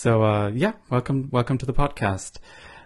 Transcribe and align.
So 0.00 0.24
uh, 0.24 0.48
yeah, 0.54 0.72
welcome, 0.88 1.28
welcome 1.30 1.58
to 1.58 1.66
the 1.66 1.74
podcast. 1.74 2.38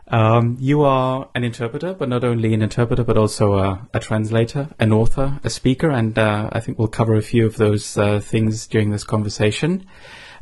Um, 0.09 0.57
you 0.59 0.83
are 0.83 1.31
an 1.37 1.45
interpreter, 1.45 1.95
but 1.95 2.09
not 2.09 2.25
only 2.25 2.53
an 2.55 2.61
interpreter, 2.61 3.05
but 3.05 3.17
also 3.17 3.55
a, 3.55 3.89
a 3.95 4.01
translator, 4.01 4.71
an 4.81 4.93
author, 4.93 5.39
a 5.45 5.49
speaker, 5.49 5.93
and 5.93 6.19
uh, 6.19 6.51
I 6.51 6.59
think 6.59 6.77
we'll 6.77 6.89
cover 6.89 7.15
a 7.15 7.23
few 7.23 7.47
of 7.47 7.57
those 7.57 7.97
uh, 7.97 8.19
things 8.19 8.67
during 8.67 8.91
this 8.91 9.05
conversation. 9.05 9.87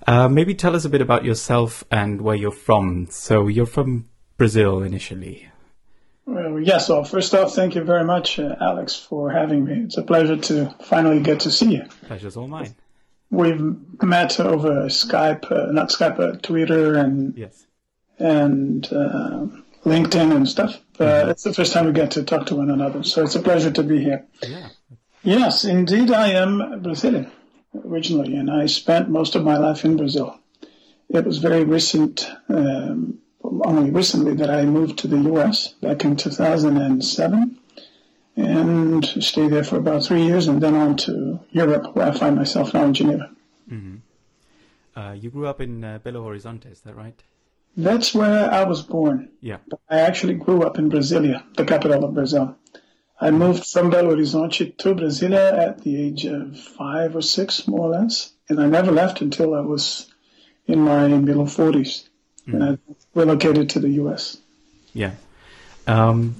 Uh, 0.06 0.30
maybe 0.30 0.54
tell 0.54 0.74
us 0.74 0.86
a 0.86 0.88
bit 0.88 1.02
about 1.02 1.26
yourself 1.26 1.84
and 1.90 2.22
where 2.22 2.36
you're 2.36 2.50
from. 2.50 3.08
So 3.10 3.48
you're 3.48 3.66
from 3.66 4.08
Brazil 4.38 4.82
initially. 4.82 5.50
Well, 6.24 6.58
yes. 6.58 6.88
Well, 6.88 7.04
first 7.04 7.34
off, 7.34 7.54
thank 7.54 7.74
you 7.74 7.84
very 7.84 8.04
much, 8.04 8.38
uh, 8.38 8.56
Alex, 8.58 8.96
for 8.96 9.30
having 9.30 9.66
me. 9.66 9.82
It's 9.84 9.98
a 9.98 10.02
pleasure 10.02 10.38
to 10.38 10.74
finally 10.84 11.20
get 11.20 11.40
to 11.40 11.50
see 11.50 11.74
you. 11.74 11.84
Pleasure's 12.06 12.38
all 12.38 12.48
mine. 12.48 12.74
We've 13.32 13.76
met 14.02 14.38
over 14.40 14.88
Skype, 14.88 15.50
uh, 15.50 15.72
not 15.72 15.88
Skype, 15.88 16.18
but 16.18 16.42
Twitter 16.42 16.98
and 16.98 17.34
yes. 17.34 17.64
and 18.18 18.86
uh, 18.92 19.46
LinkedIn 19.86 20.36
and 20.36 20.46
stuff. 20.46 20.78
But 20.98 21.08
mm-hmm. 21.08 21.30
it's 21.30 21.42
the 21.42 21.54
first 21.54 21.72
time 21.72 21.86
we 21.86 21.92
get 21.92 22.10
to 22.10 22.24
talk 22.24 22.44
to 22.48 22.56
one 22.56 22.70
another, 22.70 23.02
so 23.02 23.22
it's 23.22 23.34
a 23.34 23.40
pleasure 23.40 23.70
to 23.70 23.82
be 23.82 24.04
here. 24.04 24.26
Yeah. 24.42 24.68
Yes, 25.22 25.64
indeed, 25.64 26.10
I 26.10 26.32
am 26.32 26.82
Brazilian 26.82 27.32
originally, 27.86 28.36
and 28.36 28.50
I 28.50 28.66
spent 28.66 29.08
most 29.08 29.34
of 29.34 29.44
my 29.44 29.56
life 29.56 29.86
in 29.86 29.96
Brazil. 29.96 30.38
It 31.08 31.24
was 31.24 31.38
very 31.38 31.64
recent. 31.64 32.28
Um, 32.50 33.18
only 33.42 33.90
recently 33.90 34.34
that 34.34 34.50
I 34.50 34.66
moved 34.66 34.98
to 35.00 35.08
the 35.08 35.16
U.S. 35.32 35.68
back 35.68 36.04
in 36.04 36.16
2007 36.16 37.58
and 38.36 39.04
stay 39.04 39.48
there 39.48 39.64
for 39.64 39.76
about 39.76 40.04
three 40.04 40.22
years 40.22 40.48
and 40.48 40.62
then 40.62 40.74
on 40.74 40.96
to 40.96 41.40
Europe 41.50 41.94
where 41.94 42.08
I 42.08 42.12
find 42.12 42.36
myself 42.36 42.74
now 42.74 42.84
in 42.84 42.94
Geneva. 42.94 43.30
Mm-hmm. 43.70 43.96
Uh, 44.98 45.12
you 45.12 45.30
grew 45.30 45.46
up 45.46 45.60
in 45.60 45.84
uh, 45.84 45.98
Belo 46.04 46.24
Horizonte, 46.24 46.70
is 46.70 46.80
that 46.80 46.96
right? 46.96 47.22
That's 47.76 48.14
where 48.14 48.50
I 48.50 48.64
was 48.64 48.82
born. 48.82 49.30
Yeah. 49.40 49.58
But 49.68 49.80
I 49.88 50.00
actually 50.00 50.34
grew 50.34 50.62
up 50.62 50.78
in 50.78 50.90
Brasilia, 50.90 51.42
the 51.56 51.64
capital 51.64 52.04
of 52.04 52.14
Brazil. 52.14 52.56
I 53.20 53.30
moved 53.30 53.66
from 53.66 53.90
Belo 53.90 54.10
Horizonte 54.10 54.76
to 54.78 54.94
Brasilia 54.94 55.56
at 55.58 55.82
the 55.82 56.02
age 56.02 56.24
of 56.24 56.58
five 56.58 57.16
or 57.16 57.22
six, 57.22 57.66
more 57.66 57.88
or 57.88 57.90
less, 57.90 58.32
and 58.48 58.60
I 58.60 58.66
never 58.66 58.92
left 58.92 59.22
until 59.22 59.54
I 59.54 59.60
was 59.60 60.12
in 60.66 60.80
my 60.80 61.08
middle 61.08 61.46
40s 61.46 62.08
mm. 62.46 62.54
and 62.54 62.64
I 62.64 62.78
relocated 63.14 63.70
to 63.70 63.80
the 63.80 63.90
U.S. 63.90 64.38
Yeah. 64.92 65.12
Um, 65.86 66.36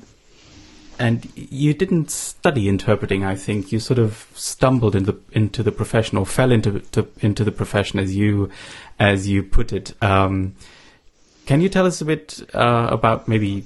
and 1.02 1.28
you 1.34 1.74
didn't 1.74 2.12
study 2.12 2.68
interpreting. 2.68 3.24
I 3.24 3.34
think 3.34 3.72
you 3.72 3.80
sort 3.80 3.98
of 3.98 4.28
stumbled 4.34 4.94
into 4.94 5.18
into 5.32 5.64
the 5.64 5.72
profession 5.72 6.16
or 6.16 6.24
fell 6.24 6.52
into 6.52 6.78
to, 6.78 7.08
into 7.18 7.42
the 7.42 7.50
profession 7.50 7.98
as 7.98 8.14
you 8.14 8.50
as 9.00 9.26
you 9.28 9.42
put 9.42 9.72
it. 9.72 9.94
Um, 10.00 10.54
can 11.44 11.60
you 11.60 11.68
tell 11.68 11.86
us 11.86 12.00
a 12.00 12.04
bit 12.04 12.40
uh, 12.54 12.86
about 12.92 13.26
maybe 13.26 13.64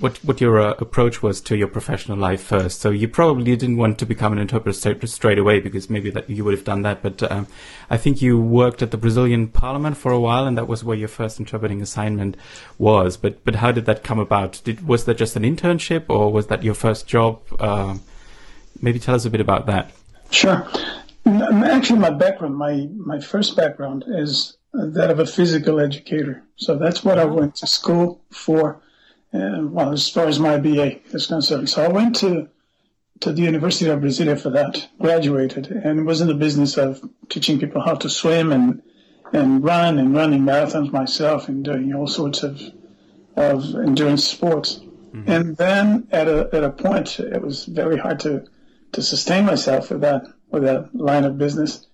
what 0.00 0.18
what 0.18 0.40
your 0.40 0.60
uh, 0.60 0.74
approach 0.78 1.22
was 1.22 1.40
to 1.40 1.56
your 1.56 1.68
professional 1.68 2.18
life 2.18 2.42
first. 2.42 2.80
So 2.80 2.90
you 2.90 3.08
probably 3.08 3.56
didn't 3.56 3.78
want 3.78 3.98
to 3.98 4.06
become 4.06 4.32
an 4.32 4.38
interpreter 4.38 4.76
straight, 4.76 5.08
straight 5.08 5.38
away 5.38 5.60
because 5.60 5.88
maybe 5.88 6.10
that 6.10 6.28
you 6.28 6.44
would 6.44 6.54
have 6.54 6.64
done 6.64 6.82
that. 6.82 7.02
But 7.02 7.30
um, 7.30 7.46
I 7.88 7.96
think 7.96 8.20
you 8.20 8.38
worked 8.38 8.82
at 8.82 8.90
the 8.90 8.98
Brazilian 8.98 9.48
Parliament 9.48 9.96
for 9.96 10.12
a 10.12 10.20
while, 10.20 10.46
and 10.46 10.58
that 10.58 10.68
was 10.68 10.84
where 10.84 10.96
your 10.96 11.08
first 11.08 11.38
interpreting 11.38 11.80
assignment 11.80 12.36
was. 12.78 13.16
But 13.16 13.42
but 13.44 13.56
how 13.56 13.72
did 13.72 13.86
that 13.86 14.04
come 14.04 14.18
about? 14.18 14.60
Did 14.64 14.86
was 14.86 15.06
that 15.06 15.16
just 15.16 15.36
an 15.36 15.42
internship, 15.42 16.04
or 16.08 16.30
was 16.30 16.48
that 16.48 16.62
your 16.62 16.74
first 16.74 17.06
job? 17.06 17.40
Uh, 17.58 17.96
maybe 18.82 18.98
tell 18.98 19.14
us 19.14 19.24
a 19.24 19.30
bit 19.30 19.40
about 19.40 19.66
that. 19.66 19.90
Sure. 20.30 20.68
Actually, 21.26 21.98
my 21.98 22.10
background, 22.10 22.56
my 22.56 22.88
my 22.94 23.20
first 23.20 23.56
background 23.56 24.04
is 24.06 24.58
that 24.72 25.10
of 25.10 25.18
a 25.18 25.26
physical 25.26 25.80
educator. 25.80 26.42
So 26.56 26.76
that's 26.76 27.02
what 27.02 27.18
I 27.18 27.24
went 27.24 27.56
to 27.56 27.66
school 27.66 28.20
for 28.30 28.80
and 29.32 29.72
well, 29.72 29.92
as 29.92 30.08
far 30.08 30.26
as 30.26 30.38
my 30.40 30.58
BA 30.58 31.00
is 31.14 31.26
concerned. 31.26 31.68
So 31.68 31.84
I 31.84 31.88
went 31.88 32.16
to 32.16 32.48
to 33.20 33.32
the 33.32 33.42
University 33.42 33.90
of 33.90 34.00
Brasilia 34.00 34.40
for 34.40 34.50
that, 34.50 34.88
graduated, 34.98 35.66
and 35.66 36.06
was 36.06 36.22
in 36.22 36.28
the 36.28 36.34
business 36.34 36.78
of 36.78 37.02
teaching 37.28 37.60
people 37.60 37.82
how 37.82 37.94
to 37.94 38.08
swim 38.08 38.50
and 38.52 38.82
and 39.32 39.62
run 39.62 39.98
and 39.98 40.14
running 40.14 40.42
marathons 40.42 40.90
myself 40.90 41.48
and 41.48 41.64
doing 41.64 41.94
all 41.94 42.06
sorts 42.06 42.42
of 42.42 42.60
of 43.36 43.74
endurance 43.74 44.26
sports. 44.26 44.76
Mm-hmm. 44.76 45.30
And 45.30 45.56
then 45.56 46.08
at 46.10 46.28
a 46.28 46.48
at 46.52 46.64
a 46.64 46.70
point, 46.70 47.20
it 47.20 47.42
was 47.42 47.64
very 47.64 47.98
hard 47.98 48.20
to 48.20 48.46
to 48.92 49.02
sustain 49.02 49.44
myself 49.44 49.90
with 49.90 50.00
that 50.00 50.24
with 50.50 50.64
that 50.64 50.94
line 50.94 51.24
of 51.24 51.38
business. 51.38 51.86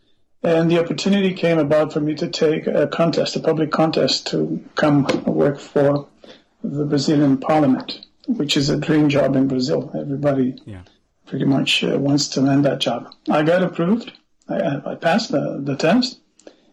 And 0.42 0.70
the 0.70 0.78
opportunity 0.78 1.34
came 1.34 1.58
about 1.58 1.92
for 1.92 2.00
me 2.00 2.14
to 2.16 2.28
take 2.28 2.66
a 2.66 2.86
contest, 2.86 3.36
a 3.36 3.40
public 3.40 3.72
contest, 3.72 4.28
to 4.28 4.64
come 4.76 5.04
work 5.26 5.58
for 5.58 6.06
the 6.70 6.84
Brazilian 6.84 7.38
parliament, 7.38 8.06
which 8.26 8.56
is 8.56 8.68
a 8.68 8.76
dream 8.76 9.08
job 9.08 9.36
in 9.36 9.48
Brazil. 9.48 9.90
Everybody 9.98 10.56
yeah. 10.64 10.82
pretty 11.26 11.44
much 11.44 11.84
uh, 11.84 11.98
wants 11.98 12.28
to 12.28 12.40
land 12.40 12.64
that 12.64 12.80
job. 12.80 13.12
I 13.30 13.42
got 13.42 13.62
approved. 13.62 14.12
I, 14.48 14.80
I 14.84 14.94
passed 14.94 15.30
the, 15.30 15.60
the 15.62 15.76
test, 15.76 16.20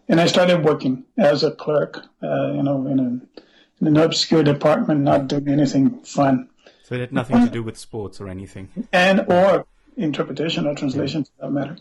and 0.08 0.20
I 0.20 0.26
started 0.26 0.64
working 0.64 1.04
as 1.16 1.42
a 1.42 1.50
clerk, 1.50 2.04
uh, 2.22 2.52
you 2.52 2.62
know, 2.62 2.86
in, 2.86 2.98
a, 2.98 3.80
in 3.80 3.86
an 3.86 3.96
obscure 3.96 4.42
department, 4.42 5.00
not 5.00 5.28
doing 5.28 5.48
anything 5.48 6.02
fun. 6.02 6.48
So 6.84 6.94
it 6.94 7.00
had 7.00 7.12
nothing 7.12 7.44
to 7.44 7.50
do 7.50 7.62
with 7.62 7.78
sports 7.78 8.20
or 8.20 8.28
anything. 8.28 8.68
And 8.92 9.24
or 9.28 9.66
interpretation 9.96 10.66
or 10.66 10.74
translation, 10.74 11.22
yeah. 11.22 11.46
for 11.46 11.46
that 11.46 11.52
matter. 11.52 11.76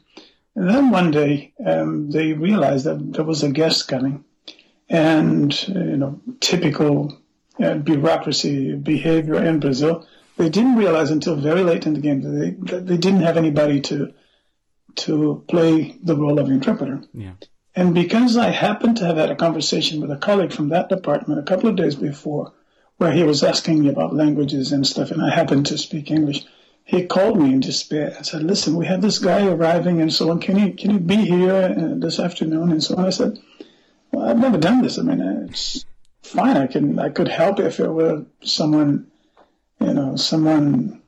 And 0.56 0.70
then 0.70 0.92
one 0.92 1.12
day, 1.12 1.54
um, 1.66 2.12
they 2.12 2.34
realized 2.34 2.86
that 2.86 3.14
there 3.14 3.26
was 3.26 3.44
a 3.44 3.52
guest 3.52 3.88
coming, 3.88 4.24
and 4.88 5.68
you 5.68 5.98
know, 5.98 6.22
typical 6.40 7.18
bureaucracy 7.58 8.76
behavior 8.76 9.44
in 9.44 9.60
Brazil. 9.60 10.08
They 10.38 10.50
didn't 10.50 10.76
realize 10.76 11.12
until 11.12 11.36
very 11.36 11.62
late 11.62 11.86
in 11.86 11.94
the 11.94 12.00
game 12.00 12.22
that 12.22 12.30
they, 12.30 12.50
that 12.72 12.88
they 12.88 12.98
didn't 12.98 13.22
have 13.22 13.38
anybody 13.38 13.82
to 13.82 14.14
to 14.96 15.44
play 15.48 15.98
the 16.04 16.16
role 16.16 16.40
of 16.40 16.50
interpreter. 16.50 17.02
Yeah. 17.14 17.34
And 17.76 17.96
because 17.96 18.38
I 18.38 18.50
happened 18.50 18.98
to 18.98 19.06
have 19.06 19.18
had 19.18 19.32
a 19.32 19.36
conversation 19.36 20.00
with 20.02 20.12
a 20.12 20.18
colleague 20.18 20.54
from 20.54 20.70
that 20.70 20.90
department 20.90 21.40
a 21.40 21.44
couple 21.44 21.70
of 21.70 21.76
days 21.76 21.96
before, 21.96 22.54
where 22.98 23.12
he 23.12 23.24
was 23.24 23.44
asking 23.44 23.80
me 23.80 23.90
about 23.90 24.14
languages 24.14 24.72
and 24.72 24.86
stuff, 24.86 25.10
and 25.10 25.22
I 25.22 25.34
happened 25.34 25.66
to 25.68 25.78
speak 25.80 26.12
English, 26.12 26.46
he 26.86 27.06
called 27.06 27.40
me 27.40 27.54
in 27.54 27.62
despair 27.62 28.14
and 28.16 28.26
said, 28.26 28.44
"Listen, 28.44 28.76
we 28.76 28.86
have 28.86 29.02
this 29.02 29.20
guy 29.20 29.48
arriving, 29.48 30.02
and 30.02 30.14
so 30.14 30.30
on. 30.30 30.40
Can 30.40 30.58
you 30.58 30.74
can 30.74 30.92
you 30.92 31.00
be 31.00 31.16
here 31.16 31.76
uh, 31.78 31.96
this 31.98 32.20
afternoon?" 32.20 32.72
And 32.72 32.84
so 32.84 32.96
on. 32.96 33.06
I 33.06 33.10
said, 33.10 33.40
"Well, 34.12 34.30
I've 34.30 34.38
never 34.38 34.58
done 34.58 34.82
this. 34.82 35.00
I 35.00 35.02
mean, 35.02 35.22
it's 35.50 35.86
fine. 36.24 36.58
I 36.58 36.68
can 36.68 37.00
I 37.00 37.10
could 37.10 37.28
help 37.28 37.60
if 37.60 37.80
it 37.80 37.90
were 37.90 38.26
someone, 38.42 39.08
you 39.80 39.94
know, 39.94 40.16
someone 40.16 41.02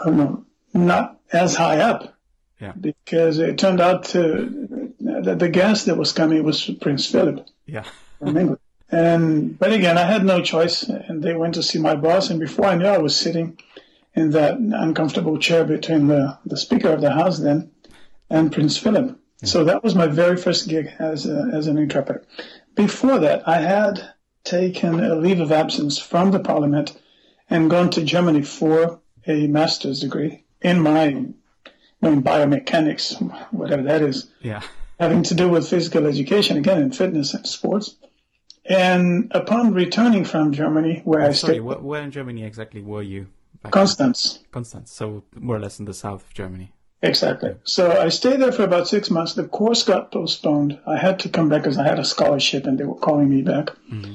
I 0.00 0.04
don't 0.06 0.16
know, 0.16 0.44
not 0.72 1.20
as 1.32 1.56
high 1.56 1.78
up. 1.80 2.14
Yeah. 2.60 2.72
Because 2.72 3.38
it 3.38 3.58
turned 3.58 3.80
out 3.80 4.04
to 4.04 4.92
that 5.00 5.38
the 5.38 5.48
guest 5.48 5.86
that 5.86 5.96
was 5.96 6.12
coming 6.12 6.42
was 6.44 6.70
Prince 6.80 7.06
Philip. 7.06 7.46
Yeah. 7.66 7.84
from 8.18 8.36
England. 8.36 8.60
And 8.90 9.58
but 9.58 9.72
again, 9.72 9.98
I 9.98 10.04
had 10.04 10.24
no 10.24 10.42
choice, 10.42 10.84
and 10.84 11.22
they 11.22 11.34
went 11.34 11.54
to 11.54 11.62
see 11.62 11.78
my 11.78 11.96
boss. 11.96 12.30
And 12.30 12.38
before 12.38 12.66
I 12.66 12.76
knew, 12.76 12.86
I 12.86 12.98
was 12.98 13.16
sitting 13.16 13.58
in 14.14 14.30
that 14.30 14.58
uncomfortable 14.58 15.38
chair 15.38 15.64
between 15.64 16.06
the 16.06 16.38
the 16.46 16.56
Speaker 16.56 16.90
of 16.90 17.00
the 17.00 17.10
House 17.10 17.38
then 17.38 17.70
and 18.30 18.52
Prince 18.52 18.78
Philip. 18.78 19.18
So 19.42 19.64
that 19.64 19.84
was 19.84 19.94
my 19.94 20.06
very 20.06 20.38
first 20.38 20.68
gig 20.68 20.90
as 20.98 21.26
a, 21.26 21.50
as 21.52 21.66
an 21.66 21.76
interpreter. 21.76 22.24
Before 22.74 23.18
that, 23.18 23.46
I 23.48 23.58
had 23.60 24.14
taken 24.42 25.00
a 25.00 25.14
leave 25.14 25.40
of 25.40 25.52
absence 25.52 25.98
from 25.98 26.30
the 26.30 26.40
parliament 26.40 26.98
and 27.48 27.70
gone 27.70 27.90
to 27.90 28.04
Germany 28.04 28.42
for 28.42 29.00
a 29.26 29.46
master's 29.46 30.00
degree 30.00 30.44
in 30.60 30.80
my 30.80 31.04
in 32.02 32.22
biomechanics, 32.22 33.20
whatever 33.52 33.82
that 33.82 34.02
is. 34.02 34.30
Yeah. 34.42 34.62
Having 35.00 35.24
to 35.24 35.34
do 35.34 35.48
with 35.48 35.68
physical 35.68 36.06
education, 36.06 36.56
again, 36.56 36.82
in 36.82 36.92
fitness 36.92 37.34
and 37.34 37.46
sports. 37.46 37.96
And 38.66 39.32
upon 39.34 39.74
returning 39.74 40.24
from 40.24 40.52
Germany, 40.52 41.02
where 41.04 41.22
oh, 41.22 41.28
I 41.28 41.32
sorry, 41.32 41.54
stayed. 41.54 41.60
where 41.60 42.02
in 42.02 42.10
Germany 42.10 42.44
exactly 42.44 42.82
were 42.82 43.02
you? 43.02 43.28
Constance. 43.70 44.40
Constance, 44.50 44.92
so 44.92 45.24
more 45.34 45.56
or 45.56 45.60
less 45.60 45.78
in 45.78 45.86
the 45.86 45.94
south 45.94 46.26
of 46.26 46.34
Germany. 46.34 46.72
Exactly. 47.04 47.54
So 47.64 48.00
I 48.00 48.08
stayed 48.08 48.40
there 48.40 48.50
for 48.50 48.64
about 48.64 48.88
six 48.88 49.10
months. 49.10 49.34
The 49.34 49.44
course 49.44 49.82
got 49.82 50.10
postponed. 50.10 50.78
I 50.86 50.96
had 50.96 51.18
to 51.20 51.28
come 51.28 51.50
back 51.50 51.62
because 51.62 51.76
I 51.76 51.86
had 51.86 51.98
a 51.98 52.04
scholarship 52.04 52.66
and 52.66 52.78
they 52.78 52.84
were 52.84 52.94
calling 52.94 53.28
me 53.28 53.42
back. 53.42 53.66
Mm-hmm. 53.92 54.14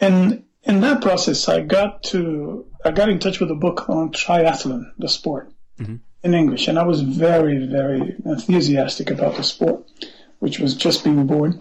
And 0.00 0.44
in 0.62 0.80
that 0.80 1.02
process, 1.02 1.46
I 1.50 1.60
got 1.60 2.02
to 2.04 2.64
I 2.84 2.90
got 2.90 3.10
in 3.10 3.18
touch 3.18 3.38
with 3.38 3.50
a 3.50 3.54
book 3.54 3.88
on 3.90 4.12
triathlon, 4.12 4.92
the 4.98 5.10
sport, 5.10 5.52
mm-hmm. 5.78 5.96
in 6.22 6.34
English, 6.34 6.68
and 6.68 6.78
I 6.78 6.84
was 6.84 7.02
very, 7.02 7.66
very 7.66 8.16
enthusiastic 8.24 9.10
about 9.10 9.36
the 9.36 9.44
sport, 9.44 9.84
which 10.38 10.58
was 10.58 10.74
just 10.74 11.04
being 11.04 11.26
born. 11.26 11.60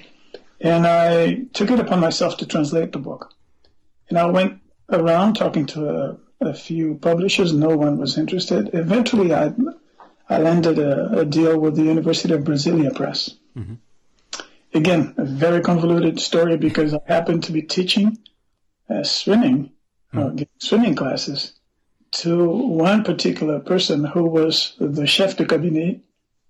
And 0.62 0.88
I 0.88 1.48
took 1.54 1.70
it 1.70 1.80
upon 1.80 2.00
myself 2.00 2.38
to 2.38 2.46
translate 2.46 2.94
the 2.94 3.00
book. 3.00 3.34
And 4.10 4.18
I 4.18 4.26
went 4.26 4.62
around 4.90 5.34
talking 5.34 5.66
to 5.68 5.90
a, 5.90 6.18
a 6.40 6.54
few 6.54 6.96
publishers. 6.96 7.54
No 7.54 7.76
one 7.76 7.98
was 7.98 8.18
interested. 8.18 8.70
Eventually, 8.74 9.34
I 9.34 9.54
I 10.32 10.38
landed 10.38 10.80
a, 10.80 11.20
a, 11.20 11.26
deal 11.26 11.60
with 11.60 11.76
the 11.76 11.84
University 11.84 12.34
of 12.34 12.42
Brasilia 12.46 12.96
Press. 12.96 13.36
Mm-hmm. 13.58 13.74
again, 14.74 15.14
a 15.18 15.26
very 15.26 15.60
convoluted 15.60 16.22
story 16.22 16.56
because 16.56 16.94
I 16.94 17.02
happened 17.06 17.44
to 17.44 17.52
be 17.52 17.64
teaching 17.64 18.18
uh, 18.90 19.04
swimming, 19.04 19.72
uh, 20.14 20.32
swimming 20.58 20.96
classes 20.96 21.60
to 22.12 22.50
one 22.50 23.04
particular 23.04 23.60
person 23.60 24.06
who 24.06 24.24
was 24.24 24.74
the 24.80 25.06
chef 25.06 25.36
de 25.36 25.46
cabinet 25.46 26.00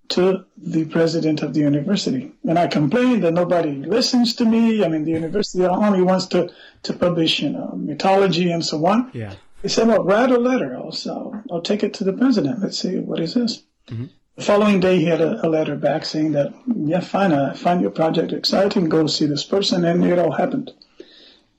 to 0.09 0.45
the 0.57 0.85
president 0.85 1.41
of 1.41 1.55
the 1.55 1.61
university. 1.61 2.31
And 2.43 2.59
I 2.59 2.67
complained 2.67 3.23
that 3.23 3.33
nobody 3.33 3.71
listens 3.71 4.35
to 4.35 4.45
me. 4.45 4.83
I 4.83 4.89
mean, 4.89 5.05
the 5.05 5.11
university 5.11 5.65
only 5.65 6.03
wants 6.03 6.27
to, 6.27 6.51
to 6.83 6.93
publish, 6.93 7.39
you 7.39 7.49
know, 7.49 7.73
mythology 7.75 8.51
and 8.51 8.63
so 8.63 8.85
on. 8.85 9.09
Yeah. 9.13 9.33
He 9.63 9.69
said, 9.69 9.87
well, 9.87 10.03
write 10.03 10.29
a 10.29 10.37
letter. 10.37 10.75
I'll, 10.75 10.93
I'll, 11.07 11.43
I'll 11.49 11.61
take 11.61 11.81
it 11.81 11.95
to 11.95 12.03
the 12.03 12.13
president. 12.13 12.61
Let's 12.61 12.77
see, 12.77 12.99
what 12.99 13.19
is 13.19 13.33
this? 13.33 13.63
Mm-hmm. 13.91 14.05
The 14.37 14.41
following 14.41 14.79
day, 14.79 14.97
he 14.97 15.05
had 15.05 15.21
a, 15.21 15.45
a, 15.45 15.49
letter 15.49 15.75
back 15.75 16.05
saying 16.05 16.31
that, 16.31 16.53
yeah, 16.65 17.01
fine, 17.01 17.33
I 17.33 17.53
find 17.53 17.81
your 17.81 17.91
project 17.91 18.31
exciting. 18.31 18.87
Go 18.87 19.07
see 19.07 19.25
this 19.25 19.43
person. 19.43 19.83
And 19.83 20.03
it 20.05 20.17
all 20.17 20.31
happened. 20.31 20.71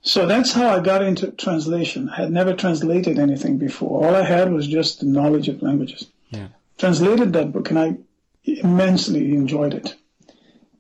So 0.01 0.27
that's 0.27 0.53
how 0.53 0.69
I 0.69 0.81
got 0.81 1.03
into 1.03 1.31
translation. 1.31 2.09
I 2.09 2.23
had 2.23 2.33
never 2.33 2.55
translated 2.55 3.19
anything 3.19 3.59
before. 3.59 4.05
All 4.05 4.17
I 4.17 4.25
had 4.25 4.51
was 4.51 4.67
just 4.67 5.01
the 5.01 5.07
knowledge 5.07 5.49
of 5.49 5.63
languages. 5.63 6.09
Yeah. 6.31 6.49
Translated 6.77 7.33
that 7.35 7.53
book, 7.53 7.71
and 7.71 7.79
I 7.79 7.99
immensely 8.45 9.35
enjoyed 9.35 9.75
it. 9.75 9.95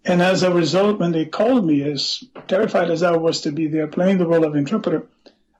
And 0.04 0.20
as 0.20 0.42
a 0.42 0.52
result, 0.52 0.98
when 0.98 1.12
they 1.12 1.26
called 1.26 1.64
me, 1.64 1.82
as 1.82 2.24
terrified 2.48 2.90
as 2.90 3.04
I 3.04 3.16
was 3.16 3.42
to 3.42 3.52
be 3.52 3.68
there 3.68 3.86
playing 3.86 4.18
the 4.18 4.26
role 4.26 4.44
of 4.44 4.56
interpreter, 4.56 5.06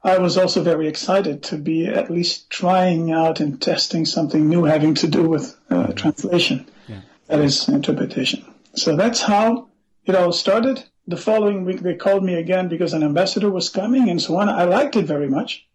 I 0.04 0.18
was 0.18 0.36
also 0.36 0.62
very 0.62 0.88
excited 0.88 1.44
to 1.44 1.56
be 1.56 1.86
at 1.86 2.10
least 2.10 2.50
trying 2.50 3.12
out 3.12 3.38
and 3.40 3.60
testing 3.60 4.04
something 4.04 4.48
new 4.48 4.64
having 4.64 4.94
to 4.96 5.08
do 5.08 5.28
with 5.28 5.56
uh, 5.70 5.92
translation, 5.92 6.68
yeah. 6.88 7.02
that 7.28 7.40
is 7.40 7.68
interpretation. 7.68 8.44
So 8.74 8.96
that's 8.96 9.20
how 9.20 9.68
it 10.04 10.16
all 10.16 10.32
started. 10.32 10.82
The 11.06 11.16
following 11.16 11.64
week, 11.64 11.80
they 11.80 11.94
called 11.94 12.24
me 12.24 12.34
again 12.34 12.68
because 12.68 12.94
an 12.94 13.04
ambassador 13.04 13.50
was 13.50 13.68
coming 13.68 14.08
and 14.08 14.20
so 14.20 14.36
on. 14.36 14.48
I 14.48 14.64
liked 14.64 14.96
it 14.96 15.04
very 15.04 15.28
much. 15.28 15.66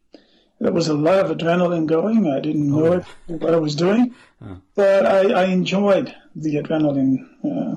There 0.60 0.74
was 0.74 0.88
a 0.88 0.94
lot 0.94 1.20
of 1.20 1.38
adrenaline 1.38 1.86
going. 1.86 2.32
I 2.32 2.40
didn't 2.40 2.70
know 2.70 2.96
oh, 2.96 3.06
yeah. 3.28 3.36
what 3.36 3.54
I 3.54 3.58
was 3.58 3.76
doing, 3.76 4.16
but 4.76 5.06
I, 5.06 5.44
I, 5.44 5.46
enjoyed 5.46 6.16
the 6.36 6.56
adrenaline 6.56 7.28
uh, 7.46 7.76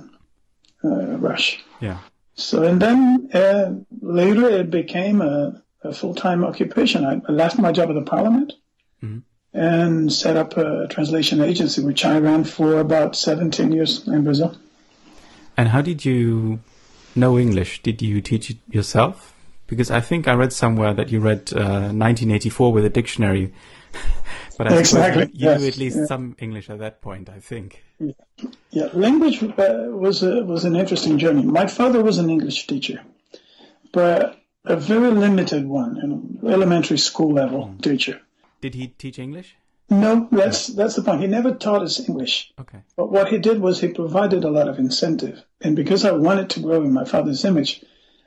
uh, 0.82 1.18
rush. 1.18 1.62
Yeah. 1.80 1.98
So, 2.34 2.62
and 2.62 2.80
then 2.80 3.28
uh, 3.34 3.74
later 4.00 4.48
it 4.48 4.70
became 4.70 5.20
a, 5.20 5.62
a 5.82 5.92
full 5.92 6.14
time 6.14 6.44
occupation. 6.44 7.04
I, 7.04 7.20
I, 7.26 7.32
left 7.32 7.58
my 7.58 7.72
job 7.72 7.88
at 7.88 7.94
the 7.94 8.02
parliament 8.02 8.52
mm-hmm. 9.02 9.18
and 9.58 10.12
set 10.12 10.36
up 10.36 10.56
a 10.56 10.86
translation 10.88 11.40
agency, 11.40 11.82
which 11.82 12.04
I 12.04 12.18
ran 12.18 12.44
for 12.44 12.78
about 12.78 13.16
17 13.16 13.72
years 13.72 14.06
in 14.06 14.24
Brazil. 14.24 14.56
And 15.56 15.68
how 15.68 15.82
did 15.82 16.04
you 16.04 16.60
know 17.14 17.38
English? 17.38 17.82
Did 17.82 18.02
you 18.02 18.20
teach 18.20 18.50
it 18.50 18.58
yourself? 18.68 19.34
Because 19.66 19.90
I 19.90 20.00
think 20.00 20.26
I 20.26 20.34
read 20.34 20.52
somewhere 20.52 20.92
that 20.94 21.10
you 21.10 21.20
read 21.20 21.52
uh, 21.52 21.92
1984 21.92 22.72
with 22.72 22.84
a 22.84 22.90
dictionary. 22.90 23.52
but 24.58 24.72
I 24.72 24.78
exactly. 24.78 25.24
you 25.32 25.48
yes. 25.48 25.60
knew 25.60 25.68
at 25.68 25.76
least 25.76 25.96
yeah. 25.96 26.04
some 26.06 26.36
English 26.38 26.70
at 26.70 26.78
that 26.78 27.00
point, 27.00 27.28
I 27.28 27.40
think. 27.40 27.84
Yeah, 27.98 28.12
yeah. 28.70 28.88
language 28.94 29.42
uh, 29.42 29.48
was 29.88 30.22
a, 30.22 30.44
was 30.44 30.64
an 30.64 30.76
interesting 30.76 31.18
journey. 31.18 31.42
My 31.42 31.66
father 31.66 32.02
was 32.02 32.18
an 32.18 32.30
English 32.30 32.66
teacher, 32.66 33.00
but 33.92 34.39
a 34.64 34.76
very 34.76 35.10
limited 35.10 35.66
one, 35.66 35.94
know, 36.42 36.50
elementary 36.50 36.98
school 36.98 37.32
level 37.32 37.66
mm. 37.66 37.82
teacher. 37.82 38.20
Did 38.60 38.74
he 38.74 38.88
teach 38.88 39.18
English? 39.18 39.56
No, 39.88 40.28
that's 40.30 40.68
that's 40.68 40.94
the 40.94 41.02
point. 41.02 41.20
He 41.20 41.26
never 41.26 41.52
taught 41.52 41.82
us 41.82 41.98
English. 41.98 42.52
Okay. 42.60 42.78
But 42.96 43.10
what 43.10 43.28
he 43.28 43.38
did 43.38 43.60
was 43.60 43.80
he 43.80 43.88
provided 43.88 44.44
a 44.44 44.50
lot 44.50 44.68
of 44.68 44.78
incentive, 44.78 45.44
and 45.60 45.74
because 45.74 46.04
I 46.04 46.12
wanted 46.12 46.50
to 46.50 46.60
grow 46.60 46.82
in 46.82 46.92
my 46.92 47.04
father's 47.04 47.44
image, 47.44 47.84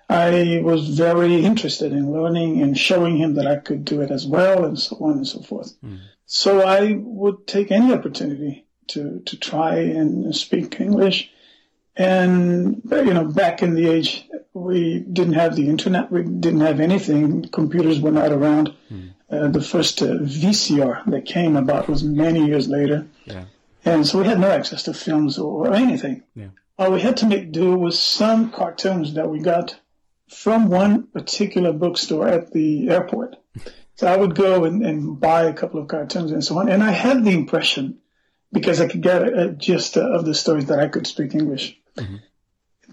I 0.09 0.59
was 0.61 0.89
very 0.89 1.45
interested 1.45 1.93
in 1.93 2.11
learning 2.11 2.61
and 2.61 2.77
showing 2.77 3.15
him 3.15 3.35
that 3.35 3.47
I 3.47 3.57
could 3.57 3.85
do 3.85 4.01
it 4.01 4.11
as 4.11 4.27
well, 4.27 4.65
and 4.65 4.77
so 4.77 4.97
on 4.97 5.13
and 5.13 5.27
so 5.27 5.41
forth. 5.41 5.73
Mm. 5.81 5.99
So 6.25 6.61
I 6.61 6.99
would 7.01 7.47
take 7.47 7.71
any 7.71 7.93
opportunity 7.93 8.65
to 8.87 9.21
to 9.25 9.37
try 9.37 9.75
and 9.75 10.35
speak 10.35 10.81
English. 10.81 11.31
And 11.95 12.81
you 12.91 13.13
know, 13.13 13.25
back 13.25 13.63
in 13.63 13.75
the 13.75 13.87
age, 13.87 14.27
we 14.53 14.99
didn't 14.99 15.33
have 15.33 15.55
the 15.55 15.67
internet. 15.67 16.11
We 16.11 16.23
didn't 16.23 16.61
have 16.61 16.79
anything. 16.79 17.43
Computers 17.49 17.99
were 17.99 18.11
not 18.11 18.31
around. 18.31 18.73
Mm. 18.91 19.13
Uh, 19.29 19.47
the 19.47 19.61
first 19.61 20.01
uh, 20.01 20.17
VCR 20.19 21.05
that 21.05 21.25
came 21.25 21.55
about 21.55 21.89
was 21.89 22.03
many 22.03 22.45
years 22.45 22.67
later. 22.67 23.07
Yeah. 23.25 23.45
And 23.83 24.05
so 24.05 24.19
we 24.19 24.25
had 24.25 24.39
no 24.39 24.51
access 24.51 24.83
to 24.83 24.93
films 24.93 25.39
or, 25.39 25.67
or 25.67 25.73
anything. 25.73 26.23
Yeah. 26.35 26.49
All 26.77 26.91
we 26.91 27.01
had 27.01 27.17
to 27.17 27.25
make 27.25 27.51
do 27.51 27.75
was 27.75 27.99
some 27.99 28.51
cartoons 28.51 29.15
that 29.15 29.29
we 29.29 29.39
got 29.39 29.79
from 30.29 30.69
one 30.69 31.07
particular 31.07 31.73
bookstore 31.73 32.27
at 32.27 32.51
the 32.51 32.89
airport. 32.89 33.35
So 33.95 34.07
I 34.07 34.17
would 34.17 34.33
go 34.33 34.65
and, 34.65 34.83
and 34.83 35.19
buy 35.19 35.43
a 35.43 35.53
couple 35.53 35.79
of 35.79 35.87
cartoons 35.87 36.31
and 36.31 36.43
so 36.43 36.57
on. 36.57 36.67
And 36.67 36.81
I 36.81 36.89
had 36.89 37.23
the 37.23 37.29
impression, 37.29 37.99
because 38.51 38.81
I 38.81 38.87
could 38.87 39.01
get 39.01 39.21
a, 39.21 39.49
a 39.49 39.49
gist 39.51 39.97
of 39.97 40.25
the 40.25 40.33
stories, 40.33 40.65
that 40.65 40.79
I 40.79 40.87
could 40.87 41.05
speak 41.05 41.35
English. 41.35 41.79
Mm-hmm. 41.95 42.15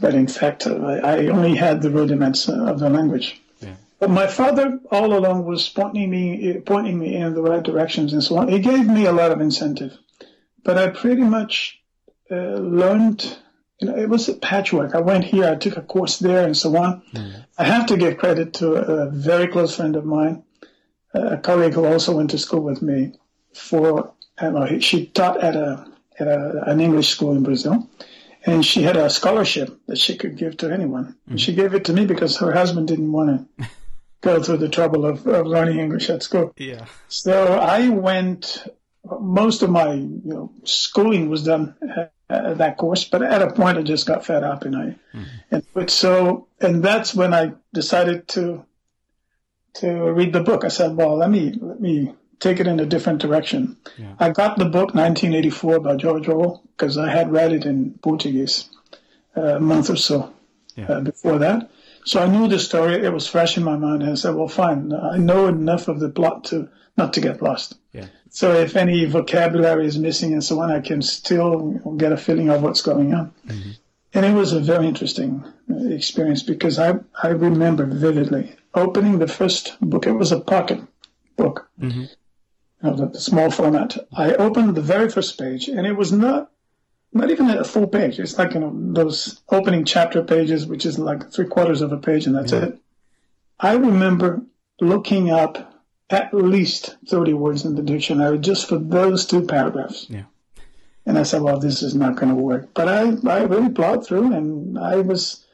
But 0.00 0.14
in 0.14 0.26
fact, 0.26 0.66
I 0.66 1.26
only 1.28 1.54
had 1.56 1.82
the 1.82 1.90
rudiments 1.90 2.48
of 2.48 2.78
the 2.78 2.88
language. 2.88 3.40
Yeah. 3.60 3.74
But 3.98 4.10
my 4.10 4.26
father 4.26 4.80
all 4.90 5.12
along 5.12 5.44
was 5.44 5.68
pointing 5.68 6.10
me, 6.10 6.58
pointing 6.64 6.98
me 6.98 7.16
in 7.16 7.34
the 7.34 7.42
right 7.42 7.62
directions 7.62 8.12
and 8.14 8.24
so 8.24 8.38
on. 8.38 8.48
He 8.48 8.60
gave 8.60 8.86
me 8.86 9.04
a 9.04 9.12
lot 9.12 9.30
of 9.30 9.40
incentive, 9.40 9.96
but 10.64 10.78
I 10.78 10.88
pretty 10.88 11.22
much 11.22 11.80
uh, 12.30 12.34
learned. 12.34 13.36
You 13.80 13.88
know, 13.88 13.96
it 13.96 14.08
was 14.08 14.28
a 14.28 14.34
patchwork. 14.34 14.94
I 14.94 15.00
went 15.00 15.24
here, 15.24 15.46
I 15.48 15.54
took 15.56 15.76
a 15.76 15.82
course 15.82 16.18
there, 16.18 16.44
and 16.44 16.56
so 16.56 16.76
on. 16.76 17.02
Mm. 17.12 17.44
I 17.58 17.64
have 17.64 17.86
to 17.86 17.96
give 17.96 18.18
credit 18.18 18.54
to 18.54 18.74
a 18.74 19.10
very 19.10 19.48
close 19.48 19.76
friend 19.76 19.96
of 19.96 20.04
mine, 20.04 20.44
a 21.14 21.38
colleague 21.38 21.74
who 21.74 21.84
also 21.84 22.16
went 22.16 22.30
to 22.30 22.38
school 22.38 22.60
with 22.60 22.82
me. 22.82 23.12
For 23.54 24.12
uh, 24.38 24.78
she 24.80 25.06
taught 25.06 25.42
at 25.42 25.56
a 25.56 25.86
at 26.18 26.28
a, 26.28 26.64
an 26.66 26.80
English 26.80 27.08
school 27.08 27.32
in 27.32 27.42
Brazil, 27.42 27.88
and 28.44 28.64
she 28.64 28.82
had 28.82 28.96
a 28.96 29.10
scholarship 29.10 29.78
that 29.86 29.98
she 29.98 30.16
could 30.16 30.36
give 30.36 30.56
to 30.58 30.72
anyone. 30.72 31.16
Mm. 31.28 31.38
She 31.38 31.54
gave 31.54 31.74
it 31.74 31.86
to 31.86 31.92
me 31.92 32.06
because 32.06 32.38
her 32.38 32.52
husband 32.52 32.88
didn't 32.88 33.12
want 33.12 33.48
to 33.58 33.68
go 34.20 34.42
through 34.42 34.58
the 34.58 34.68
trouble 34.68 35.04
of, 35.04 35.26
of 35.26 35.46
learning 35.46 35.78
English 35.78 36.10
at 36.10 36.22
school. 36.22 36.52
Yeah. 36.56 36.86
So 37.08 37.54
I 37.54 37.88
went. 37.88 38.66
Most 39.18 39.62
of 39.62 39.70
my 39.70 39.94
you 39.94 40.20
know 40.24 40.52
schooling 40.64 41.30
was 41.30 41.42
done 41.42 41.74
at, 41.96 42.12
at 42.28 42.58
that 42.58 42.76
course, 42.76 43.04
but 43.04 43.22
at 43.22 43.42
a 43.42 43.50
point 43.50 43.78
I 43.78 43.82
just 43.82 44.06
got 44.06 44.26
fed 44.26 44.44
up, 44.44 44.64
and 44.64 44.76
I 44.76 44.96
mm. 45.14 45.24
and 45.50 45.62
but 45.72 45.90
so 45.90 46.48
and 46.60 46.82
that's 46.82 47.14
when 47.14 47.32
I 47.32 47.52
decided 47.72 48.28
to 48.28 48.64
to 49.74 50.12
read 50.12 50.32
the 50.32 50.42
book. 50.42 50.64
I 50.64 50.68
said, 50.68 50.96
well, 50.96 51.16
let 51.16 51.30
me 51.30 51.52
let 51.58 51.80
me 51.80 52.14
take 52.40 52.58
it 52.60 52.66
in 52.66 52.80
a 52.80 52.86
different 52.86 53.20
direction. 53.20 53.76
Yeah. 53.98 54.14
I 54.18 54.30
got 54.30 54.58
the 54.58 54.64
book 54.64 54.94
1984 54.94 55.80
by 55.80 55.96
George 55.96 56.26
Orwell 56.28 56.62
because 56.76 56.96
I 56.98 57.10
had 57.10 57.30
read 57.32 57.52
it 57.52 57.64
in 57.66 57.98
Portuguese 58.02 58.68
uh, 59.36 59.56
a 59.56 59.60
month 59.60 59.90
or 59.90 59.96
so 59.96 60.32
Yeah. 60.76 60.86
uh, 60.90 61.00
before 61.00 61.38
that. 61.38 61.70
So 62.04 62.20
I 62.20 62.26
knew 62.26 62.48
the 62.48 62.58
story. 62.58 62.94
It 63.04 63.12
was 63.12 63.26
fresh 63.26 63.56
in 63.58 63.62
my 63.64 63.76
mind. 63.76 64.02
And 64.02 64.12
I 64.12 64.14
said, 64.14 64.34
well, 64.34 64.48
fine. 64.48 64.92
I 64.92 65.18
know 65.18 65.46
enough 65.48 65.86
of 65.88 66.00
the 66.00 66.08
plot 66.08 66.44
to 66.44 66.68
not 66.96 67.12
to 67.14 67.20
get 67.20 67.42
lost. 67.42 67.74
Yeah. 67.92 68.06
So 68.30 68.54
if 68.54 68.74
any 68.76 69.04
vocabulary 69.04 69.86
is 69.86 69.98
missing 69.98 70.32
and 70.32 70.42
so 70.42 70.60
on, 70.60 70.70
I 70.70 70.80
can 70.80 71.02
still 71.02 71.72
get 71.96 72.12
a 72.12 72.16
feeling 72.16 72.48
of 72.48 72.62
what's 72.62 72.80
going 72.82 73.12
on. 73.14 73.32
Mhm. 73.46 73.76
And 74.14 74.24
it 74.26 74.34
was 74.34 74.52
a 74.52 74.60
very 74.60 74.86
interesting 74.88 75.44
uh, 75.70 75.88
experience 75.94 76.42
because 76.42 76.78
I, 76.78 76.94
I 77.22 77.28
remember 77.28 77.84
vividly 77.86 78.56
opening 78.74 79.18
the 79.18 79.28
first 79.28 79.76
book. 79.80 80.06
It 80.06 80.12
was 80.12 80.32
a 80.32 80.40
pocket 80.40 80.80
book, 81.36 81.68
Mhm. 81.80 82.08
The, 82.82 83.06
the 83.12 83.20
small 83.20 83.50
format. 83.50 83.96
I 84.12 84.34
opened 84.34 84.74
the 84.74 84.80
very 84.82 85.08
first 85.10 85.38
page 85.38 85.68
and 85.68 85.86
it 85.86 85.96
was 85.96 86.12
not, 86.12 86.50
not 87.12 87.30
even 87.30 87.50
a 87.50 87.64
full 87.64 87.86
page. 87.86 88.18
It's 88.18 88.38
like, 88.38 88.54
you 88.54 88.60
know, 88.60 88.72
those 88.74 89.40
opening 89.50 89.84
chapter 89.84 90.22
pages, 90.22 90.66
which 90.66 90.86
is 90.86 90.98
like 90.98 91.30
three 91.30 91.46
quarters 91.46 91.82
of 91.82 91.92
a 91.92 91.98
page 91.98 92.26
and 92.26 92.34
that's 92.36 92.52
Yeah. 92.52 92.64
it. 92.66 92.78
I 93.58 93.74
remember 93.74 94.42
looking 94.80 95.30
up 95.30 95.66
at 96.08 96.32
least 96.32 96.96
30 97.08 97.34
words 97.34 97.64
in 97.64 97.74
the 97.74 97.82
dictionary 97.82 98.38
just 98.38 98.68
for 98.68 98.78
those 98.78 99.26
two 99.26 99.46
paragraphs. 99.46 100.06
Yeah. 100.08 100.22
And 101.06 101.18
I 101.18 101.22
said, 101.24 101.42
well, 101.42 101.58
this 101.58 101.82
is 101.82 101.94
not 101.94 102.16
going 102.16 102.28
to 102.28 102.34
work. 102.40 102.70
But 102.74 102.88
I, 102.88 103.00
I 103.30 103.42
really 103.44 103.70
plowed 103.70 104.06
through 104.06 104.32
and 104.32 104.78
I 104.78 104.96
was, 104.96 105.44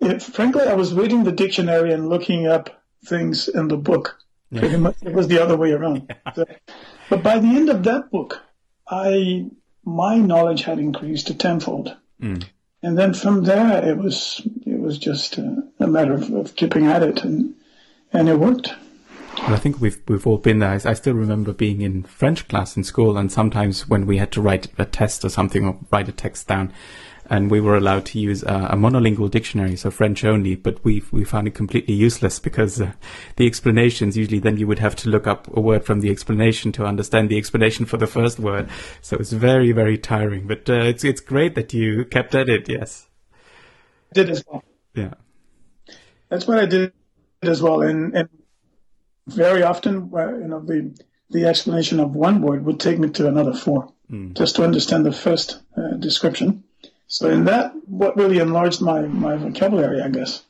it, 0.00 0.22
frankly, 0.22 0.62
I 0.62 0.74
was 0.74 0.92
reading 0.94 1.24
the 1.24 1.32
dictionary 1.32 1.92
and 1.92 2.08
looking 2.08 2.46
up 2.46 2.82
things 3.04 3.48
in 3.48 3.68
the 3.68 3.76
book. 3.76 4.18
Yeah. 4.50 4.60
Pretty 4.60 4.76
much, 4.76 4.96
it 5.02 5.12
was 5.12 5.28
the 5.28 5.42
other 5.42 5.56
way 5.56 5.72
around. 5.72 6.12
So- 6.34 6.46
but 7.08 7.22
by 7.22 7.38
the 7.38 7.48
end 7.48 7.68
of 7.70 7.82
that 7.84 8.10
book, 8.10 8.40
I, 8.88 9.46
my 9.84 10.16
knowledge 10.18 10.62
had 10.62 10.78
increased 10.78 11.26
to 11.28 11.34
tenfold. 11.34 11.96
Mm. 12.22 12.44
And 12.82 12.96
then 12.96 13.14
from 13.14 13.44
there, 13.44 13.88
it 13.88 13.96
was, 13.96 14.40
it 14.66 14.80
was 14.80 14.98
just 14.98 15.38
a, 15.38 15.62
a 15.80 15.86
matter 15.86 16.14
of, 16.14 16.30
of 16.32 16.56
keeping 16.56 16.86
at 16.86 17.02
it 17.02 17.24
and, 17.24 17.54
and 18.12 18.28
it 18.28 18.38
worked. 18.38 18.72
Well, 19.38 19.54
I 19.54 19.58
think 19.58 19.80
we've 19.80 20.00
we've 20.08 20.26
all 20.26 20.38
been 20.38 20.58
there. 20.58 20.70
I, 20.70 20.90
I 20.90 20.94
still 20.94 21.14
remember 21.14 21.52
being 21.52 21.80
in 21.82 22.02
French 22.02 22.48
class 22.48 22.76
in 22.76 22.84
school, 22.84 23.16
and 23.16 23.30
sometimes 23.30 23.88
when 23.88 24.04
we 24.04 24.18
had 24.18 24.32
to 24.32 24.42
write 24.42 24.66
a 24.76 24.84
test 24.84 25.24
or 25.24 25.28
something 25.28 25.64
or 25.66 25.78
write 25.90 26.08
a 26.08 26.12
text 26.12 26.48
down, 26.48 26.72
and 27.30 27.50
we 27.50 27.60
were 27.60 27.76
allowed 27.76 28.04
to 28.06 28.18
use 28.18 28.42
uh, 28.42 28.66
a 28.70 28.76
monolingual 28.76 29.30
dictionary, 29.30 29.76
so 29.76 29.90
French 29.90 30.24
only. 30.24 30.56
But 30.56 30.84
we 30.84 31.02
we 31.12 31.24
found 31.24 31.46
it 31.46 31.54
completely 31.54 31.94
useless 31.94 32.40
because 32.40 32.80
uh, 32.80 32.92
the 33.36 33.46
explanations 33.46 34.16
usually 34.16 34.40
then 34.40 34.56
you 34.56 34.66
would 34.66 34.80
have 34.80 34.96
to 34.96 35.08
look 35.08 35.26
up 35.26 35.48
a 35.56 35.60
word 35.60 35.84
from 35.84 36.00
the 36.00 36.10
explanation 36.10 36.72
to 36.72 36.84
understand 36.84 37.28
the 37.28 37.38
explanation 37.38 37.86
for 37.86 37.96
the 37.96 38.08
first 38.08 38.40
word. 38.40 38.68
So 39.00 39.16
it's 39.16 39.32
very 39.32 39.70
very 39.70 39.96
tiring. 39.96 40.48
But 40.48 40.68
uh, 40.68 40.82
it's 40.82 41.04
it's 41.04 41.20
great 41.20 41.54
that 41.54 41.72
you 41.72 42.04
kept 42.04 42.34
at 42.34 42.48
it. 42.48 42.68
Yes, 42.68 43.08
I 44.10 44.14
did 44.14 44.30
as 44.30 44.44
well. 44.46 44.64
Yeah, 44.94 45.14
that's 46.28 46.48
what 46.48 46.58
I 46.58 46.66
did 46.66 46.92
as 47.42 47.62
well, 47.62 47.82
and 47.82 48.14
and 48.14 48.28
very 49.28 49.62
often, 49.62 50.10
you 50.12 50.48
know, 50.48 50.60
the 50.60 51.00
the 51.30 51.46
explanation 51.46 52.00
of 52.00 52.14
one 52.14 52.42
word 52.42 52.64
would 52.64 52.80
take 52.80 52.98
me 52.98 53.08
to 53.10 53.28
another 53.28 53.54
four 53.54 53.92
mm. 54.10 54.34
just 54.34 54.56
to 54.56 54.64
understand 54.64 55.06
the 55.06 55.12
first 55.12 55.60
uh, 55.76 55.96
description. 55.96 56.64
So 57.10 57.28
in 57.28 57.44
that, 57.46 57.72
what 57.86 58.16
really 58.16 58.38
enlarged 58.38 58.80
my, 58.80 59.02
my 59.02 59.34
vocabulary, 59.34 60.00
I 60.00 60.08
guess. 60.10 60.44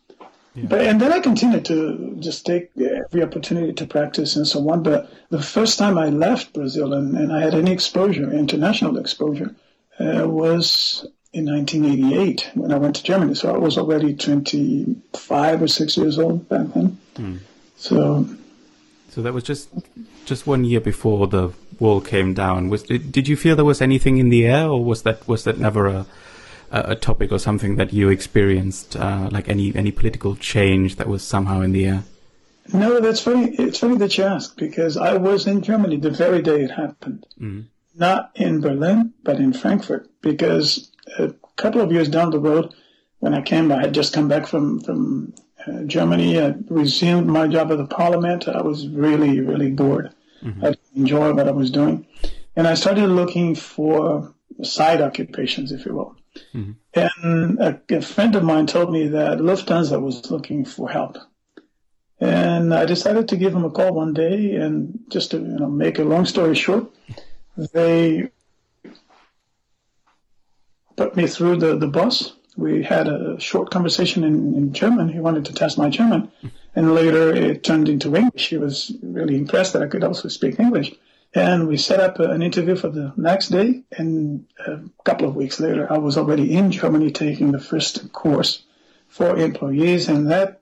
Yeah. 0.55 0.67
But 0.69 0.81
and 0.83 1.01
then 1.01 1.11
I 1.11 1.21
continued 1.21 1.65
to 1.67 2.17
just 2.21 2.45
take 2.45 2.71
every 2.77 3.23
opportunity 3.23 3.73
to 3.73 3.87
practice 3.87 4.37
and 4.37 4.47
so 4.47 4.69
on. 4.69 4.83
But 4.83 5.11
the 5.31 5.41
first 5.41 5.79
time 5.79 5.97
I 5.97 6.11
left 6.11 6.53
Brazil 6.53 6.93
and, 6.93 7.17
and 7.17 7.33
I 7.33 7.41
had 7.41 7.55
any 7.55 7.73
exposure, 7.73 8.31
international 8.31 8.99
exposure, 8.99 9.55
uh, 9.99 10.29
was 10.29 11.07
in 11.33 11.47
1988 11.47 12.51
when 12.55 12.73
I 12.73 12.77
went 12.77 12.97
to 12.97 13.03
Germany. 13.03 13.35
So 13.37 13.55
I 13.55 13.57
was 13.57 13.79
already 13.79 14.15
25 14.15 15.63
or 15.63 15.69
six 15.69 15.97
years 15.97 16.19
old 16.19 16.47
back 16.51 16.67
then. 16.75 16.99
Mm. 17.15 17.39
So, 17.77 18.29
so 19.09 19.23
that 19.23 19.33
was 19.33 19.45
just 19.45 19.71
just 20.27 20.47
one 20.47 20.65
year 20.65 20.81
before 20.81 21.27
the 21.27 21.53
wall 21.79 22.03
came 22.03 22.35
down. 22.35 22.69
Was 22.69 22.83
did 22.83 23.29
you 23.29 23.37
feel 23.37 23.57
there 23.57 23.65
was 23.65 23.81
anything 23.81 24.19
in 24.19 24.29
the 24.29 24.47
air, 24.47 24.69
or 24.69 24.85
was 24.85 25.05
that 25.05 25.27
was 25.27 25.45
that 25.45 25.59
never 25.59 25.87
a 25.87 26.07
a 26.71 26.95
topic 26.95 27.33
or 27.33 27.39
something 27.39 27.77
that 27.77 27.93
you 27.93 28.09
experienced, 28.09 28.97
uh, 28.97 29.29
like 29.31 29.49
any 29.49 29.75
any 29.75 29.91
political 29.91 30.37
change 30.37 30.97
that 30.97 31.09
was 31.09 31.23
somehow 31.23 31.61
in 31.61 31.73
the 31.73 31.87
air? 31.87 32.05
No, 32.73 33.01
that's 33.01 33.21
funny. 33.21 33.55
It's 33.57 33.79
funny 33.79 33.97
that 33.97 34.17
you 34.17 34.25
ask 34.25 34.57
because 34.57 34.97
I 34.97 35.17
was 35.17 35.47
in 35.47 35.63
Germany 35.63 35.97
the 35.97 36.11
very 36.11 36.43
day 36.43 36.63
it 36.63 36.71
happened. 36.71 37.27
Mm-hmm. 37.41 37.63
Not 37.97 38.31
in 38.37 38.61
Berlin, 38.61 39.13
but 39.25 39.41
in 39.41 39.53
Frankfurt, 39.53 40.09
because 40.23 40.91
a 41.19 41.35
couple 41.57 41.81
of 41.81 41.93
years 41.93 42.09
down 42.09 42.31
the 42.31 42.39
road, 42.39 42.73
when 43.19 43.35
I 43.35 43.43
came, 43.43 43.73
I 43.73 43.81
had 43.81 43.93
just 43.93 44.15
come 44.15 44.29
back 44.29 44.47
from 44.47 44.81
from 44.81 45.35
uh, 45.67 45.83
Germany. 45.83 46.41
I 46.41 46.55
resumed 46.69 47.27
my 47.27 47.49
job 47.49 47.73
at 47.73 47.79
the 47.79 47.87
parliament. 47.87 48.49
I 48.49 48.63
was 48.63 48.89
really, 48.89 49.41
really 49.41 49.71
bored. 49.71 50.13
Mm-hmm. 50.43 50.65
I 50.65 50.69
didn't 50.69 50.97
enjoy 50.97 51.33
what 51.33 51.49
I 51.49 51.53
was 51.53 51.71
doing. 51.71 52.07
And 52.57 52.67
I 52.67 52.75
started 52.75 53.09
looking 53.09 53.55
for 53.55 54.35
side 54.63 55.01
occupations, 55.01 55.73
if 55.73 55.85
you 55.85 55.95
will. 55.95 56.17
Mm-hmm. 56.55 56.73
And 56.95 57.59
a, 57.59 57.81
a, 57.91 58.03
friend 58.03 58.37
of 58.37 58.45
mine 58.45 58.67
told 58.67 58.93
me 58.93 59.09
that 59.09 59.39
Lufthansa 59.39 60.01
was 60.01 60.31
looking 60.31 60.65
for 60.65 60.89
help. 60.89 61.19
And 62.21 62.75
I 62.75 62.85
decided 62.85 63.29
to 63.29 63.37
give 63.37 63.55
him 63.55 63.65
a 63.65 63.71
call 63.71 63.95
one 63.95 64.13
day 64.13 64.55
and 64.55 65.01
just 65.09 65.31
to 65.33 65.39
you 65.39 65.59
know 65.59 65.69
make 65.69 65.99
a 65.99 66.05
long 66.05 66.27
story 66.27 66.55
short, 66.55 66.87
they 67.73 68.31
put 70.97 71.17
me 71.17 71.27
through 71.27 71.57
the, 71.57 71.77
the 71.77 71.89
bus 71.89 72.35
we 72.61 72.83
had 72.83 73.09
a 73.09 73.41
short 73.41 73.71
conversation 73.71 74.23
in, 74.23 74.55
in 74.55 74.73
German. 74.73 75.09
He 75.09 75.19
wanted 75.19 75.47
to 75.47 75.55
test 75.55 75.79
my 75.79 75.89
German. 75.89 76.31
And 76.75 76.95
later 76.95 77.35
it 77.35 77.65
turned 77.65 77.89
into 77.89 78.15
English. 78.15 78.49
He 78.49 78.59
was 78.59 78.93
really 79.03 79.37
impressed 79.37 79.73
that 79.73 79.83
I 79.83 79.87
could 79.87 80.05
also 80.05 80.29
speak 80.29 80.61
English. 80.61 80.93
And 81.33 81.69
we 81.69 81.77
set 81.77 82.01
up 82.01 82.19
an 82.19 82.43
interview 82.43 82.75
for 82.75 82.89
the 82.89 83.13
next 83.17 83.49
day. 83.49 83.83
And 83.93 84.47
a 84.67 84.81
couple 85.05 85.29
of 85.29 85.37
weeks 85.37 85.61
later, 85.61 85.91
I 85.91 85.99
was 85.99 86.19
already 86.19 86.57
in 86.57 86.73
Germany 86.73 87.13
taking 87.13 87.53
the 87.53 87.61
first 87.61 88.13
course 88.13 88.63
for 89.09 89.37
employees. 89.37 90.09
And 90.09 90.31
that 90.31 90.61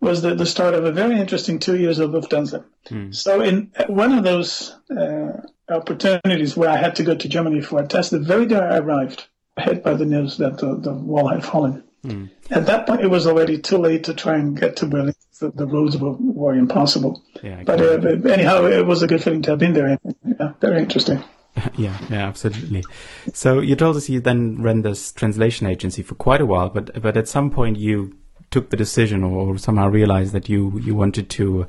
was 0.00 0.22
the, 0.22 0.34
the 0.34 0.46
start 0.46 0.74
of 0.74 0.84
a 0.84 0.92
very 0.92 1.18
interesting 1.18 1.60
two 1.60 1.76
years 1.76 2.00
of 2.00 2.10
Lufthansa. 2.10 2.64
Mm. 2.86 3.14
So 3.14 3.40
in 3.40 3.70
one 3.86 4.12
of 4.12 4.24
those 4.24 4.74
uh, 4.90 5.40
opportunities 5.68 6.56
where 6.56 6.70
I 6.70 6.76
had 6.76 6.96
to 6.96 7.04
go 7.04 7.14
to 7.14 7.28
Germany 7.28 7.60
for 7.60 7.80
a 7.80 7.86
test, 7.86 8.10
the 8.10 8.18
very 8.18 8.46
day 8.46 8.56
I 8.56 8.78
arrived, 8.78 9.26
hit 9.56 9.84
by 9.84 9.94
the 9.94 10.04
news 10.04 10.38
that 10.38 10.58
the, 10.58 10.76
the 10.76 10.92
wall 10.92 11.28
had 11.28 11.44
fallen. 11.44 11.84
Mm. 12.04 12.30
At 12.50 12.66
that 12.66 12.86
point, 12.86 13.00
it 13.00 13.08
was 13.08 13.26
already 13.26 13.58
too 13.58 13.78
late 13.78 14.04
to 14.04 14.14
try 14.14 14.36
and 14.36 14.58
get 14.58 14.76
to 14.76 14.86
Berlin. 14.86 15.14
The, 15.40 15.50
the 15.50 15.66
roads 15.66 15.96
were, 15.96 16.12
were 16.12 16.54
impossible. 16.54 17.22
Yeah, 17.42 17.62
but 17.64 17.80
uh, 17.80 18.28
anyhow, 18.28 18.66
it 18.66 18.86
was 18.86 19.02
a 19.02 19.06
good 19.06 19.22
feeling 19.22 19.42
to 19.42 19.50
have 19.50 19.58
been 19.58 19.72
there. 19.72 19.98
Yeah, 20.24 20.52
very 20.60 20.82
interesting. 20.82 21.22
yeah, 21.76 21.96
yeah, 22.10 22.26
absolutely. 22.28 22.84
So 23.32 23.60
you 23.60 23.76
told 23.76 23.96
us 23.96 24.08
you 24.08 24.20
then 24.20 24.62
ran 24.62 24.82
this 24.82 25.12
translation 25.12 25.66
agency 25.66 26.02
for 26.02 26.14
quite 26.14 26.40
a 26.40 26.46
while, 26.46 26.68
but 26.68 27.00
but 27.00 27.16
at 27.16 27.28
some 27.28 27.50
point 27.50 27.78
you 27.78 28.16
took 28.50 28.70
the 28.70 28.76
decision 28.76 29.24
or 29.24 29.58
somehow 29.58 29.88
realized 29.88 30.32
that 30.32 30.48
you 30.48 30.78
you 30.80 30.94
wanted 30.94 31.30
to 31.30 31.66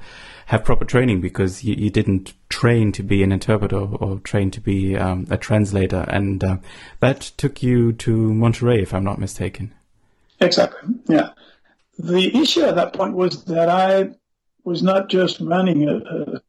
have 0.47 0.63
proper 0.63 0.85
training 0.85 1.21
because 1.21 1.63
you, 1.63 1.75
you 1.75 1.89
didn't 1.89 2.33
train 2.49 2.91
to 2.91 3.03
be 3.03 3.23
an 3.23 3.31
interpreter 3.31 3.77
or 3.77 4.19
train 4.19 4.51
to 4.51 4.61
be 4.61 4.95
um, 4.95 5.25
a 5.29 5.37
translator. 5.37 6.05
And 6.07 6.43
uh, 6.43 6.57
that 6.99 7.21
took 7.37 7.63
you 7.63 7.93
to 7.93 8.33
Monterey, 8.33 8.81
if 8.81 8.93
I'm 8.93 9.03
not 9.03 9.19
mistaken. 9.19 9.73
Exactly, 10.39 10.95
yeah. 11.07 11.31
The 11.97 12.35
issue 12.37 12.61
at 12.63 12.75
that 12.75 12.93
point 12.93 13.13
was 13.13 13.45
that 13.45 13.69
I 13.69 14.11
was 14.63 14.83
not 14.83 15.09
just 15.09 15.39
running 15.39 15.87
a, 15.87 15.97
a 15.97 16.41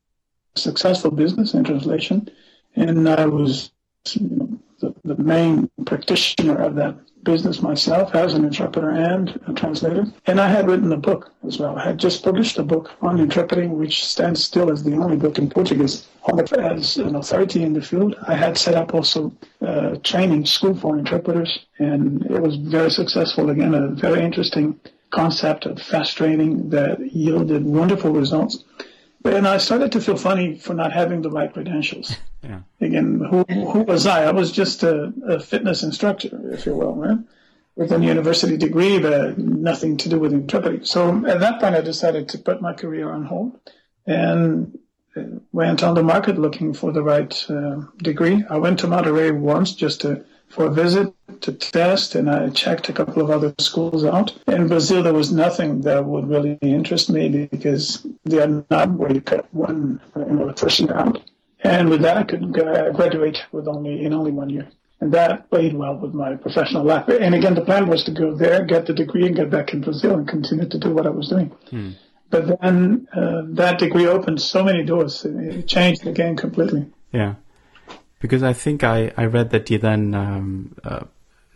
successful 0.56 1.10
business 1.10 1.54
in 1.54 1.64
translation, 1.64 2.28
and 2.74 3.08
I 3.08 3.26
was 3.26 3.70
you 4.10 4.28
know, 4.28 4.58
the, 4.80 4.94
the 5.04 5.22
main 5.22 5.70
practitioner 5.84 6.56
of 6.62 6.74
that 6.76 6.96
business 7.26 7.60
myself 7.60 8.14
as 8.14 8.32
an 8.32 8.44
interpreter 8.44 8.90
and 8.90 9.38
a 9.48 9.52
translator. 9.52 10.06
And 10.26 10.40
I 10.40 10.48
had 10.48 10.66
written 10.68 10.90
a 10.92 10.96
book 10.96 11.32
as 11.46 11.58
well. 11.58 11.76
I 11.76 11.84
had 11.84 11.98
just 11.98 12.24
published 12.24 12.56
a 12.58 12.62
book 12.62 12.92
on 13.02 13.20
interpreting, 13.20 13.76
which 13.76 14.04
stands 14.06 14.42
still 14.42 14.70
as 14.70 14.82
the 14.82 14.94
only 14.94 15.18
book 15.18 15.36
in 15.36 15.50
Portuguese 15.50 16.06
as 16.26 16.96
an 16.96 17.16
authority 17.16 17.62
in 17.62 17.72
the 17.74 17.82
field. 17.82 18.16
I 18.26 18.34
had 18.34 18.56
set 18.56 18.74
up 18.74 18.94
also 18.94 19.32
a 19.60 19.98
training 19.98 20.46
school 20.46 20.74
for 20.74 20.98
interpreters, 20.98 21.58
and 21.78 22.24
it 22.26 22.40
was 22.40 22.56
very 22.56 22.90
successful. 22.90 23.50
Again, 23.50 23.74
a 23.74 23.88
very 23.88 24.22
interesting 24.24 24.80
concept 25.10 25.66
of 25.66 25.80
fast 25.80 26.16
training 26.16 26.70
that 26.70 26.98
yielded 27.12 27.64
wonderful 27.64 28.12
results. 28.12 28.64
And 29.26 29.46
I 29.46 29.58
started 29.58 29.92
to 29.92 30.00
feel 30.00 30.16
funny 30.16 30.58
for 30.58 30.74
not 30.74 30.92
having 30.92 31.22
the 31.22 31.30
right 31.30 31.52
credentials. 31.52 32.16
Yeah. 32.42 32.60
Again, 32.80 33.18
who, 33.28 33.42
who 33.42 33.80
was 33.80 34.06
I? 34.06 34.26
I 34.26 34.30
was 34.30 34.52
just 34.52 34.84
a, 34.84 35.12
a 35.26 35.40
fitness 35.40 35.82
instructor, 35.82 36.52
if 36.52 36.64
you 36.64 36.76
will, 36.76 36.94
right? 36.94 37.18
With 37.74 37.90
a 37.90 37.98
university 37.98 38.56
degree, 38.56 39.00
but 39.00 39.36
nothing 39.36 39.96
to 39.96 40.08
do 40.08 40.20
with 40.20 40.32
interpreting. 40.32 40.84
So 40.84 41.26
at 41.26 41.40
that 41.40 41.60
point, 41.60 41.74
I 41.74 41.80
decided 41.80 42.28
to 42.28 42.38
put 42.38 42.62
my 42.62 42.72
career 42.72 43.10
on 43.10 43.24
hold 43.24 43.58
and 44.06 44.78
went 45.52 45.82
on 45.82 45.94
the 45.94 46.02
market 46.02 46.38
looking 46.38 46.72
for 46.72 46.92
the 46.92 47.02
right 47.02 47.46
uh, 47.50 47.82
degree. 47.98 48.44
I 48.48 48.58
went 48.58 48.78
to 48.80 48.86
Monterey 48.86 49.30
once 49.30 49.72
just 49.72 50.02
to 50.02 50.24
for 50.56 50.66
a 50.66 50.70
visit 50.70 51.12
to 51.42 51.52
test, 51.52 52.14
and 52.14 52.30
I 52.30 52.48
checked 52.48 52.88
a 52.88 52.92
couple 52.94 53.22
of 53.22 53.30
other 53.30 53.54
schools 53.60 54.06
out. 54.06 54.34
In 54.48 54.68
Brazil, 54.68 55.02
there 55.02 55.12
was 55.12 55.30
nothing 55.30 55.82
that 55.82 56.02
would 56.06 56.28
really 56.28 56.56
interest 56.62 57.10
me 57.10 57.46
because 57.52 58.06
they 58.24 58.40
are 58.40 58.64
not 58.70 58.90
where 58.92 59.12
you 59.12 59.20
cut 59.20 59.46
one 59.52 60.00
person 60.56 60.90
out. 60.90 61.20
And 61.60 61.90
with 61.90 62.00
that, 62.00 62.16
I 62.16 62.22
could 62.22 62.52
graduate 62.52 63.44
with 63.52 63.68
only 63.68 64.04
in 64.04 64.14
only 64.14 64.32
one 64.32 64.48
year. 64.48 64.66
And 65.00 65.12
that 65.12 65.50
played 65.50 65.74
well 65.74 65.98
with 65.98 66.14
my 66.14 66.36
professional 66.36 66.84
life. 66.84 67.06
And 67.08 67.34
again, 67.34 67.54
the 67.54 67.60
plan 67.60 67.86
was 67.86 68.02
to 68.04 68.12
go 68.12 68.34
there, 68.34 68.64
get 68.64 68.86
the 68.86 68.94
degree, 68.94 69.26
and 69.26 69.36
get 69.36 69.50
back 69.50 69.74
in 69.74 69.82
Brazil 69.82 70.14
and 70.14 70.26
continue 70.26 70.66
to 70.66 70.78
do 70.78 70.90
what 70.94 71.06
I 71.06 71.10
was 71.10 71.28
doing. 71.28 71.48
Hmm. 71.68 71.90
But 72.30 72.60
then 72.60 73.06
uh, 73.14 73.42
that 73.48 73.78
degree 73.78 74.06
opened 74.06 74.40
so 74.40 74.64
many 74.64 74.84
doors; 74.84 75.24
it 75.26 75.68
changed 75.68 76.02
the 76.02 76.12
game 76.12 76.34
completely. 76.34 76.86
Yeah, 77.12 77.34
because 78.20 78.42
I 78.42 78.52
think 78.52 78.84
I, 78.84 79.12
I 79.16 79.24
read 79.26 79.50
that 79.50 79.70
you 79.70 79.78
then 79.78 80.14
um, 80.14 80.76
uh, 80.84 81.04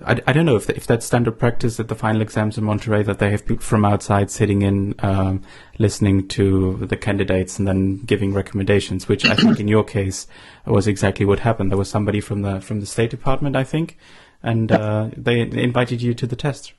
I, 0.05 0.21
I 0.27 0.33
don't 0.33 0.47
know 0.47 0.57
if 0.57 0.69
if 0.71 0.87
that's 0.87 1.05
standard 1.05 1.39
practice 1.39 1.79
at 1.79 1.89
the 1.89 1.95
final 1.95 2.23
exams 2.23 2.57
in 2.57 2.65
Monterey 2.65 3.03
that 3.03 3.19
they 3.19 3.31
have 3.31 3.45
people 3.45 3.63
from 3.63 3.85
outside 3.85 4.31
sitting 4.31 4.63
in, 4.63 4.95
um, 5.01 5.43
listening 5.79 6.29
to 6.29 6.79
the 6.87 6.97
candidates 6.97 7.59
and 7.59 7.69
then 7.69 7.99
giving 7.99 8.33
recommendations. 8.33 9.09
Which 9.09 9.25
I 9.25 9.35
think 9.35 9.61
in 9.61 9.69
your 9.69 9.85
case 9.85 10.27
was 10.67 10.87
exactly 10.87 11.27
what 11.27 11.41
happened. 11.41 11.71
There 11.71 11.79
was 11.79 11.91
somebody 11.91 12.21
from 12.21 12.43
the 12.43 12.61
from 12.61 12.81
the 12.81 12.87
State 12.87 13.11
Department, 13.11 13.57
I 13.57 13.65
think, 13.65 13.99
and 14.43 14.73
uh, 14.73 15.11
they 15.17 15.41
invited 15.41 16.03
you 16.03 16.15
to 16.15 16.27
the 16.27 16.37
test. 16.37 16.73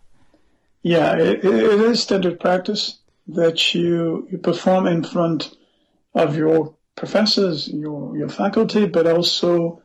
Yeah, 0.81 1.15
it, 1.15 1.45
it 1.45 1.81
is 1.81 2.01
standard 2.01 2.39
practice 2.39 2.99
that 3.27 3.73
you 3.75 4.27
you 4.31 4.37
perform 4.39 4.87
in 4.87 5.03
front 5.03 5.55
of 6.15 6.35
your 6.35 6.75
professors, 7.01 7.67
your 7.67 8.15
your 8.15 8.29
faculty, 8.29 8.85
but 8.85 9.07
also 9.07 9.81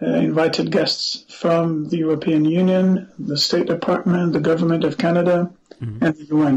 uh, 0.00 0.06
invited 0.06 0.70
guests 0.70 1.06
from 1.42 1.88
the 1.90 1.98
European 1.98 2.42
Union, 2.46 2.86
the 3.18 3.36
State 3.36 3.66
Department, 3.66 4.32
the 4.32 4.46
Government 4.50 4.82
of 4.82 4.96
Canada, 4.96 5.36
mm-hmm. 5.80 6.02
and 6.02 6.12
the 6.16 6.26
UN. 6.36 6.56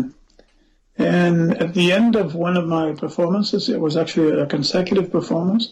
And 0.97 1.61
at 1.63 1.73
the 1.73 1.91
end 1.91 2.15
of 2.15 2.35
one 2.35 2.55
of 2.61 2.65
my 2.77 2.93
performances, 2.93 3.67
it 3.67 3.81
was 3.81 3.97
actually 3.97 4.31
a 4.39 4.45
consecutive 4.45 5.11
performance, 5.11 5.63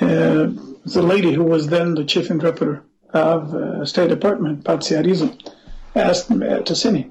uh, 0.00 0.46
the 0.96 1.06
lady 1.12 1.32
who 1.34 1.44
was 1.44 1.66
then 1.66 1.94
the 1.94 2.06
chief 2.12 2.30
interpreter 2.30 2.82
of 3.10 3.54
uh, 3.54 3.84
State 3.84 4.08
Department, 4.08 4.64
Patsy 4.64 4.94
Arizu, 4.94 5.28
asked 5.94 6.30
uh, 6.30 6.90
me. 6.96 7.02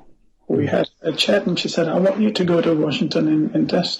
We 0.48 0.66
had 0.66 0.90
a 1.02 1.14
chat, 1.14 1.46
and 1.46 1.60
she 1.62 1.70
said, 1.70 1.88
"I 1.88 2.00
want 2.00 2.20
you 2.20 2.32
to 2.40 2.44
go 2.52 2.58
to 2.60 2.74
Washington 2.86 3.28
and, 3.34 3.56
and 3.56 3.70
test." 3.70 3.98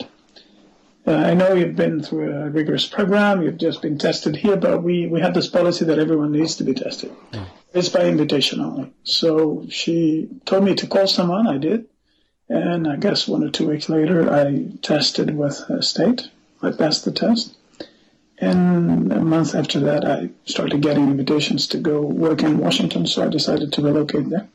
Uh, 1.06 1.12
I 1.12 1.34
know 1.34 1.54
you've 1.54 1.76
been 1.76 2.02
through 2.02 2.32
a 2.32 2.50
rigorous 2.50 2.88
program. 2.88 3.42
You've 3.42 3.58
just 3.58 3.82
been 3.82 3.98
tested 3.98 4.38
here, 4.38 4.56
but 4.56 4.84
we, 4.84 5.06
we 5.08 5.20
have 5.20 5.34
this 5.34 5.50
policy 5.50 5.86
that 5.86 6.00
everyone 6.00 6.32
needs 6.32 6.56
to 6.58 6.64
be 6.64 6.74
tested. 6.74 7.12
Mm. 7.32 7.46
It's 7.74 7.90
by 7.90 8.06
invitation 8.06 8.62
only. 8.62 8.94
So 9.04 9.66
she 9.70 10.30
told 10.46 10.64
me 10.64 10.76
to 10.76 10.88
call 10.88 11.08
someone. 11.08 11.48
I 11.48 11.58
did. 11.58 11.86
And 12.48 12.88
I 12.88 12.96
guess 12.98 13.28
one 13.28 13.44
or 13.44 13.50
two 13.50 13.68
weeks 13.68 13.90
later, 13.90 14.32
I 14.32 14.68
tested 14.82 15.36
with 15.36 15.60
a 15.70 15.82
state. 15.82 16.30
I 16.62 16.72
passed 16.72 17.04
the 17.04 17.12
test. 17.12 17.56
And 18.38 19.12
a 19.12 19.24
month 19.24 19.56
after 19.56 19.80
that, 19.82 20.06
I 20.06 20.30
started 20.46 20.82
getting 20.82 21.10
invitations 21.10 21.68
to 21.68 21.78
go 21.78 22.02
work 22.02 22.44
in 22.44 22.58
Washington. 22.60 23.08
So 23.08 23.24
I 23.24 23.28
decided 23.28 23.74
to 23.74 23.82
relocate 23.82 24.30
there. 24.30 24.48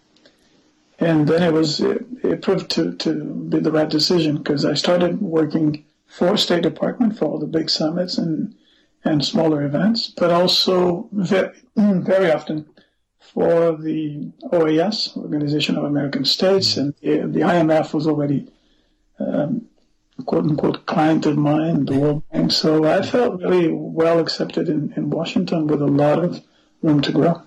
And 0.98 1.28
then 1.28 1.42
it 1.42 1.52
was, 1.52 1.80
it, 1.80 2.04
it 2.22 2.42
proved 2.42 2.70
to, 2.72 2.94
to 2.94 3.24
be 3.24 3.60
the 3.60 3.70
right 3.70 3.88
decision 3.88 4.38
because 4.38 4.64
I 4.64 4.74
started 4.74 5.20
working 5.20 5.84
for 6.08 6.36
State 6.36 6.62
Department 6.62 7.16
for 7.16 7.26
all 7.26 7.38
the 7.38 7.46
big 7.46 7.70
summits 7.70 8.18
and 8.18 8.54
and 9.04 9.24
smaller 9.24 9.64
events, 9.64 10.08
but 10.08 10.30
also 10.32 11.08
very, 11.12 11.56
very 11.76 12.32
often 12.32 12.66
for 13.20 13.76
the 13.76 14.32
OAS, 14.52 15.16
Organization 15.16 15.76
of 15.76 15.84
American 15.84 16.24
States, 16.24 16.76
and 16.76 16.94
the, 17.00 17.18
the 17.18 17.40
IMF 17.40 17.94
was 17.94 18.06
already 18.06 18.50
um, 19.20 19.68
quote 20.26 20.44
unquote 20.44 20.86
client 20.86 21.26
of 21.26 21.36
mine, 21.36 21.84
the 21.84 21.98
World 21.98 22.22
Bank. 22.30 22.52
So 22.52 22.84
I 22.84 23.02
felt 23.02 23.40
really 23.40 23.68
well 23.70 24.18
accepted 24.18 24.68
in, 24.68 24.92
in 24.96 25.10
Washington 25.10 25.66
with 25.66 25.82
a 25.82 25.86
lot 25.86 26.18
of 26.24 26.42
room 26.82 27.00
to 27.02 27.12
grow. 27.12 27.42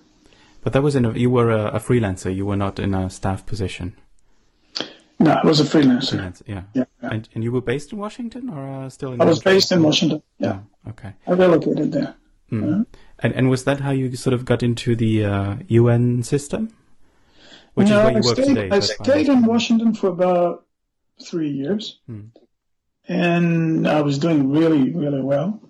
But 0.64 0.74
that 0.74 0.84
was 0.84 0.96
in 0.96 1.06
a, 1.06 1.12
you 1.14 1.30
were 1.30 1.50
a, 1.52 1.66
a 1.68 1.80
freelancer. 1.80 2.34
You 2.34 2.46
were 2.46 2.56
not 2.56 2.80
in 2.80 2.94
a 2.94 3.10
staff 3.10 3.46
position. 3.46 3.96
No, 5.22 5.32
I 5.32 5.46
was 5.46 5.60
a 5.60 5.64
freelancer. 5.64 6.10
Freelance, 6.10 6.44
yeah. 6.48 6.64
yeah. 6.74 6.86
And, 7.02 7.30
and 7.36 7.44
you 7.44 7.52
were 7.52 7.62
based 7.62 7.92
in 7.92 8.00
Washington 8.00 8.50
or 8.50 8.68
uh, 8.68 8.90
still 8.90 9.14
in? 9.14 9.22
I 9.22 9.26
was 9.26 9.40
based 9.40 9.72
in 9.72 9.84
Washington. 9.84 10.24
Yeah. 10.40 10.60
Oh, 10.86 10.90
okay. 10.90 11.14
I 11.28 11.32
relocated 11.34 11.92
there. 11.92 12.16
Mm. 12.52 12.86
And 13.20 13.34
and 13.34 13.50
was 13.50 13.64
that 13.66 13.80
how 13.80 13.92
you 13.92 14.16
sort 14.16 14.34
of 14.34 14.46
got 14.46 14.64
into 14.64 14.96
the 14.96 15.26
uh, 15.26 15.56
UN 15.68 16.24
system? 16.24 16.70
Which 17.76 17.88
no, 17.88 18.00
is 18.00 18.04
where 18.04 18.12
you 18.12 18.18
I 18.18 18.22
work 18.22 18.36
stayed, 18.36 18.56
today. 18.56 18.70
I 18.72 18.80
stayed 18.80 19.30
in 19.30 19.46
Washington 19.46 19.94
for 19.94 20.08
about 20.08 20.66
three 21.24 21.50
years, 21.50 22.00
mm. 22.10 22.30
and 23.08 23.88
I 23.88 24.02
was 24.02 24.18
doing 24.18 24.52
really 24.52 24.92
really 24.92 25.22
well. 25.22 25.62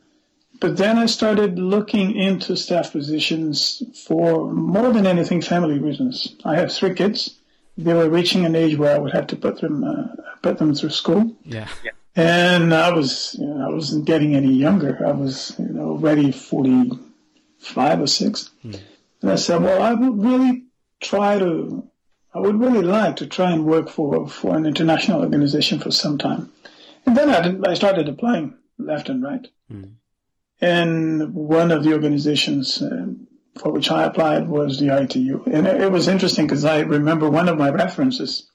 But 0.60 0.77
then 0.77 0.98
I 0.98 1.08
started 1.08 1.60
looking 1.60 2.15
into 2.15 2.55
staff 2.55 2.91
positions 2.91 3.84
for 4.08 4.51
more 4.51 4.91
than 4.93 5.05
anything 5.05 5.41
family 5.41 5.79
reasons. 5.79 6.36
I 6.46 6.55
have 6.55 6.72
three 6.72 6.93
kids 6.93 7.41
they 7.78 7.94
were 7.94 8.10
reaching 8.10 8.46
an 8.46 8.56
age 8.56 8.78
where 8.78 8.96
I 8.96 9.00
would 9.00 9.13
have 9.13 9.28
to 9.28 9.36
put 9.36 9.62
them 9.62 9.84
uh, 9.84 10.08
put 10.42 10.58
them 10.58 10.74
through 10.74 10.90
school. 10.92 11.36
Yeah. 11.46 11.68
yeah. 11.84 11.92
And 12.16 12.74
I 12.74 12.92
was, 12.92 13.36
you 13.40 13.46
know, 13.46 13.68
I 13.68 13.74
wasn't 13.74 14.06
getting 14.06 14.36
any 14.36 14.54
younger. 14.54 15.00
I 15.06 15.12
was, 15.12 15.56
you 15.58 15.70
know, 15.70 15.92
already 15.92 16.32
forty 16.32 16.92
five 17.60 18.01
or 18.01 18.08
six. 18.08 18.50
Hmm. 18.62 18.74
And 19.22 19.32
I 19.32 19.36
said, 19.36 19.62
well, 19.62 19.82
I 19.82 19.94
would 19.94 20.22
really 20.22 20.63
try 21.00 21.38
to, 21.38 21.88
I 22.34 22.40
would 22.40 22.60
really 22.60 22.82
like 22.82 23.18
to 23.18 23.28
try 23.28 23.51
and 23.51 23.66
work 23.66 23.90
for 23.90 24.28
for 24.28 24.56
an 24.56 24.66
international 24.66 25.22
organization 25.22 25.80
for 25.80 25.92
some 25.92 26.18
time. 26.18 26.51
And 27.06 27.16
then 27.16 27.30
I, 27.30 27.42
did, 27.42 27.68
I 27.68 27.74
started 27.75 28.10
applying 28.10 28.56
left 28.78 29.10
and 29.10 29.24
right. 29.24 29.48
Hmm. 29.70 29.84
And 30.60 31.34
one 31.34 31.72
of 31.72 31.84
the 31.84 31.94
organizations 31.94 32.82
uh, 32.82 33.08
for 33.60 33.72
which 33.72 33.91
I 33.91 34.03
applied 34.03 34.48
was 34.48 34.79
the 34.79 34.96
ITU. 34.96 35.44
And 35.51 35.68
it, 35.68 35.92
was 35.92 36.07
interesting 36.07 36.46
because 36.48 36.66
I 36.66 36.79
remember 36.79 37.29
one 37.29 37.50
of 37.50 37.57
my 37.57 37.70
references, 37.70 38.50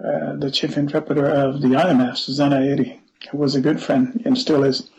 uh, 0.00 0.36
the 0.36 0.50
chief 0.50 0.76
interpreter 0.76 1.26
of 1.26 1.60
the 1.60 1.68
IMF, 1.68 2.16
Susanna 2.16 2.56
Eri, 2.56 3.00
who 3.30 3.38
was 3.38 3.54
a 3.54 3.60
good 3.60 3.82
friend 3.82 4.22
and 4.24 4.36
still 4.36 4.64
is. 4.64 4.90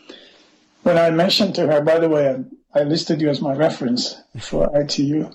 When 0.82 0.96
I 0.96 1.10
mentioned 1.10 1.54
to 1.56 1.66
her, 1.66 1.80
by 1.82 1.98
the 1.98 2.08
way, 2.08 2.44
I, 2.74 2.80
I 2.80 2.82
listed 2.84 3.20
you 3.20 3.28
as 3.28 3.40
my 3.40 3.54
reference 3.54 4.20
for 4.40 4.70
ITU. 4.74 5.30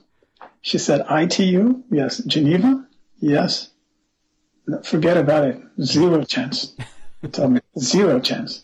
She 0.61 0.77
said, 0.77 1.05
ITU? 1.09 1.83
Yes. 1.91 2.17
Geneva? 2.19 2.87
Yes. 3.19 3.69
Forget 4.83 5.17
about 5.17 5.45
it. 5.45 5.61
Zero 5.81 6.23
chance. 6.23 6.73
Tell 7.31 7.49
me, 7.49 7.61
zero 7.77 8.19
chance. 8.19 8.63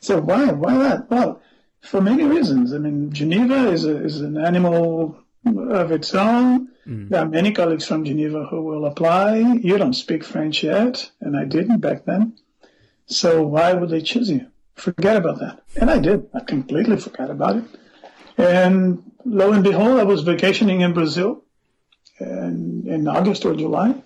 So 0.00 0.20
why? 0.20 0.46
Why 0.52 0.74
not? 0.74 1.10
Well, 1.10 1.42
for 1.82 2.00
many 2.00 2.24
reasons. 2.24 2.72
I 2.72 2.78
mean, 2.78 3.12
Geneva 3.12 3.70
is, 3.70 3.84
a, 3.84 4.04
is 4.04 4.20
an 4.20 4.36
animal 4.36 5.18
of 5.46 5.92
its 5.92 6.14
own. 6.14 6.68
Mm. 6.86 7.08
There 7.08 7.20
are 7.20 7.28
many 7.28 7.52
colleagues 7.52 7.86
from 7.86 8.04
Geneva 8.04 8.44
who 8.44 8.62
will 8.62 8.86
apply. 8.86 9.38
You 9.38 9.78
don't 9.78 9.94
speak 9.94 10.24
French 10.24 10.62
yet, 10.62 11.10
and 11.20 11.36
I 11.36 11.44
didn't 11.44 11.78
back 11.80 12.04
then. 12.04 12.38
So 13.06 13.42
why 13.42 13.72
would 13.72 13.90
they 13.90 14.02
choose 14.02 14.30
you? 14.30 14.46
Forget 14.74 15.16
about 15.16 15.40
that. 15.40 15.62
And 15.76 15.90
I 15.90 15.98
did. 15.98 16.28
I 16.32 16.40
completely 16.40 16.96
forgot 16.96 17.30
about 17.30 17.56
it. 17.56 17.64
And 18.38 19.12
lo 19.24 19.52
and 19.52 19.64
behold, 19.64 19.98
I 20.00 20.04
was 20.04 20.22
vacationing 20.22 20.80
in 20.80 20.94
Brazil 20.94 21.44
and 22.18 22.86
in 22.86 23.06
August 23.08 23.44
or 23.44 23.54
July. 23.54 24.02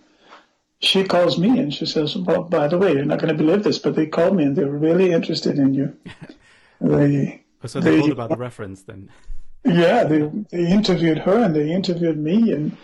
She 0.81 1.05
calls 1.05 1.39
me 1.39 1.59
and 1.59 1.73
she 1.73 1.87
says, 1.87 2.17
Well, 2.17 2.43
by 2.45 2.69
the 2.69 2.79
way, 2.79 2.93
you're 2.93 3.05
not 3.05 3.21
going 3.21 3.35
to 3.35 3.43
believe 3.43 3.63
this, 3.63 3.79
but 3.79 3.95
they 3.95 4.07
called 4.07 4.37
me 4.37 4.45
and 4.45 4.57
they're 4.57 4.71
really 4.71 5.13
interested 5.13 5.59
in 5.59 5.75
you. 5.75 5.97
they 6.81 7.44
so 7.67 7.81
they, 7.81 8.01
they 8.01 8.11
about 8.11 8.31
the 8.31 8.37
reference 8.37 8.83
then. 8.83 9.11
Yeah, 9.67 10.05
they 10.05 10.31
they 10.51 10.71
interviewed 10.71 11.17
her 11.21 11.43
and 11.43 11.57
they 11.57 11.73
interviewed 11.73 12.19
me 12.19 12.53
and 12.53 12.77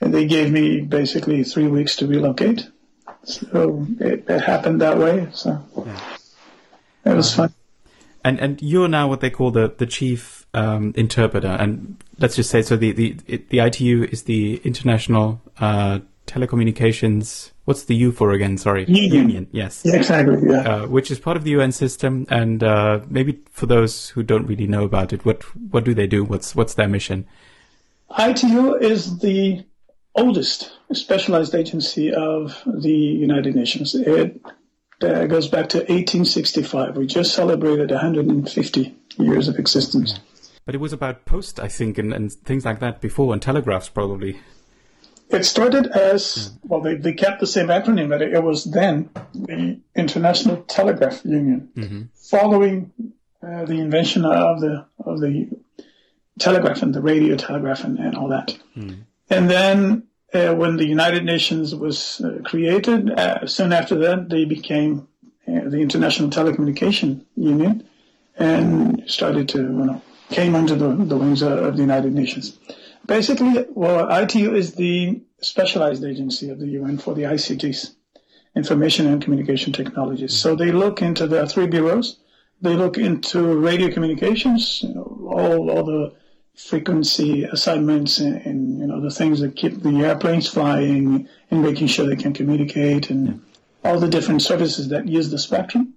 and 0.00 0.14
they 0.14 0.24
gave 0.24 0.50
me 0.50 0.80
basically 0.80 1.44
three 1.44 1.66
weeks 1.66 1.96
to 1.96 2.06
relocate. 2.06 2.66
So 3.24 3.86
it, 4.00 4.24
it 4.26 4.40
happened 4.40 4.80
that 4.80 4.96
way. 4.96 5.28
So 5.32 5.62
yeah. 5.84 6.00
it 7.04 7.14
was 7.14 7.38
um, 7.38 7.48
fun. 7.48 7.54
And 8.24 8.40
and 8.40 8.62
you're 8.62 8.88
now 8.88 9.06
what 9.06 9.20
they 9.20 9.28
call 9.28 9.50
the 9.50 9.74
the 9.76 9.84
chief 9.84 10.46
um, 10.54 10.94
interpreter. 10.96 11.56
And 11.60 12.02
let's 12.18 12.36
just 12.36 12.48
say 12.48 12.62
so 12.62 12.76
the 12.76 12.92
the 12.92 13.12
the 13.50 13.58
ITU 13.58 14.08
is 14.10 14.22
the 14.22 14.62
International 14.64 15.42
uh, 15.60 15.98
Telecommunications 16.26 17.50
What's 17.64 17.84
the 17.84 17.96
U 17.96 18.12
for 18.12 18.32
again? 18.32 18.58
Sorry. 18.58 18.84
Union. 18.86 19.12
Union. 19.12 19.46
Yes. 19.50 19.82
Yeah, 19.84 19.96
exactly. 19.96 20.36
Yeah. 20.46 20.60
Uh, 20.60 20.86
which 20.86 21.10
is 21.10 21.18
part 21.18 21.36
of 21.36 21.44
the 21.44 21.50
UN 21.52 21.72
system, 21.72 22.26
and 22.28 22.62
uh, 22.62 23.00
maybe 23.08 23.40
for 23.50 23.66
those 23.66 24.10
who 24.10 24.22
don't 24.22 24.46
really 24.46 24.66
know 24.66 24.84
about 24.84 25.12
it, 25.12 25.24
what 25.24 25.42
what 25.70 25.84
do 25.84 25.94
they 25.94 26.06
do? 26.06 26.24
What's 26.24 26.54
what's 26.54 26.74
their 26.74 26.88
mission? 26.88 27.26
ITU 28.18 28.74
is 28.76 29.18
the 29.18 29.64
oldest 30.14 30.72
specialized 30.92 31.54
agency 31.54 32.12
of 32.12 32.62
the 32.66 32.92
United 32.92 33.56
Nations. 33.56 33.94
It 33.94 34.40
uh, 35.02 35.24
goes 35.24 35.48
back 35.48 35.70
to 35.70 35.78
1865. 35.78 36.96
We 36.96 37.06
just 37.06 37.34
celebrated 37.34 37.90
150 37.90 38.94
years 39.18 39.48
of 39.48 39.58
existence. 39.58 40.12
Yeah. 40.12 40.50
But 40.66 40.74
it 40.74 40.78
was 40.78 40.92
about 40.92 41.26
post, 41.26 41.60
I 41.60 41.68
think, 41.68 41.98
and, 41.98 42.12
and 42.12 42.32
things 42.32 42.64
like 42.64 42.80
that 42.80 43.00
before, 43.00 43.32
and 43.32 43.42
telegraphs 43.42 43.88
probably. 43.88 44.40
It 45.30 45.44
started 45.44 45.86
as 45.86 46.52
well. 46.62 46.80
They, 46.80 46.96
they 46.96 47.12
kept 47.12 47.40
the 47.40 47.46
same 47.46 47.68
acronym, 47.68 48.08
but 48.08 48.22
it, 48.22 48.34
it 48.34 48.42
was 48.42 48.64
then 48.64 49.10
the 49.34 49.80
International 49.94 50.62
Telegraph 50.62 51.24
Union, 51.24 51.70
mm-hmm. 51.74 52.02
following 52.14 52.92
uh, 53.42 53.64
the 53.64 53.80
invention 53.80 54.24
of 54.24 54.60
the 54.60 54.86
of 55.04 55.20
the 55.20 55.48
telegraph 56.38 56.82
and 56.82 56.94
the 56.94 57.00
radio 57.00 57.36
telegraph 57.36 57.84
and, 57.84 57.98
and 57.98 58.16
all 58.16 58.28
that. 58.28 58.56
Mm. 58.76 59.04
And 59.30 59.50
then 59.50 60.04
uh, 60.32 60.54
when 60.54 60.76
the 60.76 60.86
United 60.86 61.24
Nations 61.24 61.74
was 61.74 62.20
uh, 62.20 62.40
created, 62.44 63.10
uh, 63.10 63.46
soon 63.46 63.72
after 63.72 63.96
that 64.00 64.28
they 64.28 64.44
became 64.44 65.08
uh, 65.46 65.68
the 65.68 65.78
International 65.78 66.28
Telecommunication 66.28 67.24
Union 67.36 67.86
and 68.36 69.04
started 69.06 69.48
to 69.50 69.58
you 69.58 69.68
know 69.68 70.02
came 70.30 70.54
under 70.54 70.74
the, 70.74 70.88
the 70.88 71.16
wings 71.16 71.42
of, 71.42 71.52
of 71.52 71.76
the 71.76 71.82
United 71.82 72.12
Nations. 72.12 72.58
Basically, 73.06 73.66
well, 73.70 74.10
ITU 74.10 74.54
is 74.54 74.74
the 74.74 75.22
specialized 75.40 76.04
agency 76.04 76.48
of 76.48 76.58
the 76.58 76.68
UN 76.68 76.96
for 76.96 77.14
the 77.14 77.22
ICTs, 77.22 77.94
information 78.56 79.06
and 79.06 79.22
communication 79.22 79.72
technologies. 79.72 80.34
So 80.34 80.56
they 80.56 80.72
look 80.72 81.02
into 81.02 81.26
the 81.26 81.46
three 81.46 81.66
bureaus. 81.66 82.18
They 82.62 82.74
look 82.74 82.96
into 82.96 83.58
radio 83.58 83.92
communications, 83.92 84.82
you 84.82 84.94
know, 84.94 85.28
all 85.28 85.70
all 85.70 85.84
the 85.84 86.14
frequency 86.54 87.44
assignments 87.44 88.18
and, 88.18 88.36
and, 88.46 88.78
you 88.78 88.86
know 88.86 89.00
the 89.00 89.10
things 89.10 89.40
that 89.40 89.56
keep 89.56 89.82
the 89.82 90.04
airplanes 90.04 90.48
flying 90.48 91.28
and 91.50 91.62
making 91.62 91.88
sure 91.88 92.06
they 92.06 92.16
can 92.16 92.32
communicate 92.32 93.10
and 93.10 93.42
all 93.82 93.98
the 93.98 94.08
different 94.08 94.40
services 94.40 94.88
that 94.88 95.06
use 95.06 95.30
the 95.30 95.38
spectrum. 95.38 95.94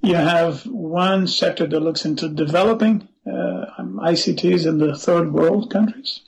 You 0.00 0.16
have 0.16 0.64
one 0.66 1.26
sector 1.26 1.66
that 1.66 1.80
looks 1.80 2.04
into 2.06 2.28
developing 2.28 3.06
uh, 3.26 3.66
ICTs 3.78 4.66
in 4.66 4.78
the 4.78 4.96
third 4.96 5.32
world 5.32 5.70
countries. 5.70 6.22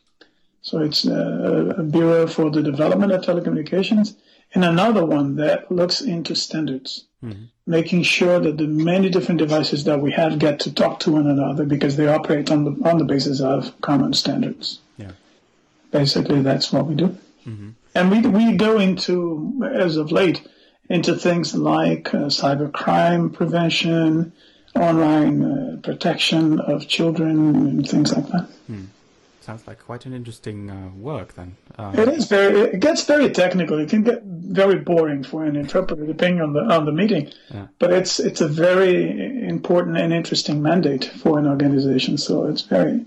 So 0.63 0.79
it's 0.79 1.05
a, 1.05 1.75
a 1.79 1.83
Bureau 1.83 2.27
for 2.27 2.51
the 2.51 2.63
Development 2.63 3.13
of 3.13 3.23
Telecommunications, 3.23 4.17
and 4.55 4.65
another 4.65 5.05
one 5.05 5.37
that 5.37 5.71
looks 5.71 6.01
into 6.01 6.35
standards, 6.35 7.05
mm-hmm. 7.23 7.45
making 7.67 8.05
sure 8.05 8.39
that 8.39 8.57
the 8.57 8.67
many 8.67 9.11
different 9.11 9.39
devices 9.39 9.85
that 9.85 10.01
we 10.01 10.13
have 10.13 10.39
get 10.39 10.61
to 10.61 10.73
talk 10.73 11.01
to 11.01 11.13
one 11.13 11.27
another 11.27 11.65
because 11.65 11.97
they 11.97 12.07
operate 12.07 12.51
on 12.51 12.65
the 12.65 12.89
on 12.89 12.99
the 12.99 13.05
basis 13.05 13.41
of 13.41 13.81
common 13.81 14.13
standards. 14.13 14.81
Yeah. 14.97 15.13
basically 15.91 16.43
that's 16.43 16.73
what 16.73 16.87
we 16.87 16.95
do. 16.95 17.17
Mm-hmm. 17.47 17.71
And 17.95 18.11
we 18.11 18.21
we 18.21 18.57
go 18.57 18.79
into 18.79 19.69
as 19.75 19.97
of 19.97 20.13
late 20.13 20.43
into 20.89 21.15
things 21.17 21.55
like 21.55 22.13
uh, 22.13 22.27
cybercrime 22.27 23.33
prevention, 23.33 24.33
online 24.75 25.43
uh, 25.43 25.77
protection 25.83 26.61
of 26.61 26.87
children, 26.89 27.57
and 27.57 27.89
things 27.89 28.13
like 28.13 28.27
that. 28.29 28.49
Hmm. 28.67 28.85
Sounds 29.43 29.67
like 29.67 29.81
quite 29.81 30.07
an 30.07 30.13
interesting 30.13 30.71
uh, 30.71 30.91
work 30.97 31.35
then. 31.35 31.57
Um, 31.77 31.99
it 31.99 32.09
is 32.09 32.29
very. 32.29 32.61
It 32.61 32.79
gets 32.79 33.05
very 33.05 33.29
technical. 33.31 33.77
It 33.81 33.89
can 33.89 34.05
get 34.05 34.23
very 34.23 34.79
boring 34.79 35.25
for 35.25 35.45
an 35.45 35.57
interpreter, 35.57 36.07
depending 36.07 36.41
on 36.41 36.53
the 36.53 36.61
on 36.61 36.85
the 36.85 36.93
meeting. 36.93 37.33
Yeah. 37.53 37.67
But 37.81 37.93
it's 37.93 38.21
it's 38.21 38.41
a 38.41 38.47
very 38.47 39.49
important 39.49 39.99
and 39.99 40.13
interesting 40.13 40.63
mandate 40.63 41.07
for 41.07 41.41
an 41.41 41.49
organization. 41.49 42.19
So 42.19 42.47
it's 42.47 42.63
very, 42.63 43.05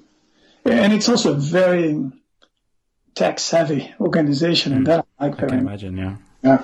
and 0.66 0.92
it's 0.92 1.08
also 1.08 1.32
a 1.32 1.38
very 1.38 2.12
tech 3.14 3.40
savvy 3.40 3.94
organization, 4.02 4.74
mm. 4.74 4.76
and 4.76 4.88
that 4.88 5.06
I 5.18 5.28
like. 5.28 5.42
I 5.42 5.48
can 5.48 5.60
imagine. 5.60 5.98
Yeah. 5.98 6.16
Yeah. 6.44 6.64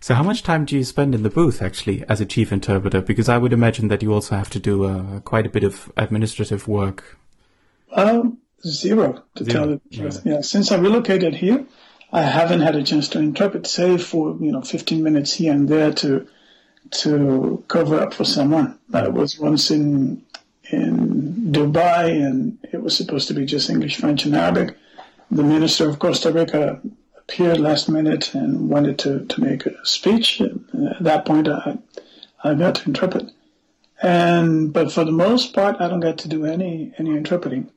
So, 0.00 0.14
how 0.14 0.24
much 0.24 0.42
time 0.42 0.64
do 0.64 0.76
you 0.76 0.82
spend 0.82 1.14
in 1.14 1.22
the 1.22 1.30
booth 1.30 1.62
actually 1.62 2.02
as 2.08 2.20
a 2.20 2.26
chief 2.26 2.50
interpreter? 2.50 3.00
Because 3.00 3.28
I 3.28 3.38
would 3.38 3.52
imagine 3.52 3.86
that 3.86 4.02
you 4.02 4.12
also 4.12 4.34
have 4.34 4.50
to 4.50 4.58
do 4.58 4.84
uh, 4.84 5.20
quite 5.20 5.46
a 5.46 5.48
bit 5.48 5.62
of 5.62 5.92
administrative 5.96 6.66
work. 6.66 7.18
Um, 7.92 8.38
zero 8.64 9.22
to 9.34 9.44
zero. 9.44 9.52
tell 9.54 9.68
the 9.68 9.96
truth. 9.96 10.22
Yeah. 10.24 10.34
yeah. 10.34 10.40
Since 10.40 10.72
I 10.72 10.76
relocated 10.76 11.34
here, 11.34 11.66
I 12.12 12.22
haven't 12.22 12.60
had 12.60 12.76
a 12.76 12.82
chance 12.82 13.08
to 13.10 13.18
interpret, 13.18 13.66
say, 13.66 13.96
for 13.96 14.36
you 14.40 14.52
know, 14.52 14.60
15 14.62 15.02
minutes 15.02 15.32
here 15.34 15.52
and 15.52 15.68
there 15.68 15.92
to 15.94 16.26
to 16.90 17.64
cover 17.68 18.00
up 18.00 18.12
for 18.12 18.24
someone. 18.24 18.78
I 18.92 19.08
was 19.08 19.38
once 19.38 19.70
in 19.70 20.24
in 20.70 21.52
Dubai, 21.52 22.10
and 22.10 22.58
it 22.72 22.82
was 22.82 22.96
supposed 22.96 23.28
to 23.28 23.34
be 23.34 23.46
just 23.46 23.70
English, 23.70 23.96
French, 23.96 24.24
and 24.24 24.36
Arabic. 24.36 24.76
The 25.30 25.42
minister 25.42 25.88
of 25.88 25.98
Costa 25.98 26.30
Rica 26.30 26.80
appeared 27.16 27.58
last 27.58 27.88
minute 27.88 28.34
and 28.34 28.68
wanted 28.68 28.98
to, 29.00 29.24
to 29.24 29.40
make 29.40 29.64
a 29.64 29.86
speech. 29.86 30.40
At 30.40 31.02
that 31.02 31.24
point, 31.24 31.48
I, 31.48 31.78
I 32.44 32.54
got 32.54 32.76
to 32.76 32.86
interpret. 32.86 33.30
And 34.02 34.72
but 34.72 34.92
for 34.92 35.04
the 35.04 35.12
most 35.12 35.54
part, 35.54 35.80
I 35.80 35.88
don't 35.88 36.00
get 36.00 36.18
to 36.18 36.28
do 36.28 36.44
any 36.44 36.92
any 36.98 37.10
interpreting. 37.10 37.70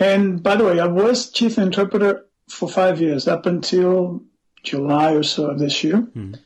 And 0.00 0.42
by 0.42 0.56
the 0.56 0.64
way, 0.64 0.80
I 0.80 0.86
was 0.86 1.30
chief 1.30 1.58
interpreter 1.58 2.26
for 2.48 2.68
five 2.68 3.00
years 3.00 3.28
up 3.28 3.44
until 3.44 4.22
July 4.62 5.12
or 5.12 5.22
so 5.22 5.50
of 5.50 5.58
this 5.58 5.84
year. 5.84 6.08
Mm. 6.16 6.38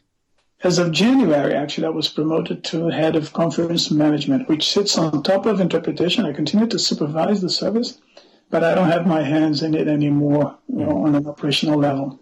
As 0.64 0.78
of 0.78 0.90
January, 0.92 1.54
actually, 1.54 1.86
I 1.86 1.90
was 1.90 2.08
promoted 2.08 2.64
to 2.64 2.88
head 2.88 3.16
of 3.16 3.32
conference 3.32 3.90
management, 3.90 4.48
which 4.48 4.72
sits 4.72 4.98
on 4.98 5.22
top 5.22 5.46
of 5.46 5.60
interpretation. 5.60 6.26
I 6.26 6.32
continue 6.32 6.66
to 6.66 6.78
supervise 6.78 7.42
the 7.42 7.50
service, 7.50 7.98
but 8.50 8.64
I 8.64 8.74
don't 8.74 8.90
have 8.90 9.06
my 9.06 9.22
hands 9.22 9.62
in 9.62 9.74
it 9.74 9.86
anymore 9.86 10.56
you 10.68 10.84
know, 10.84 11.04
on 11.04 11.14
an 11.14 11.26
operational 11.26 11.78
level. 11.78 12.18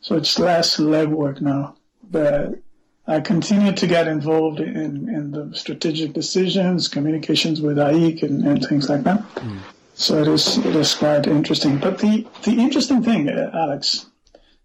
So 0.00 0.16
it's 0.16 0.38
less 0.38 0.78
legwork 0.78 1.40
now. 1.40 1.76
But 2.10 2.60
I 3.06 3.20
continue 3.20 3.72
to 3.72 3.86
get 3.86 4.08
involved 4.08 4.60
in, 4.60 5.08
in 5.08 5.32
the 5.32 5.50
strategic 5.54 6.14
decisions, 6.14 6.88
communications 6.88 7.60
with 7.60 7.76
AIIC 7.76 8.22
and, 8.22 8.46
and 8.46 8.64
things 8.64 8.88
like 8.88 9.02
that. 9.02 9.20
Mm. 9.34 9.58
So 10.00 10.16
it 10.16 10.28
is, 10.28 10.56
it 10.56 10.74
is 10.74 10.94
quite 10.94 11.26
interesting. 11.26 11.76
But 11.76 11.98
the, 11.98 12.26
the 12.44 12.52
interesting 12.52 13.02
thing, 13.02 13.28
uh, 13.28 13.50
Alex, 13.52 14.06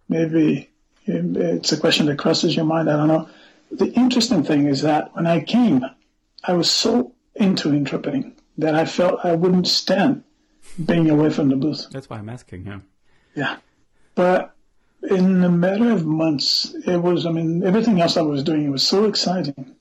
maybe 0.08 0.70
it's 1.06 1.74
a 1.74 1.78
question 1.78 2.06
that 2.06 2.18
crosses 2.18 2.56
your 2.56 2.64
mind, 2.64 2.90
I 2.90 2.96
don't 2.96 3.10
know. 3.10 3.28
The 3.70 3.92
interesting 3.92 4.46
thing 4.46 4.68
is 4.68 4.84
that 4.84 5.14
when 5.14 5.28
I 5.28 5.42
came, 5.42 5.84
I 6.46 6.54
was 6.54 6.72
so 6.72 7.12
into 7.36 7.74
interpreting 7.74 8.34
that 8.60 8.76
I 8.76 8.86
felt 8.86 9.26
I 9.26 9.36
wouldn't 9.36 9.68
stand 9.68 10.24
being 10.84 11.10
away 11.10 11.30
from 11.32 11.50
the 11.50 11.58
booth. 11.58 11.90
That's 11.92 12.10
why 12.10 12.18
I'm 12.18 12.30
asking, 12.30 12.66
yeah. 12.66 12.80
Yeah. 13.36 13.58
But 14.16 14.56
in 15.04 15.44
a 15.44 15.50
matter 15.50 15.92
of 15.92 16.06
months, 16.06 16.74
it 16.88 16.96
was, 16.96 17.26
I 17.26 17.32
mean, 17.32 17.62
everything 17.62 18.00
else 18.00 18.16
I 18.16 18.22
was 18.22 18.42
doing 18.42 18.72
was 18.72 18.88
so 18.88 19.04
exciting 19.04 19.75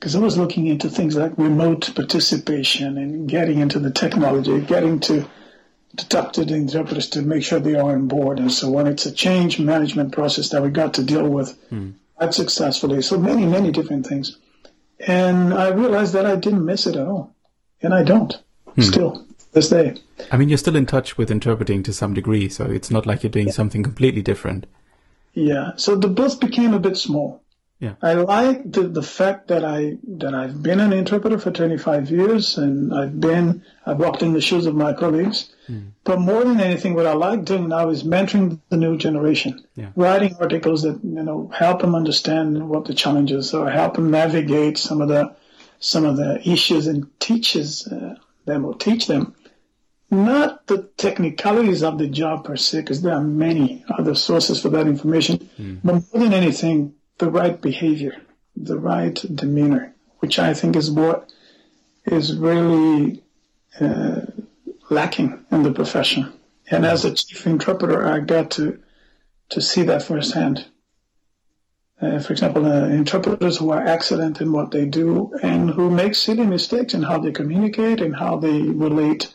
because 0.00 0.16
I 0.16 0.20
was 0.20 0.38
looking 0.38 0.66
into 0.66 0.88
things 0.88 1.14
like 1.14 1.36
remote 1.36 1.94
participation 1.94 2.96
and 2.96 3.28
getting 3.28 3.58
into 3.58 3.78
the 3.78 3.90
technology, 3.90 4.58
getting 4.62 4.98
to, 5.00 5.28
to 5.98 6.08
talk 6.08 6.32
to 6.32 6.44
the 6.46 6.54
interpreters 6.54 7.10
to 7.10 7.20
make 7.20 7.44
sure 7.44 7.60
they 7.60 7.74
are 7.74 7.92
on 7.92 8.08
board 8.08 8.38
and 8.38 8.50
so 8.50 8.78
on. 8.78 8.86
It's 8.86 9.04
a 9.04 9.12
change 9.12 9.60
management 9.60 10.12
process 10.12 10.48
that 10.48 10.62
we 10.62 10.70
got 10.70 10.94
to 10.94 11.04
deal 11.04 11.28
with 11.28 11.54
mm. 11.70 11.92
quite 12.16 12.32
successfully. 12.32 13.02
So 13.02 13.18
many, 13.18 13.44
many 13.44 13.72
different 13.72 14.06
things. 14.06 14.38
And 15.06 15.52
I 15.52 15.68
realized 15.68 16.14
that 16.14 16.24
I 16.24 16.36
didn't 16.36 16.64
miss 16.64 16.86
it 16.86 16.96
at 16.96 17.06
all. 17.06 17.34
And 17.82 17.92
I 17.92 18.02
don't 18.02 18.34
mm. 18.68 18.82
still 18.82 19.26
this 19.52 19.68
day. 19.68 19.96
I 20.32 20.38
mean, 20.38 20.48
you're 20.48 20.56
still 20.56 20.76
in 20.76 20.86
touch 20.86 21.18
with 21.18 21.30
interpreting 21.30 21.82
to 21.82 21.92
some 21.92 22.14
degree, 22.14 22.48
so 22.48 22.64
it's 22.64 22.90
not 22.90 23.04
like 23.04 23.22
you're 23.22 23.30
doing 23.30 23.48
yeah. 23.48 23.52
something 23.52 23.82
completely 23.82 24.22
different. 24.22 24.66
Yeah. 25.34 25.72
So 25.76 25.94
the 25.94 26.08
booth 26.08 26.40
became 26.40 26.72
a 26.72 26.78
bit 26.78 26.96
small. 26.96 27.42
Yeah. 27.80 27.94
I 28.02 28.12
like 28.12 28.70
the, 28.70 28.82
the 28.88 29.02
fact 29.02 29.48
that 29.48 29.64
I 29.64 29.96
that 30.18 30.34
I've 30.34 30.62
been 30.62 30.80
an 30.80 30.92
interpreter 30.92 31.38
for 31.38 31.50
25 31.50 32.10
years 32.10 32.58
and 32.58 32.94
I've 32.94 33.18
been 33.18 33.64
I've 33.86 33.98
walked 33.98 34.20
in 34.20 34.34
the 34.34 34.40
shoes 34.42 34.66
of 34.66 34.74
my 34.74 34.92
colleagues. 34.92 35.50
Mm. 35.66 35.92
But 36.04 36.20
more 36.20 36.44
than 36.44 36.60
anything, 36.60 36.92
what 36.94 37.06
I 37.06 37.14
like 37.14 37.46
doing 37.46 37.68
now 37.68 37.88
is 37.88 38.02
mentoring 38.02 38.60
the 38.68 38.76
new 38.76 38.98
generation, 38.98 39.64
yeah. 39.76 39.92
writing 39.96 40.36
articles 40.38 40.82
that 40.82 41.02
you 41.02 41.22
know 41.22 41.50
help 41.54 41.80
them 41.80 41.94
understand 41.94 42.68
what 42.68 42.84
the 42.84 42.92
challenges 42.92 43.54
are, 43.54 43.70
help 43.70 43.94
them 43.94 44.10
navigate 44.10 44.76
some 44.76 45.00
of 45.00 45.08
the 45.08 45.34
some 45.78 46.04
of 46.04 46.18
the 46.18 46.46
issues, 46.46 46.86
and 46.86 47.08
teaches 47.18 47.86
uh, 47.86 48.14
them 48.44 48.66
or 48.66 48.74
teach 48.74 49.06
them 49.06 49.34
not 50.10 50.66
the 50.66 50.90
technicalities 50.96 51.82
of 51.82 51.98
the 51.98 52.08
job 52.08 52.44
per 52.44 52.56
se, 52.56 52.80
because 52.80 53.00
there 53.00 53.14
are 53.14 53.22
many 53.22 53.84
other 53.96 54.14
sources 54.14 54.60
for 54.60 54.68
that 54.70 54.86
information, 54.86 55.48
mm. 55.58 55.80
but 55.84 55.94
more 56.12 56.24
than 56.24 56.34
anything, 56.34 56.94
the 57.20 57.30
right 57.30 57.60
behavior, 57.60 58.16
the 58.56 58.78
right 58.78 59.14
demeanor, 59.34 59.94
which 60.18 60.38
I 60.38 60.54
think 60.54 60.74
is 60.74 60.90
what 60.90 61.30
is 62.06 62.36
really 62.36 63.22
uh, 63.80 64.22
lacking 64.88 65.44
in 65.52 65.62
the 65.62 65.72
profession. 65.72 66.32
And 66.70 66.84
as 66.84 67.04
a 67.04 67.14
chief 67.14 67.46
interpreter, 67.46 68.06
I 68.06 68.20
got 68.20 68.50
to 68.52 68.80
to 69.50 69.60
see 69.60 69.82
that 69.82 70.02
firsthand. 70.02 70.66
Uh, 72.00 72.18
for 72.20 72.32
example, 72.32 72.64
uh, 72.64 72.86
interpreters 72.86 73.58
who 73.58 73.70
are 73.70 73.86
excellent 73.86 74.40
in 74.40 74.52
what 74.52 74.70
they 74.70 74.86
do 74.86 75.32
and 75.42 75.70
who 75.70 75.90
make 75.90 76.14
silly 76.14 76.46
mistakes 76.46 76.94
in 76.94 77.02
how 77.02 77.18
they 77.18 77.32
communicate 77.32 78.00
and 78.00 78.16
how 78.16 78.36
they 78.36 78.62
relate 78.62 79.34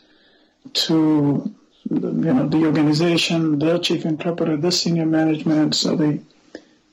to 0.72 1.54
you 1.88 2.34
know 2.34 2.48
the 2.48 2.64
organization, 2.64 3.58
the 3.60 3.78
chief 3.78 4.04
interpreter, 4.04 4.56
the 4.56 4.72
senior 4.72 5.06
management. 5.06 5.74
So 5.76 5.94
they, 5.94 6.22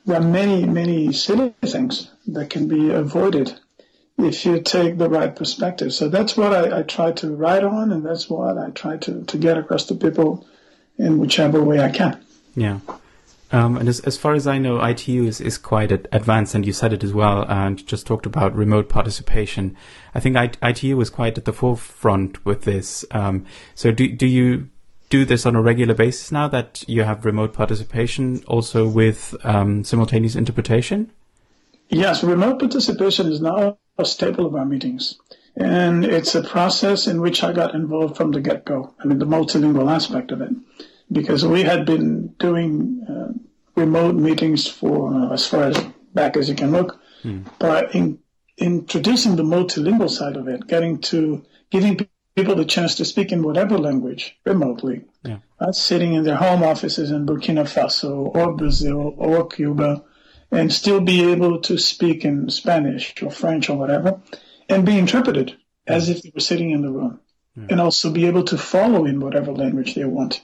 there 0.05 0.17
are 0.17 0.23
many 0.23 0.65
many 0.65 1.13
silly 1.13 1.53
things 1.61 2.09
that 2.27 2.49
can 2.49 2.67
be 2.67 2.91
avoided 2.91 3.59
if 4.17 4.45
you 4.45 4.61
take 4.61 4.97
the 4.97 5.09
right 5.09 5.35
perspective. 5.35 5.93
So 5.93 6.07
that's 6.07 6.37
what 6.37 6.53
I, 6.53 6.79
I 6.79 6.83
try 6.83 7.11
to 7.13 7.35
write 7.35 7.63
on, 7.63 7.91
and 7.91 8.05
that's 8.05 8.29
what 8.29 8.57
I 8.57 8.69
try 8.69 8.97
to, 8.97 9.23
to 9.23 9.37
get 9.37 9.57
across 9.57 9.85
to 9.85 9.95
people 9.95 10.45
in 10.97 11.17
whichever 11.17 11.61
way 11.63 11.79
I 11.79 11.89
can. 11.89 12.23
Yeah. 12.55 12.79
Um, 13.51 13.77
and 13.77 13.87
as, 13.87 13.99
as 14.01 14.17
far 14.17 14.33
as 14.33 14.47
I 14.47 14.57
know, 14.57 14.83
ITU 14.83 15.25
is, 15.25 15.39
is 15.39 15.57
quite 15.57 15.91
advanced, 15.91 16.55
and 16.55 16.65
you 16.65 16.73
said 16.73 16.91
it 16.91 17.03
as 17.03 17.13
well, 17.13 17.45
and 17.47 17.85
just 17.85 18.07
talked 18.07 18.25
about 18.25 18.55
remote 18.55 18.89
participation. 18.89 19.75
I 20.15 20.19
think 20.19 20.37
ITU 20.61 20.99
is 20.99 21.09
quite 21.11 21.37
at 21.37 21.45
the 21.45 21.53
forefront 21.53 22.43
with 22.45 22.63
this. 22.63 23.05
Um, 23.11 23.45
so 23.75 23.91
do, 23.91 24.11
do 24.11 24.25
you 24.25 24.69
do 25.13 25.25
this 25.25 25.45
on 25.45 25.55
a 25.55 25.61
regular 25.61 25.93
basis 25.93 26.31
now 26.31 26.47
that 26.47 26.83
you 26.87 27.03
have 27.03 27.23
remote 27.23 27.53
participation 27.53 28.43
also 28.47 28.87
with 28.87 29.35
um, 29.43 29.83
simultaneous 29.83 30.35
interpretation? 30.35 31.11
Yes, 31.87 32.23
remote 32.23 32.57
participation 32.57 33.31
is 33.31 33.39
now 33.39 33.77
a 33.99 34.05
staple 34.05 34.47
of 34.47 34.55
our 34.55 34.65
meetings. 34.65 35.19
And 35.55 36.03
it's 36.03 36.33
a 36.33 36.41
process 36.41 37.05
in 37.05 37.21
which 37.21 37.43
I 37.43 37.53
got 37.53 37.75
involved 37.75 38.17
from 38.17 38.31
the 38.31 38.41
get 38.41 38.65
go. 38.65 38.95
I 38.99 39.05
mean, 39.05 39.19
the 39.19 39.27
multilingual 39.27 39.91
aspect 39.91 40.31
of 40.31 40.41
it 40.41 40.49
because 41.11 41.45
we 41.45 41.61
had 41.61 41.85
been 41.85 42.29
doing 42.39 43.05
uh, 43.07 43.33
remote 43.75 44.15
meetings 44.15 44.67
for 44.67 45.13
uh, 45.13 45.33
as 45.33 45.45
far 45.45 45.65
as 45.65 45.77
back 46.15 46.37
as 46.37 46.49
you 46.49 46.55
can 46.55 46.71
look, 46.71 46.99
mm. 47.23 47.45
but 47.59 47.93
in 47.93 48.17
introducing 48.57 49.35
the 49.35 49.43
multilingual 49.43 50.09
side 50.09 50.37
of 50.37 50.47
it, 50.47 50.65
getting 50.65 50.97
to 51.01 51.45
giving 51.69 51.97
people 52.35 52.55
the 52.55 52.65
chance 52.65 52.95
to 52.95 53.05
speak 53.05 53.31
in 53.31 53.43
whatever 53.43 53.77
language 53.77 54.35
remotely, 54.45 55.03
yeah. 55.23 55.37
sitting 55.71 56.13
in 56.13 56.23
their 56.23 56.35
home 56.35 56.63
offices 56.63 57.11
in 57.11 57.25
Burkina 57.25 57.63
Faso 57.63 58.35
or 58.35 58.55
Brazil 58.55 59.13
or 59.17 59.47
Cuba, 59.47 60.03
and 60.51 60.71
still 60.71 61.01
be 61.01 61.31
able 61.31 61.61
to 61.61 61.77
speak 61.77 62.25
in 62.25 62.49
Spanish 62.49 63.21
or 63.21 63.31
French 63.31 63.69
or 63.69 63.77
whatever, 63.77 64.19
and 64.69 64.85
be 64.85 64.97
interpreted 64.97 65.57
as 65.85 66.09
if 66.09 66.21
they 66.21 66.31
were 66.33 66.39
sitting 66.39 66.71
in 66.71 66.81
the 66.81 66.91
room, 66.91 67.19
yeah. 67.55 67.65
and 67.69 67.81
also 67.81 68.11
be 68.11 68.25
able 68.25 68.43
to 68.43 68.57
follow 68.57 69.05
in 69.05 69.19
whatever 69.19 69.51
language 69.51 69.95
they 69.95 70.05
want 70.05 70.41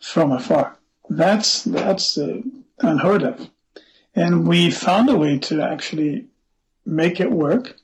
from 0.00 0.32
afar. 0.32 0.78
That's 1.08 1.62
that's 1.62 2.18
uh, 2.18 2.40
unheard 2.80 3.22
of, 3.22 3.48
and 4.14 4.46
we 4.46 4.70
found 4.70 5.08
a 5.08 5.16
way 5.16 5.38
to 5.38 5.62
actually 5.62 6.26
make 6.84 7.20
it 7.20 7.30
work. 7.30 7.76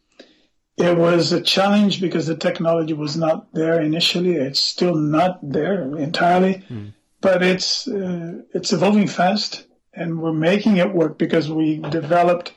It 0.76 0.96
was 0.96 1.32
a 1.32 1.40
challenge 1.40 2.00
because 2.00 2.26
the 2.26 2.36
technology 2.36 2.94
was 2.94 3.16
not 3.16 3.52
there 3.52 3.80
initially. 3.80 4.34
It's 4.34 4.60
still 4.60 4.94
not 4.94 5.38
there 5.42 5.82
entirely, 5.98 6.64
mm. 6.68 6.94
but 7.20 7.42
it's 7.42 7.86
uh, 7.86 8.42
it's 8.54 8.72
evolving 8.72 9.06
fast, 9.06 9.66
and 9.92 10.20
we're 10.20 10.32
making 10.32 10.78
it 10.78 10.94
work 10.94 11.18
because 11.18 11.50
we 11.50 11.78
developed 11.78 12.54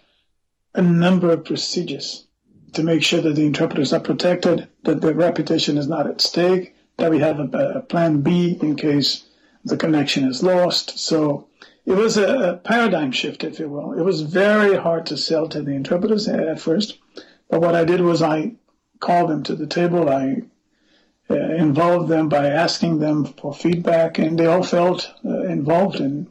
a 0.74 0.82
number 0.82 1.32
of 1.32 1.46
procedures 1.46 2.28
to 2.74 2.84
make 2.84 3.04
sure 3.04 3.22
that 3.22 3.36
the 3.36 3.46
interpreters 3.46 3.94
are 3.94 4.00
protected, 4.00 4.68
that 4.84 5.02
their 5.02 5.14
reputation 5.14 5.78
is 5.78 5.88
not 5.88 6.08
at 6.08 6.22
stake, 6.22 6.76
that 6.98 7.12
we 7.12 7.20
have 7.20 7.40
a, 7.40 7.74
a 7.76 7.82
plan 7.82 8.22
B 8.22 8.58
in 8.62 8.76
case 8.76 9.26
the 9.64 9.78
connection 9.78 10.28
is 10.28 10.44
lost. 10.44 11.00
So 11.00 11.48
it 11.86 11.94
was 11.94 12.18
a, 12.18 12.52
a, 12.52 12.58
paradigm 12.58 13.12
shift, 13.12 13.44
if 13.44 13.60
you 13.60 13.70
will. 13.70 13.94
It 13.94 14.04
was 14.04 14.22
very 14.22 14.78
hard 14.78 15.06
to 15.08 15.18
sell 15.18 15.48
to 15.50 15.62
the 15.62 15.72
interpreters 15.72 16.28
at 16.28 16.60
first, 16.60 16.98
but 17.50 17.62
what 17.62 17.76
I 17.76 17.84
did 17.84 18.02
was 18.02 18.22
I 18.22 18.54
called 19.00 19.30
them 19.30 19.44
to 19.44 19.56
the 19.56 19.68
table. 19.68 20.10
I 20.10 20.44
uh, 21.30 21.36
involved 21.36 22.08
them 22.08 22.30
by 22.30 22.48
asking 22.48 23.00
them 23.00 23.26
for 23.26 23.54
feedback, 23.54 24.20
and 24.20 24.38
they 24.38 24.46
all 24.46 24.64
felt 24.64 25.12
uh, 25.24 25.44
involved 25.44 26.00
in 26.00 26.28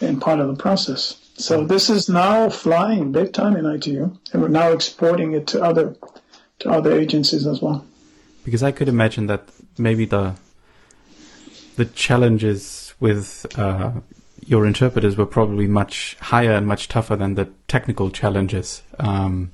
in 0.00 0.20
part 0.20 0.38
of 0.38 0.48
the 0.48 0.54
process. 0.54 1.16
So 1.36 1.64
this 1.64 1.90
is 1.90 2.08
now 2.08 2.48
flying 2.48 3.12
big 3.12 3.32
time 3.32 3.56
in 3.56 3.66
ITU, 3.66 4.16
and 4.32 4.42
we're 4.42 4.48
now 4.48 4.72
exporting 4.72 5.32
it 5.32 5.46
to 5.48 5.62
other 5.62 5.96
to 6.60 6.70
other 6.70 6.92
agencies 6.98 7.46
as 7.46 7.62
well. 7.62 7.84
Because 8.44 8.62
I 8.62 8.72
could 8.72 8.88
imagine 8.88 9.26
that 9.26 9.48
maybe 9.76 10.04
the 10.04 10.34
the 11.76 11.84
challenges 11.84 12.94
with 12.98 13.46
uh, 13.56 13.92
your 14.44 14.66
interpreters 14.66 15.16
were 15.16 15.26
probably 15.26 15.66
much 15.66 16.16
higher 16.20 16.52
and 16.52 16.66
much 16.66 16.88
tougher 16.88 17.16
than 17.16 17.34
the 17.34 17.48
technical 17.68 18.10
challenges. 18.10 18.82
Um, 18.98 19.52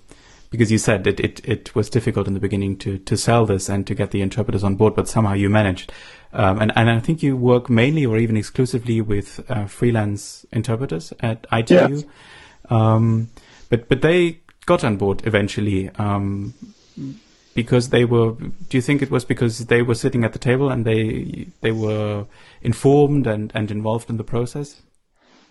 because 0.55 0.71
you 0.71 0.79
said 0.79 1.05
it, 1.09 1.19
it, 1.19 1.41
it 1.45 1.75
was 1.75 1.91
difficult 1.91 2.29
in 2.29 2.35
the 2.35 2.39
beginning 2.39 2.77
to, 2.79 2.99
to 2.99 3.17
sell 3.17 3.45
this 3.45 3.69
and 3.69 3.85
to 3.89 3.95
get 3.95 4.13
the 4.13 4.23
interpreters 4.23 4.63
on 4.63 4.77
board, 4.77 4.95
but 4.95 5.09
somehow 5.09 5.33
you 5.33 5.51
managed. 5.51 5.93
Um, 6.33 6.61
and, 6.61 6.73
and 6.77 6.89
I 6.89 7.01
think 7.01 7.25
you 7.25 7.37
work 7.37 7.69
mainly 7.69 8.07
or 8.07 8.19
even 8.19 8.37
exclusively 8.37 9.01
with 9.01 9.45
uh, 9.49 9.67
freelance 9.67 10.47
interpreters 10.53 11.13
at 11.19 11.45
ITU. 11.53 11.75
Yes. 11.75 12.05
Um, 12.71 13.31
but, 13.69 13.89
but 13.89 14.01
they 14.03 14.43
got 14.65 14.85
on 14.85 14.97
board 14.97 15.27
eventually. 15.27 15.91
Um, 15.97 16.55
because 17.55 17.91
they 17.91 18.05
were 18.05 18.33
do 18.33 18.77
you 18.77 18.81
think 18.81 19.01
it 19.01 19.13
was 19.13 19.25
because 19.25 19.67
they 19.67 19.81
were 19.81 19.95
sitting 19.95 20.25
at 20.25 20.33
the 20.33 20.41
table 20.41 20.71
and 20.71 20.85
they 20.85 21.47
they 21.61 21.71
were 21.71 22.27
informed 22.63 23.29
and, 23.29 23.53
and 23.55 23.71
involved 23.71 24.11
in 24.11 24.17
the 24.17 24.25
process 24.25 24.83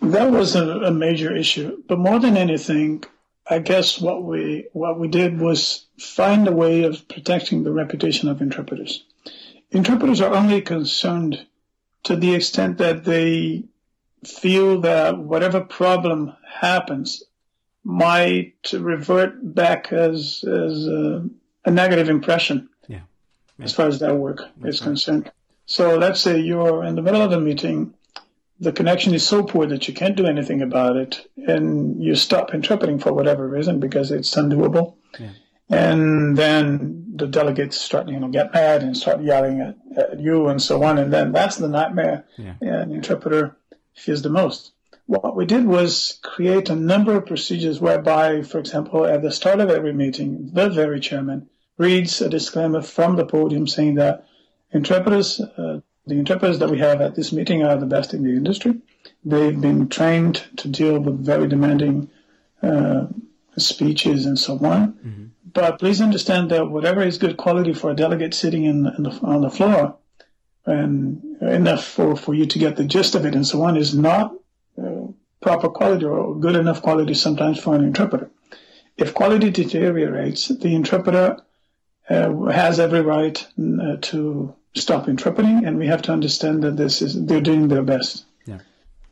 that 0.02 0.30
was 0.30 0.54
a, 0.54 0.68
a 0.82 0.90
major 0.90 1.34
issue 1.34 1.82
but 1.88 1.98
more 1.98 2.18
than 2.18 2.36
anything 2.36 3.02
i 3.48 3.58
guess 3.58 4.00
what 4.00 4.22
we 4.22 4.66
what 4.72 4.98
we 4.98 5.08
did 5.08 5.38
was 5.38 5.86
find 5.98 6.46
a 6.46 6.52
way 6.52 6.84
of 6.84 7.06
protecting 7.08 7.62
the 7.62 7.72
reputation 7.72 8.28
of 8.28 8.40
interpreters 8.40 9.04
interpreters 9.70 10.20
are 10.20 10.34
only 10.34 10.60
concerned 10.60 11.46
to 12.04 12.16
the 12.16 12.34
extent 12.34 12.78
that 12.78 13.04
they 13.04 13.64
feel 14.24 14.80
that 14.80 15.18
whatever 15.18 15.60
problem 15.60 16.32
happens 16.60 17.24
might 17.84 18.54
revert 18.72 19.54
back 19.54 19.92
as 19.92 20.42
as 20.44 20.88
uh, 20.88 21.22
a 21.64 21.70
negative 21.70 22.08
impression 22.08 22.68
yeah. 22.88 23.00
yeah. 23.58 23.64
as 23.64 23.74
far 23.74 23.86
as 23.86 23.98
that 24.00 24.16
work 24.16 24.42
is 24.64 24.80
concerned. 24.80 25.30
So 25.66 25.96
let's 25.96 26.20
say 26.20 26.40
you're 26.40 26.84
in 26.84 26.94
the 26.94 27.02
middle 27.02 27.22
of 27.22 27.32
a 27.32 27.40
meeting, 27.40 27.94
the 28.60 28.72
connection 28.72 29.14
is 29.14 29.26
so 29.26 29.42
poor 29.42 29.66
that 29.66 29.88
you 29.88 29.94
can't 29.94 30.16
do 30.16 30.26
anything 30.26 30.62
about 30.62 30.96
it, 30.96 31.26
and 31.36 32.02
you 32.02 32.14
stop 32.14 32.54
interpreting 32.54 32.98
for 32.98 33.12
whatever 33.12 33.48
reason 33.48 33.80
because 33.80 34.10
it's 34.10 34.34
undoable. 34.34 34.96
Yeah. 35.18 35.30
And 35.70 36.36
then 36.36 37.12
the 37.16 37.26
delegates 37.26 37.80
start, 37.80 38.08
you 38.08 38.20
know, 38.20 38.28
get 38.28 38.52
mad 38.52 38.82
and 38.82 38.96
start 38.96 39.22
yelling 39.22 39.60
at, 39.60 39.76
at 39.96 40.20
you 40.20 40.48
and 40.48 40.60
so 40.60 40.82
on. 40.82 40.98
And 40.98 41.12
then 41.12 41.32
that's 41.32 41.56
the 41.56 41.68
nightmare 41.68 42.24
yeah. 42.36 42.54
an 42.60 42.92
interpreter 42.92 43.56
fears 43.94 44.22
the 44.22 44.30
most. 44.30 44.72
What 45.06 45.36
we 45.36 45.46
did 45.46 45.66
was 45.66 46.18
create 46.22 46.70
a 46.70 46.76
number 46.76 47.16
of 47.16 47.26
procedures 47.26 47.80
whereby, 47.80 48.42
for 48.42 48.58
example, 48.58 49.04
at 49.04 49.22
the 49.22 49.30
start 49.30 49.60
of 49.60 49.70
every 49.70 49.92
meeting, 49.92 50.50
the 50.52 50.70
very 50.70 51.00
chairman 51.00 51.48
reads 51.76 52.20
a 52.20 52.28
disclaimer 52.28 52.82
from 52.82 53.16
the 53.16 53.26
podium 53.26 53.66
saying 53.66 53.96
that 53.96 54.26
interpreters, 54.70 55.40
uh, 55.40 55.80
the 56.06 56.14
interpreters 56.14 56.58
that 56.58 56.70
we 56.70 56.78
have 56.78 57.00
at 57.00 57.14
this 57.14 57.32
meeting 57.32 57.62
are 57.62 57.76
the 57.76 57.86
best 57.86 58.14
in 58.14 58.22
the 58.22 58.30
industry. 58.30 58.76
They've 59.24 59.58
been 59.58 59.88
trained 59.88 60.44
to 60.58 60.68
deal 60.68 60.98
with 60.98 61.24
very 61.24 61.48
demanding 61.48 62.10
uh, 62.62 63.06
speeches 63.56 64.26
and 64.26 64.38
so 64.38 64.54
on. 64.58 64.92
Mm-hmm. 64.92 65.24
But 65.52 65.78
please 65.78 66.00
understand 66.00 66.50
that 66.50 66.68
whatever 66.68 67.02
is 67.02 67.18
good 67.18 67.36
quality 67.36 67.72
for 67.72 67.90
a 67.90 67.96
delegate 67.96 68.34
sitting 68.34 68.64
in, 68.64 68.86
in 68.86 69.02
the, 69.04 69.10
on 69.22 69.40
the 69.40 69.50
floor 69.50 69.96
and 70.66 71.22
enough 71.40 71.84
for, 71.84 72.16
for 72.16 72.34
you 72.34 72.46
to 72.46 72.58
get 72.58 72.76
the 72.76 72.84
gist 72.84 73.14
of 73.14 73.24
it 73.24 73.34
and 73.34 73.46
so 73.46 73.62
on 73.62 73.76
is 73.76 73.94
not 73.94 74.34
uh, 74.82 75.06
proper 75.40 75.68
quality 75.68 76.04
or 76.04 76.38
good 76.38 76.56
enough 76.56 76.82
quality 76.82 77.14
sometimes 77.14 77.58
for 77.58 77.74
an 77.74 77.84
interpreter. 77.84 78.30
If 78.96 79.14
quality 79.14 79.50
deteriorates, 79.50 80.48
the 80.48 80.74
interpreter 80.74 81.38
uh, 82.08 82.32
has 82.46 82.80
every 82.80 83.00
right 83.00 83.46
uh, 83.58 83.96
to 84.00 84.54
stop 84.74 85.08
interpreting, 85.08 85.64
and 85.64 85.78
we 85.78 85.86
have 85.86 86.02
to 86.02 86.12
understand 86.12 86.62
that 86.62 86.76
this 86.76 87.02
is 87.02 87.24
they're 87.26 87.40
doing 87.40 87.68
their 87.68 87.82
best. 87.82 88.24
Yeah. 88.46 88.58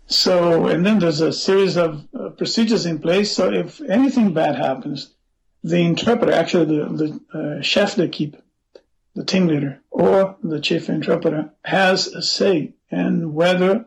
So, 0.06 0.66
and 0.66 0.84
then 0.84 0.98
there's 0.98 1.20
a 1.20 1.32
series 1.32 1.76
of 1.76 2.06
uh, 2.14 2.30
procedures 2.30 2.86
in 2.86 2.98
place. 2.98 3.32
So, 3.32 3.52
if 3.52 3.80
anything 3.80 4.34
bad 4.34 4.56
happens, 4.56 5.14
the 5.62 5.80
interpreter, 5.82 6.32
actually 6.32 6.76
the, 6.76 7.20
the 7.32 7.38
uh, 7.38 7.62
chef 7.62 7.96
d'équipe, 7.96 8.36
the 9.14 9.24
team 9.24 9.46
leader, 9.46 9.80
or 9.90 10.36
the 10.42 10.60
chief 10.60 10.88
interpreter, 10.88 11.50
has 11.64 12.08
a 12.08 12.22
say 12.22 12.74
in 12.90 13.34
whether 13.34 13.86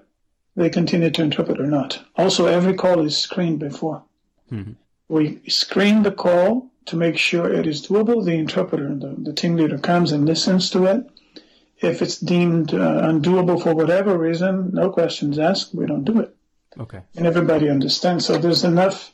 they 0.56 0.70
continue 0.70 1.10
to 1.10 1.22
interpret 1.22 1.60
or 1.60 1.68
not. 1.68 2.04
Also, 2.16 2.46
every 2.46 2.74
call 2.74 3.02
is 3.06 3.18
screened 3.18 3.60
before. 3.60 4.04
Mm-hmm. 4.52 4.74
We 5.10 5.42
screen 5.50 6.04
the 6.04 6.12
call 6.12 6.72
to 6.86 6.96
make 6.96 7.18
sure 7.18 7.52
it 7.52 7.68
is 7.68 7.86
doable, 7.86 8.24
the 8.24 8.36
interpreter, 8.36 8.96
the, 8.96 9.16
the 9.18 9.34
team 9.34 9.56
leader 9.56 9.78
comes 9.78 10.12
and 10.12 10.26
listens 10.26 10.70
to 10.72 10.86
it. 10.86 11.10
If 11.86 12.02
it's 12.02 12.18
deemed 12.18 12.74
uh, 12.74 13.02
undoable 13.04 13.62
for 13.62 13.74
whatever 13.74 14.18
reason, 14.18 14.72
no 14.74 14.90
questions 14.90 15.40
asked, 15.40 15.74
we 15.74 15.86
don't 15.86 16.04
do 16.04 16.20
it. 16.20 16.36
Okay. 16.80 17.02
And 17.16 17.26
everybody 17.26 17.70
understands. 17.70 18.26
So 18.26 18.38
there's 18.38 18.64
enough 18.64 19.14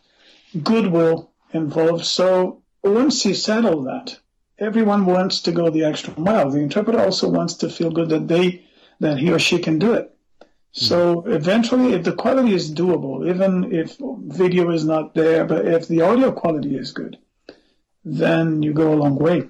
goodwill 0.63 1.31
involved. 1.53 2.05
So 2.05 2.61
once 2.83 3.25
you 3.25 3.33
settle 3.33 3.83
that, 3.83 4.17
everyone 4.57 5.05
wants 5.05 5.41
to 5.41 5.51
go 5.51 5.69
the 5.69 5.85
extra 5.85 6.19
mile. 6.19 6.49
The 6.49 6.59
interpreter 6.59 6.99
also 6.99 7.29
wants 7.29 7.55
to 7.55 7.69
feel 7.69 7.91
good 7.91 8.09
that 8.09 8.27
they, 8.27 8.65
that 8.99 9.17
he 9.17 9.31
or 9.31 9.39
she 9.39 9.59
can 9.59 9.79
do 9.79 9.93
it. 9.93 10.15
So 10.71 11.25
eventually, 11.25 11.93
if 11.93 12.03
the 12.03 12.13
quality 12.13 12.53
is 12.53 12.73
doable, 12.73 13.29
even 13.29 13.73
if 13.73 13.97
video 13.99 14.71
is 14.71 14.85
not 14.85 15.13
there, 15.13 15.43
but 15.43 15.67
if 15.67 15.87
the 15.87 16.01
audio 16.01 16.31
quality 16.31 16.77
is 16.77 16.93
good, 16.93 17.17
then 18.05 18.63
you 18.63 18.73
go 18.73 18.93
a 18.93 18.95
long 18.95 19.17
way. 19.17 19.49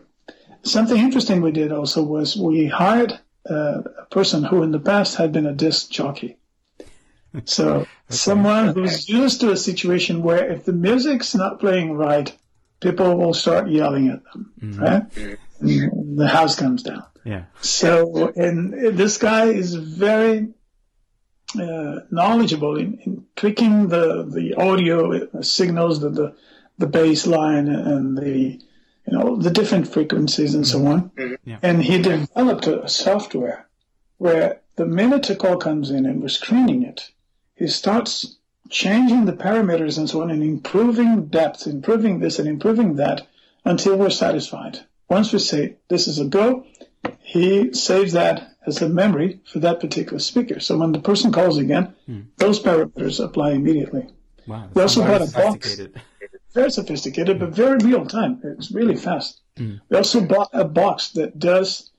Something 0.63 0.97
interesting 0.97 1.41
we 1.41 1.51
did 1.51 1.71
also 1.71 2.03
was 2.03 2.35
we 2.35 2.67
hired 2.67 3.19
uh, 3.49 3.81
a 3.99 4.05
person 4.09 4.43
who 4.43 4.63
in 4.63 4.71
the 4.71 4.79
past 4.79 5.15
had 5.15 5.31
been 5.31 5.45
a 5.45 5.53
disc 5.53 5.89
jockey. 5.89 6.37
So 7.45 7.69
okay. 7.69 7.89
someone 8.09 8.73
who's 8.73 9.07
used 9.07 9.39
to 9.39 9.51
a 9.51 9.55
situation 9.55 10.21
where 10.21 10.51
if 10.51 10.65
the 10.65 10.73
music's 10.73 11.33
not 11.33 11.61
playing 11.61 11.93
right, 11.93 12.29
people 12.81 13.15
will 13.15 13.33
start 13.33 13.69
yelling 13.69 14.09
at 14.09 14.21
them, 14.25 14.51
mm-hmm. 14.61 14.83
right? 14.83 15.37
And 15.61 16.19
the 16.19 16.27
house 16.27 16.57
comes 16.57 16.83
down. 16.83 17.05
Yeah. 17.23 17.45
So, 17.61 18.33
and 18.35 18.97
this 18.97 19.17
guy 19.17 19.45
is 19.45 19.75
very 19.75 20.49
uh, 21.57 21.99
knowledgeable 22.11 22.77
in, 22.77 22.99
in 23.05 23.25
tweaking 23.37 23.87
the, 23.87 24.25
the 24.25 24.55
audio 24.55 25.41
signals, 25.41 26.01
the, 26.01 26.09
the 26.09 26.35
the 26.81 26.87
bass 26.87 27.25
line 27.25 27.69
and 27.69 28.17
the 28.17 28.59
you 29.07 29.17
know 29.17 29.35
the 29.35 29.51
different 29.51 29.87
frequencies 29.87 30.55
and 30.55 30.65
so 30.65 30.85
on. 30.85 31.11
Yeah. 31.43 31.57
And 31.61 31.83
he 31.83 32.01
developed 32.01 32.67
a 32.67 32.87
software 32.87 33.67
where 34.17 34.61
the 34.75 34.85
minute 34.85 35.29
a 35.29 35.35
call 35.35 35.57
comes 35.57 35.91
in 35.91 36.05
and 36.05 36.21
we're 36.21 36.29
screening 36.29 36.83
it, 36.83 37.11
he 37.55 37.67
starts 37.67 38.37
changing 38.69 39.25
the 39.25 39.33
parameters 39.33 39.97
and 39.97 40.09
so 40.09 40.21
on 40.21 40.31
and 40.31 40.41
improving 40.41 41.25
depth, 41.25 41.67
improving 41.67 42.19
this 42.19 42.39
and 42.39 42.47
improving 42.47 42.95
that 42.95 43.27
until 43.65 43.97
we're 43.97 44.09
satisfied. 44.09 44.79
Once 45.09 45.33
we 45.33 45.39
say 45.39 45.75
this 45.89 46.07
is 46.07 46.19
a 46.19 46.25
go, 46.25 46.65
he 47.19 47.73
saves 47.73 48.13
that 48.13 48.55
as 48.65 48.81
a 48.81 48.89
memory 48.89 49.41
for 49.45 49.59
that 49.59 49.79
particular 49.79 50.19
speaker. 50.19 50.59
So 50.59 50.77
when 50.77 50.91
the 50.91 50.99
person 50.99 51.31
calls 51.31 51.57
again, 51.57 51.95
mm. 52.09 52.25
those 52.37 52.59
parameters 52.59 53.23
apply 53.23 53.51
immediately. 53.51 54.07
Wow, 54.47 54.69
we 54.73 54.81
also 54.81 55.01
got 55.01 55.21
a 55.21 55.31
box 55.31 55.79
very 56.53 56.71
sophisticated, 56.71 57.39
but 57.39 57.49
very 57.49 57.77
real 57.77 58.05
time. 58.05 58.41
It's 58.43 58.71
really 58.71 58.95
fast. 58.95 59.41
Mm. 59.57 59.81
We 59.89 59.97
also 59.97 60.21
bought 60.21 60.49
a 60.53 60.65
box 60.65 61.09
that 61.11 61.37
does 61.39 61.91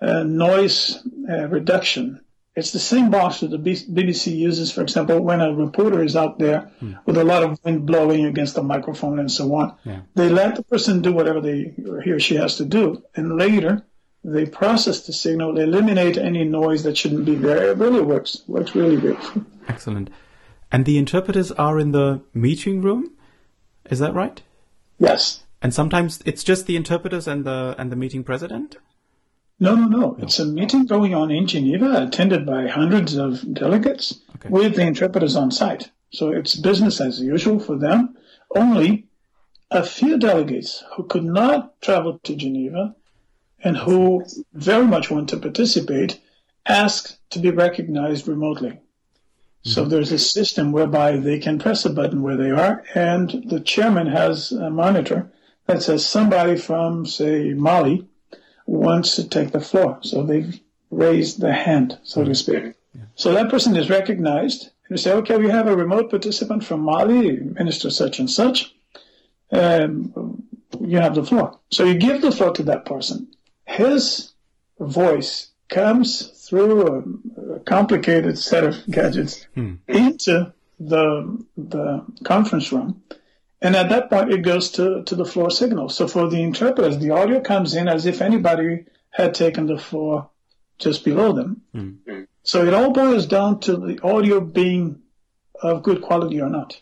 uh, 0.00 0.22
noise 0.22 1.02
uh, 1.28 1.48
reduction. 1.48 2.20
It's 2.54 2.72
the 2.72 2.78
same 2.78 3.10
box 3.10 3.40
that 3.40 3.50
the 3.50 3.58
BBC 3.58 4.34
uses, 4.34 4.72
for 4.72 4.80
example, 4.80 5.20
when 5.20 5.42
a 5.42 5.52
reporter 5.52 6.02
is 6.02 6.16
out 6.16 6.38
there 6.38 6.70
mm. 6.80 6.98
with 7.04 7.18
a 7.18 7.24
lot 7.24 7.42
of 7.42 7.58
wind 7.64 7.84
blowing 7.84 8.24
against 8.24 8.54
the 8.54 8.62
microphone 8.62 9.18
and 9.18 9.30
so 9.30 9.54
on. 9.54 9.76
Yeah. 9.84 10.00
They 10.14 10.28
let 10.30 10.56
the 10.56 10.62
person 10.62 11.02
do 11.02 11.12
whatever 11.12 11.40
they 11.40 11.74
or 11.86 12.00
he 12.00 12.12
or 12.12 12.20
she 12.20 12.36
has 12.36 12.56
to 12.56 12.64
do, 12.64 13.02
and 13.14 13.36
later 13.36 13.84
they 14.26 14.46
process 14.46 15.06
the 15.06 15.12
signal, 15.12 15.54
they 15.54 15.62
eliminate 15.62 16.16
any 16.16 16.44
noise 16.44 16.82
that 16.82 16.98
shouldn't 16.98 17.24
be 17.24 17.36
there. 17.36 17.70
It 17.70 17.78
really 17.78 18.00
works. 18.00 18.42
Works 18.48 18.74
really 18.74 18.96
good. 18.96 19.16
Excellent. 19.68 20.10
And 20.72 20.84
the 20.84 20.98
interpreters 20.98 21.52
are 21.52 21.78
in 21.78 21.92
the 21.92 22.22
meeting 22.34 22.82
room? 22.82 23.15
Is 23.90 23.98
that 23.98 24.14
right? 24.14 24.42
Yes. 24.98 25.42
And 25.62 25.72
sometimes 25.74 26.22
it's 26.26 26.44
just 26.44 26.66
the 26.66 26.76
interpreters 26.76 27.26
and 27.26 27.44
the 27.44 27.74
and 27.78 27.90
the 27.90 27.96
meeting 27.96 28.24
president? 28.24 28.76
No, 29.58 29.74
no, 29.74 29.86
no. 29.88 30.16
It's 30.20 30.38
a 30.38 30.44
meeting 30.44 30.84
going 30.84 31.14
on 31.14 31.30
in 31.30 31.46
Geneva, 31.46 32.02
attended 32.02 32.44
by 32.44 32.66
hundreds 32.66 33.16
of 33.16 33.54
delegates 33.54 34.20
Okay. 34.36 34.50
with 34.50 34.76
the 34.76 34.82
interpreters 34.82 35.34
on 35.34 35.50
site. 35.50 35.90
So 36.10 36.30
it's 36.30 36.54
business 36.54 37.00
as 37.00 37.20
usual 37.20 37.58
for 37.58 37.76
them. 37.78 38.16
Only 38.54 39.06
a 39.70 39.82
few 39.82 40.18
delegates 40.18 40.84
who 40.94 41.04
could 41.04 41.24
not 41.24 41.80
travel 41.80 42.18
to 42.24 42.36
Geneva 42.36 42.94
and 43.64 43.76
who 43.78 44.24
very 44.52 44.86
much 44.86 45.10
want 45.10 45.30
to 45.30 45.38
participate 45.38 46.20
ask 46.66 47.16
to 47.30 47.38
be 47.38 47.50
recognized 47.50 48.28
remotely. 48.28 48.78
So 49.66 49.84
there's 49.84 50.12
a 50.12 50.18
system 50.18 50.70
whereby 50.70 51.16
they 51.16 51.38
can 51.38 51.58
press 51.58 51.84
a 51.84 51.90
button 51.90 52.22
where 52.22 52.36
they 52.36 52.50
are, 52.50 52.84
and 52.94 53.44
the 53.46 53.60
chairman 53.60 54.06
has 54.06 54.52
a 54.52 54.70
monitor 54.70 55.32
that 55.66 55.82
says 55.82 56.06
somebody 56.06 56.56
from, 56.56 57.04
say, 57.04 57.52
Mali 57.52 58.06
wants 58.66 59.16
to 59.16 59.28
take 59.28 59.50
the 59.50 59.60
floor. 59.60 59.98
So 60.02 60.22
they've 60.22 60.60
raised 60.90 61.40
the 61.40 61.52
hand, 61.52 61.98
so 62.04 62.24
to 62.24 62.34
speak. 62.34 62.74
So 63.16 63.32
that 63.32 63.50
person 63.50 63.76
is 63.76 63.90
recognized. 63.90 64.70
And 64.88 64.96
you 64.96 64.98
say, 64.98 65.12
okay, 65.14 65.36
we 65.36 65.50
have 65.50 65.66
a 65.66 65.76
remote 65.76 66.10
participant 66.10 66.64
from 66.64 66.80
Mali, 66.80 67.38
Minister 67.38 67.90
such 67.90 68.20
and 68.20 68.30
such. 68.30 68.72
Um, 69.50 70.44
you 70.80 70.98
have 70.98 71.14
the 71.14 71.24
floor. 71.24 71.58
So 71.70 71.84
you 71.84 71.94
give 71.94 72.22
the 72.22 72.32
floor 72.32 72.52
to 72.52 72.62
that 72.64 72.84
person. 72.84 73.28
His 73.64 74.32
voice 74.78 75.50
comes 75.68 76.28
through 76.48 76.86
a, 76.86 77.55
a 77.55 77.55
complicated 77.66 78.38
set 78.38 78.64
of 78.64 78.86
gadgets 78.86 79.46
into 79.88 80.52
the 80.80 81.44
the 81.56 82.04
conference 82.24 82.72
room. 82.72 83.02
And 83.60 83.74
at 83.74 83.88
that 83.88 84.10
point, 84.10 84.32
it 84.32 84.42
goes 84.42 84.70
to, 84.72 85.02
to 85.04 85.14
the 85.14 85.24
floor 85.24 85.50
signal. 85.50 85.88
So 85.88 86.06
for 86.06 86.28
the 86.28 86.42
interpreters, 86.42 86.98
the 86.98 87.10
audio 87.10 87.40
comes 87.40 87.74
in 87.74 87.88
as 87.88 88.04
if 88.06 88.20
anybody 88.20 88.84
had 89.10 89.34
taken 89.34 89.66
the 89.66 89.78
floor 89.78 90.30
just 90.78 91.04
below 91.04 91.32
them. 91.32 91.62
So 92.42 92.66
it 92.66 92.74
all 92.74 92.92
boils 92.92 93.26
down 93.26 93.60
to 93.60 93.76
the 93.76 93.98
audio 94.02 94.40
being 94.40 95.02
of 95.60 95.82
good 95.82 96.02
quality 96.02 96.40
or 96.40 96.50
not. 96.50 96.80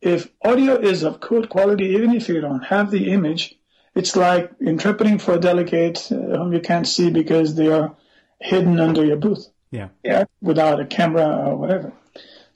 If 0.00 0.30
audio 0.42 0.76
is 0.76 1.02
of 1.02 1.20
good 1.20 1.50
quality, 1.50 1.84
even 1.90 2.14
if 2.14 2.28
you 2.30 2.40
don't 2.40 2.64
have 2.64 2.90
the 2.90 3.12
image, 3.12 3.54
it's 3.94 4.16
like 4.16 4.50
interpreting 4.58 5.18
for 5.18 5.34
a 5.34 5.38
delegate 5.40 6.10
uh, 6.10 6.14
whom 6.14 6.54
you 6.54 6.60
can't 6.60 6.88
see 6.88 7.10
because 7.10 7.54
they 7.54 7.68
are 7.68 7.94
hidden 8.40 8.80
under 8.80 9.04
your 9.04 9.18
booth 9.18 9.46
Yeah. 9.70 9.88
yeah, 10.02 10.24
without 10.40 10.80
a 10.80 10.86
camera 10.86 11.48
or 11.48 11.56
whatever. 11.56 11.92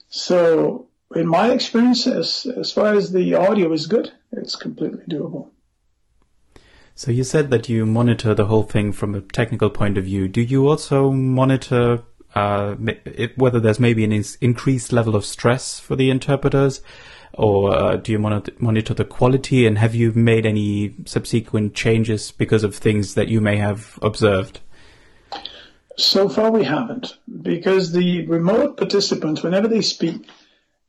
So, 0.09 0.89
in 1.15 1.27
my 1.27 1.53
experience, 1.53 2.07
as, 2.07 2.47
as 2.47 2.73
far 2.73 2.95
as 2.95 3.13
the 3.13 3.35
audio 3.35 3.73
is 3.73 3.87
good, 3.87 4.13
it's 4.33 4.57
completely 4.57 5.03
doable. 5.09 5.51
So 6.97 7.11
you 7.11 7.25
said 7.25 7.51
that 7.51 7.69
you 7.69 7.87
monitor 7.87 8.35
the 8.35 8.47
whole 8.47 8.63
thing 8.63 8.93
from 8.93 9.15
a 9.15 9.21
technical 9.21 9.69
point 9.69 9.99
of 9.99 10.05
view. 10.05 10.29
Do 10.29 10.41
you 10.41 10.69
also 10.69 11.11
monitor 11.11 12.03
uh, 12.35 12.77
it, 13.05 13.37
whether 13.37 13.59
there's 13.61 13.81
maybe 13.81 14.05
an 14.05 14.13
is- 14.13 14.39
increased 14.41 14.93
level 14.93 15.17
of 15.17 15.25
stress 15.25 15.81
for 15.81 15.97
the 15.97 16.11
interpreters, 16.11 16.81
or 17.33 17.75
uh, 17.75 17.97
do 17.97 18.13
you 18.13 18.19
monitor, 18.19 18.53
monitor 18.59 18.95
the 18.95 19.05
quality? 19.05 19.67
And 19.67 19.79
have 19.79 19.95
you 19.95 20.13
made 20.13 20.47
any 20.47 20.95
subsequent 21.05 21.75
changes 21.75 22.31
because 22.31 22.63
of 22.63 22.77
things 22.77 23.15
that 23.15 23.29
you 23.29 23.41
may 23.41 23.57
have 23.57 23.99
observed? 24.03 24.61
So 25.97 26.29
far, 26.29 26.51
we 26.51 26.65
haven't, 26.65 27.19
because 27.43 27.93
the 27.93 28.27
remote 28.27 28.77
participants, 28.77 29.43
whenever 29.43 29.69
they 29.69 29.81
speak, 29.81 30.29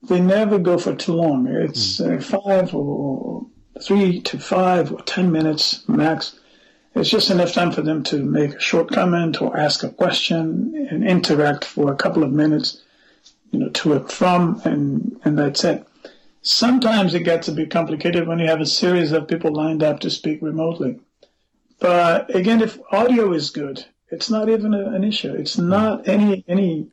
they 0.02 0.20
never 0.20 0.58
go 0.58 0.78
for 0.78 0.96
too 0.96 1.14
long. 1.14 1.48
It's 1.48 2.00
uh, 2.00 2.20
five 2.20 2.74
or 2.74 3.46
three 3.82 4.22
to 4.22 4.40
five 4.40 4.92
or 4.92 5.02
ten 5.02 5.32
minutes 5.32 5.88
max. 5.88 6.40
It's 6.96 7.10
just 7.10 7.30
enough 7.30 7.54
time 7.54 7.72
for 7.72 7.82
them 7.82 8.04
to 8.04 8.24
make 8.24 8.56
a 8.56 8.60
short 8.60 8.90
comment 8.90 9.42
or 9.42 9.58
ask 9.58 9.84
a 9.84 9.90
question 9.90 10.88
and 10.90 11.08
interact 11.08 11.66
for 11.66 11.92
a 11.92 11.96
couple 11.96 12.24
of 12.24 12.32
minutes, 12.32 12.82
you 13.52 13.60
know, 13.60 13.70
to 13.70 13.94
and 13.94 14.12
from, 14.12 14.62
and, 14.64 15.20
and 15.26 15.38
that's 15.38 15.64
it. 15.66 15.86
Sometimes 16.42 17.14
it 17.14 17.24
gets 17.24 17.48
a 17.48 17.52
bit 17.52 17.70
complicated 17.70 18.28
when 18.28 18.40
you 18.40 18.48
have 18.48 18.62
a 18.62 18.66
series 18.66 19.12
of 19.12 19.28
people 19.28 19.52
lined 19.52 19.84
up 19.84 20.00
to 20.00 20.10
speak 20.10 20.42
remotely. 20.42 21.00
But 21.80 22.34
again, 22.34 22.62
if 22.62 22.80
audio 22.92 23.34
is 23.34 23.50
good, 23.50 23.86
it's 24.16 24.30
not 24.30 24.50
even 24.50 24.74
a, 24.74 24.90
an 24.96 25.04
issue. 25.04 25.34
It's 25.34 25.58
not 25.58 26.08
any 26.08 26.46
any 26.48 26.88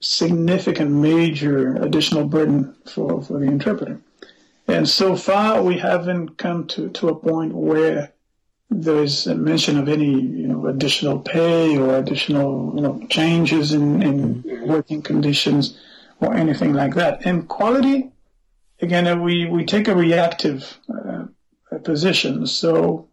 significant 0.00 0.90
major 0.90 1.76
additional 1.76 2.24
burden 2.26 2.74
for, 2.84 3.22
for 3.22 3.38
the 3.38 3.46
interpreter. 3.46 4.00
And 4.68 4.88
so 4.88 5.16
far, 5.16 5.62
we 5.62 5.78
haven't 5.78 6.36
come 6.36 6.66
to, 6.68 6.90
to 6.90 7.08
a 7.08 7.14
point 7.14 7.54
where 7.54 8.12
there 8.68 9.02
is 9.02 9.26
a 9.28 9.34
mention 9.36 9.78
of 9.78 9.88
any 9.88 10.10
you 10.42 10.48
know 10.48 10.66
additional 10.66 11.20
pay 11.20 11.78
or 11.78 11.96
additional 11.96 12.72
you 12.74 12.82
know 12.82 13.06
changes 13.08 13.72
in, 13.72 14.02
in 14.02 14.66
working 14.66 15.02
conditions 15.02 15.78
or 16.20 16.34
anything 16.34 16.72
like 16.72 16.94
that. 16.96 17.24
And 17.24 17.48
quality, 17.48 18.10
again, 18.82 19.22
we 19.22 19.46
we 19.46 19.64
take 19.64 19.86
a 19.86 19.94
reactive 19.94 20.78
uh, 20.92 21.26
position. 21.84 22.46
So 22.48 23.08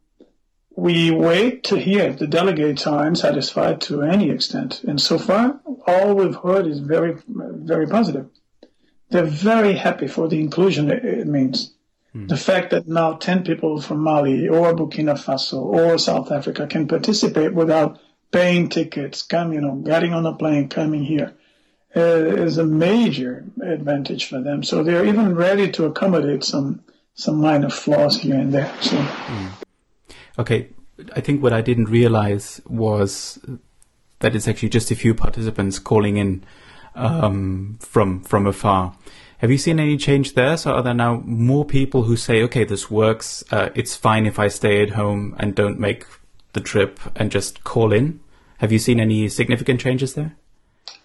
we 0.76 1.12
wait 1.12 1.64
to 1.66 1.78
hear 1.78 2.04
if 2.04 2.18
the 2.18 2.28
delegates 2.28 2.88
are 2.88 3.06
unsatisfied 3.06 3.82
to 3.82 4.02
any 4.02 4.30
extent. 4.30 4.84
And 4.84 5.00
so 5.00 5.18
far, 5.20 5.60
all 5.86 6.16
we've 6.16 6.36
heard 6.36 6.66
is 6.66 6.80
very, 6.80 7.18
very 7.28 7.88
positive. 7.88 8.28
They're 9.10 9.24
very 9.24 9.74
happy 9.74 10.08
for 10.08 10.28
the 10.28 10.40
inclusion 10.40 10.90
it, 10.90 11.28
means. 11.28 11.74
The 12.16 12.38
fact 12.38 12.70
that 12.72 12.88
now 12.88 13.14
10 13.14 13.44
people 13.44 13.82
from 13.82 14.00
Mali 14.00 14.48
or 14.48 14.76
Burkina 14.76 15.16
Faso 15.16 15.62
or 15.62 15.98
South 15.98 16.32
Africa 16.32 16.68
can 16.68 16.88
participate 16.88 17.56
without 17.56 18.00
paying 18.32 18.70
tickets, 18.70 19.24
come, 19.24 19.52
you 19.52 19.62
know, 19.62 19.76
getting 19.76 20.14
on 20.14 20.26
a 20.26 20.34
plane, 20.34 20.70
coming 20.70 21.04
here, 21.04 21.34
uh, 21.96 22.00
is 22.02 22.60
a 22.60 22.64
major 22.64 23.46
advantage 23.64 24.26
for 24.26 24.42
them. 24.42 24.64
So 24.64 24.84
they're 24.84 25.06
even 25.06 25.34
ready 25.34 25.72
to 25.72 25.86
accommodate 25.86 26.44
some, 26.44 26.82
some 27.16 27.38
minor 27.38 27.70
flaws 27.70 28.20
here 28.20 28.36
and 28.36 28.54
there. 28.54 28.72
So. 28.82 29.63
Okay, 30.38 30.70
I 31.16 31.22
think 31.22 31.44
what 31.44 31.54
I 31.54 31.62
didn't 31.62 31.86
realize 31.86 32.62
was 32.66 33.40
that 34.20 34.36
it's 34.36 34.48
actually 34.48 34.70
just 34.70 34.92
a 34.92 34.96
few 34.96 35.14
participants 35.14 35.80
calling 35.80 36.18
in 36.18 36.44
um, 36.96 37.78
from 37.82 38.22
from 38.22 38.48
afar. 38.48 38.96
Have 39.40 39.52
you 39.52 39.58
seen 39.58 39.80
any 39.80 39.98
change 39.98 40.36
there? 40.36 40.56
So 40.58 40.72
are 40.74 40.82
there 40.82 40.94
now 40.94 41.22
more 41.26 41.66
people 41.66 42.04
who 42.04 42.16
say, 42.16 42.42
"Okay, 42.44 42.64
this 42.64 42.90
works. 42.90 43.44
Uh, 43.52 43.70
it's 43.76 43.96
fine 43.96 44.26
if 44.26 44.40
I 44.40 44.48
stay 44.48 44.82
at 44.82 44.92
home 44.92 45.36
and 45.40 45.54
don't 45.54 45.80
make 45.80 46.06
the 46.54 46.62
trip 46.62 47.00
and 47.16 47.32
just 47.32 47.64
call 47.64 47.92
in"? 47.92 48.20
Have 48.58 48.72
you 48.72 48.80
seen 48.80 49.00
any 49.00 49.28
significant 49.30 49.82
changes 49.82 50.14
there? 50.14 50.36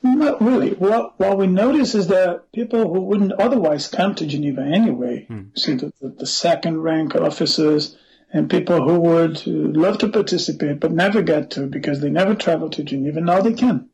Not 0.02 0.40
really. 0.40 0.74
What, 0.74 1.18
what 1.18 1.38
we 1.38 1.48
notice 1.48 1.94
is 1.96 2.06
that 2.06 2.52
people 2.52 2.92
who 2.92 3.00
wouldn't 3.00 3.32
otherwise 3.32 3.88
come 3.88 4.14
to 4.14 4.26
Geneva 4.26 4.60
anyway, 4.60 5.26
see 5.56 5.74
the, 5.74 5.92
the, 6.00 6.08
the 6.10 6.26
second 6.26 6.82
rank 6.82 7.16
officers 7.16 7.96
and 8.32 8.50
people 8.50 8.86
who 8.86 9.00
would 9.00 9.38
uh, 9.38 9.50
love 9.50 9.98
to 9.98 10.08
participate 10.08 10.80
but 10.80 10.92
never 10.92 11.22
get 11.22 11.52
to 11.52 11.66
because 11.66 12.00
they 12.00 12.10
never 12.10 12.34
travel 12.34 12.68
to 12.70 12.82
Geneva, 12.82 13.20
now 13.20 13.40
they 13.40 13.54
can. 13.54 13.88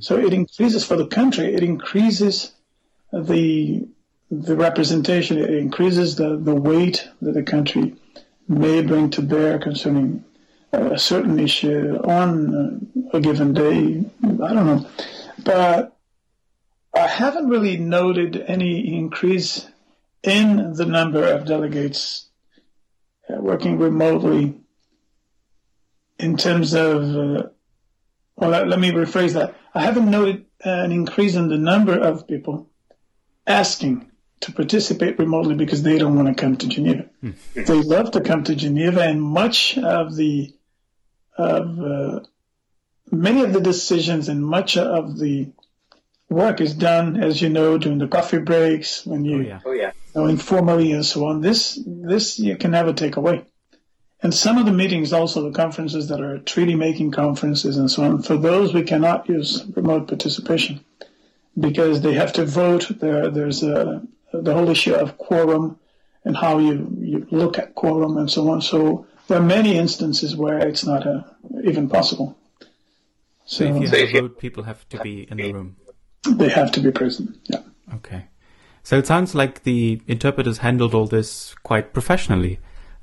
So 0.00 0.18
it 0.18 0.32
increases 0.32 0.84
for 0.84 0.96
the 0.96 1.06
country, 1.06 1.54
it 1.54 1.62
increases 1.62 2.52
the 3.12 3.88
the 4.30 4.56
representation, 4.56 5.38
it 5.38 5.50
increases 5.50 6.16
the, 6.16 6.36
the 6.36 6.54
weight 6.54 7.08
that 7.22 7.32
the 7.32 7.42
country 7.42 7.94
may 8.46 8.82
bring 8.82 9.08
to 9.10 9.22
bear 9.22 9.58
concerning 9.58 10.24
a 10.72 10.98
certain 10.98 11.38
issue 11.38 11.98
on 12.04 12.54
uh, 12.54 13.16
a 13.16 13.20
given 13.20 13.54
day. 13.54 14.04
I 14.22 14.52
don't 14.52 14.66
know. 14.66 14.86
But 15.42 15.96
I 16.94 17.06
haven't 17.06 17.48
really 17.48 17.78
noted 17.78 18.44
any 18.46 18.98
increase 18.98 19.66
in 20.22 20.74
the 20.74 20.84
number 20.84 21.24
of 21.24 21.46
delegates 21.46 22.26
uh, 22.26 22.27
working 23.28 23.78
remotely 23.78 24.54
in 26.18 26.36
terms 26.36 26.74
of, 26.74 27.02
uh, 27.16 27.42
well, 28.36 28.50
let, 28.50 28.68
let 28.68 28.78
me 28.78 28.90
rephrase 28.90 29.34
that. 29.34 29.54
I 29.74 29.82
haven't 29.82 30.10
noted 30.10 30.46
an 30.64 30.92
increase 30.92 31.34
in 31.34 31.48
the 31.48 31.58
number 31.58 31.98
of 31.98 32.26
people 32.26 32.70
asking 33.46 34.10
to 34.40 34.52
participate 34.52 35.18
remotely 35.18 35.54
because 35.54 35.82
they 35.82 35.98
don't 35.98 36.16
want 36.16 36.28
to 36.28 36.34
come 36.40 36.56
to 36.56 36.68
Geneva. 36.68 37.08
They 37.54 37.80
love 37.82 38.12
to 38.12 38.20
come 38.20 38.44
to 38.44 38.54
Geneva, 38.54 39.02
and 39.02 39.22
much 39.22 39.76
of 39.78 40.14
the 40.14 40.54
of 41.36 41.78
uh, 41.80 42.20
many 43.10 43.42
of 43.42 43.52
the 43.52 43.60
decisions 43.60 44.28
and 44.28 44.44
much 44.44 44.76
of 44.76 45.18
the 45.18 45.52
work 46.28 46.60
is 46.60 46.74
done, 46.74 47.22
as 47.22 47.40
you 47.40 47.48
know, 47.48 47.78
during 47.78 47.98
the 47.98 48.08
coffee 48.08 48.38
breaks 48.38 49.06
when 49.06 49.24
you, 49.24 49.42
yeah. 49.42 49.60
Oh 49.64 49.72
yeah. 49.72 49.92
you 50.14 50.20
know, 50.20 50.26
informally 50.26 50.92
and 50.92 51.04
so 51.04 51.26
on. 51.26 51.40
This 51.40 51.78
this 51.86 52.38
you 52.38 52.56
can 52.56 52.72
never 52.72 52.92
take 52.92 53.16
away. 53.16 53.44
And 54.20 54.34
some 54.34 54.58
of 54.58 54.66
the 54.66 54.72
meetings, 54.72 55.12
also 55.12 55.48
the 55.48 55.56
conferences 55.56 56.08
that 56.08 56.20
are 56.20 56.38
treaty 56.38 56.74
making 56.74 57.12
conferences 57.12 57.76
and 57.76 57.90
so 57.90 58.02
on, 58.02 58.22
for 58.22 58.36
those 58.36 58.74
we 58.74 58.82
cannot 58.82 59.28
use 59.28 59.64
remote 59.76 60.08
participation 60.08 60.84
because 61.58 62.00
they 62.00 62.14
have 62.14 62.32
to 62.34 62.44
vote. 62.44 62.88
There, 63.00 63.30
there's 63.30 63.62
a, 63.62 64.02
the 64.32 64.54
whole 64.54 64.68
issue 64.68 64.94
of 64.94 65.18
quorum 65.18 65.78
and 66.24 66.36
how 66.36 66.58
you, 66.58 66.88
you 66.98 67.26
look 67.30 67.58
at 67.58 67.74
quorum 67.74 68.16
and 68.16 68.30
so 68.30 68.50
on. 68.50 68.60
So 68.60 69.06
there 69.28 69.38
are 69.38 69.44
many 69.44 69.76
instances 69.76 70.34
where 70.34 70.58
it's 70.58 70.84
not 70.84 71.06
uh, 71.06 71.22
even 71.62 71.88
possible. 71.88 72.36
So, 73.46 73.64
so 73.64 73.64
if 73.64 73.82
you 73.82 73.88
have 73.88 74.14
a 74.16 74.20
vote, 74.20 74.38
people 74.38 74.64
have 74.64 74.86
to 74.90 75.00
be 75.00 75.28
in 75.30 75.36
the 75.36 75.52
room. 75.52 75.76
They 76.36 76.48
have 76.48 76.72
to 76.72 76.80
be 76.80 76.90
present. 76.90 77.38
Yeah. 77.44 77.62
Okay. 77.94 78.24
So 78.82 78.96
it 78.96 79.06
sounds 79.06 79.34
like 79.34 79.64
the 79.64 80.00
interpreters 80.06 80.58
handled 80.58 80.94
all 80.94 81.06
this 81.06 81.54
quite 81.62 81.92
professionally, 81.92 82.58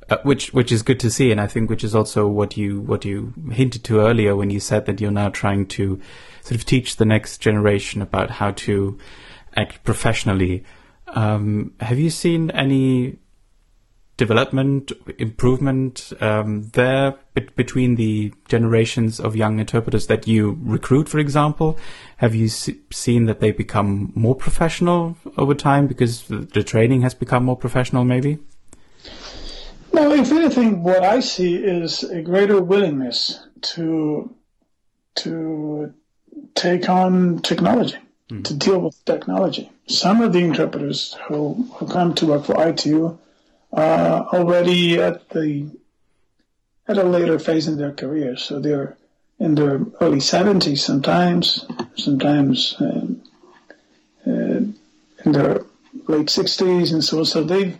uh, 0.09 0.17
which 0.23 0.53
which 0.53 0.71
is 0.71 0.82
good 0.82 0.99
to 1.01 1.11
see, 1.11 1.32
and 1.32 1.39
I 1.39 1.47
think 1.47 1.69
which 1.69 1.84
is 1.84 1.93
also 1.93 2.28
what 2.28 2.57
you 2.57 2.82
what 2.82 3.05
you 3.05 3.34
hinted 3.51 3.84
to 3.86 3.99
earlier 3.99 4.36
when 4.36 4.49
you 4.49 4.59
said 4.59 4.86
that 4.86 4.99
you're 4.99 5.11
now 5.11 5.30
trying 5.30 5.67
to 5.67 6.01
sort 6.41 6.55
of 6.55 6.65
teach 6.65 6.95
the 6.95 7.05
next 7.05 7.38
generation 7.38 8.01
about 8.01 8.32
how 8.32 8.51
to 8.51 8.97
act 9.55 9.84
professionally. 9.84 10.63
Um, 11.07 11.73
have 11.80 11.99
you 11.99 12.09
seen 12.09 12.49
any 12.51 13.17
development, 14.18 14.91
improvement 15.18 16.13
um, 16.22 16.70
there 16.74 17.16
be- 17.34 17.49
between 17.55 17.95
the 17.95 18.34
generations 18.47 19.20
of 19.20 19.36
young 19.36 19.59
interpreters 19.59 20.07
that 20.07 20.28
you 20.28 20.57
recruit, 20.61 21.09
for 21.09 21.20
example? 21.20 21.78
Have 22.18 22.34
you 22.34 22.47
se- 22.47 22.78
seen 22.91 23.26
that 23.26 23.39
they 23.41 23.51
become 23.51 24.13
more 24.16 24.36
professional 24.36 25.18
over 25.38 25.53
time 25.53 25.88
because 25.88 26.24
the, 26.28 26.63
training 26.63 27.01
has 27.01 27.13
become 27.13 27.43
more 27.43 27.57
professional, 27.57 28.05
maybe? 28.05 28.39
No, 29.93 30.11
if 30.13 30.32
anything, 30.32 30.82
what 30.84 31.03
I 31.03 31.20
see 31.20 31.55
is 31.55 32.03
a 32.03 32.22
greater 32.22 32.61
willingness 32.61 33.39
to 33.61 34.34
to 35.16 35.93
take 36.53 36.89
on 36.89 37.39
technology, 37.39 37.97
mm. 38.30 38.43
to 38.43 38.53
deal 38.53 38.80
with 38.80 39.05
technology. 39.05 39.72
Some 39.88 40.22
of 40.22 40.34
the 40.34 40.39
interpreters 40.39 41.16
who, 41.28 41.53
who 41.76 41.88
come 41.88 42.13
to 42.16 42.26
work 42.26 42.43
for 42.43 42.68
ITU 42.68 43.18
uh, 43.76 44.26
already 44.32 44.99
at 44.99 45.30
the 45.30 45.69
at 46.88 46.97
a 46.97 47.03
later 47.03 47.39
phase 47.39 47.67
in 47.67 47.78
their 47.78 47.91
career. 47.91 48.38
So 48.38 48.59
they're 48.59 48.97
in 49.39 49.55
their 49.55 49.82
early 49.99 50.19
70s 50.19 50.78
sometimes, 50.78 51.65
sometimes 51.95 52.76
um, 52.80 53.21
uh, 54.26 54.32
in 54.32 55.32
their 55.32 55.65
late 56.07 56.28
60s, 56.28 56.93
and 56.93 57.03
so 57.03 57.19
on. 57.19 57.26
so 57.26 57.43
they've 57.43 57.78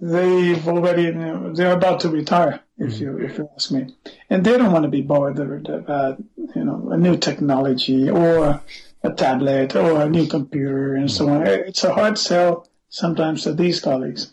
they've 0.00 0.66
already 0.66 1.04
you 1.04 1.14
know, 1.14 1.52
they're 1.52 1.76
about 1.76 2.00
to 2.00 2.08
retire. 2.08 2.60
If 2.78 2.94
mm-hmm. 2.94 3.02
you 3.02 3.18
if 3.18 3.38
you 3.38 3.48
ask 3.54 3.70
me, 3.70 3.94
and 4.30 4.44
they 4.44 4.56
don't 4.56 4.72
want 4.72 4.84
to 4.84 4.88
be 4.88 5.02
bothered 5.02 5.68
about 5.68 6.22
you 6.36 6.64
know 6.64 6.88
a 6.90 6.96
new 6.96 7.16
technology 7.16 8.08
or 8.08 8.62
a 9.04 9.12
tablet 9.12 9.76
or 9.76 10.00
a 10.00 10.08
new 10.08 10.26
computer 10.26 10.94
and 10.94 11.10
so 11.10 11.28
on. 11.28 11.46
It's 11.46 11.84
a 11.84 11.92
hard 11.92 12.18
sell 12.18 12.66
sometimes 12.88 13.42
to 13.42 13.52
these 13.52 13.80
colleagues. 13.80 14.32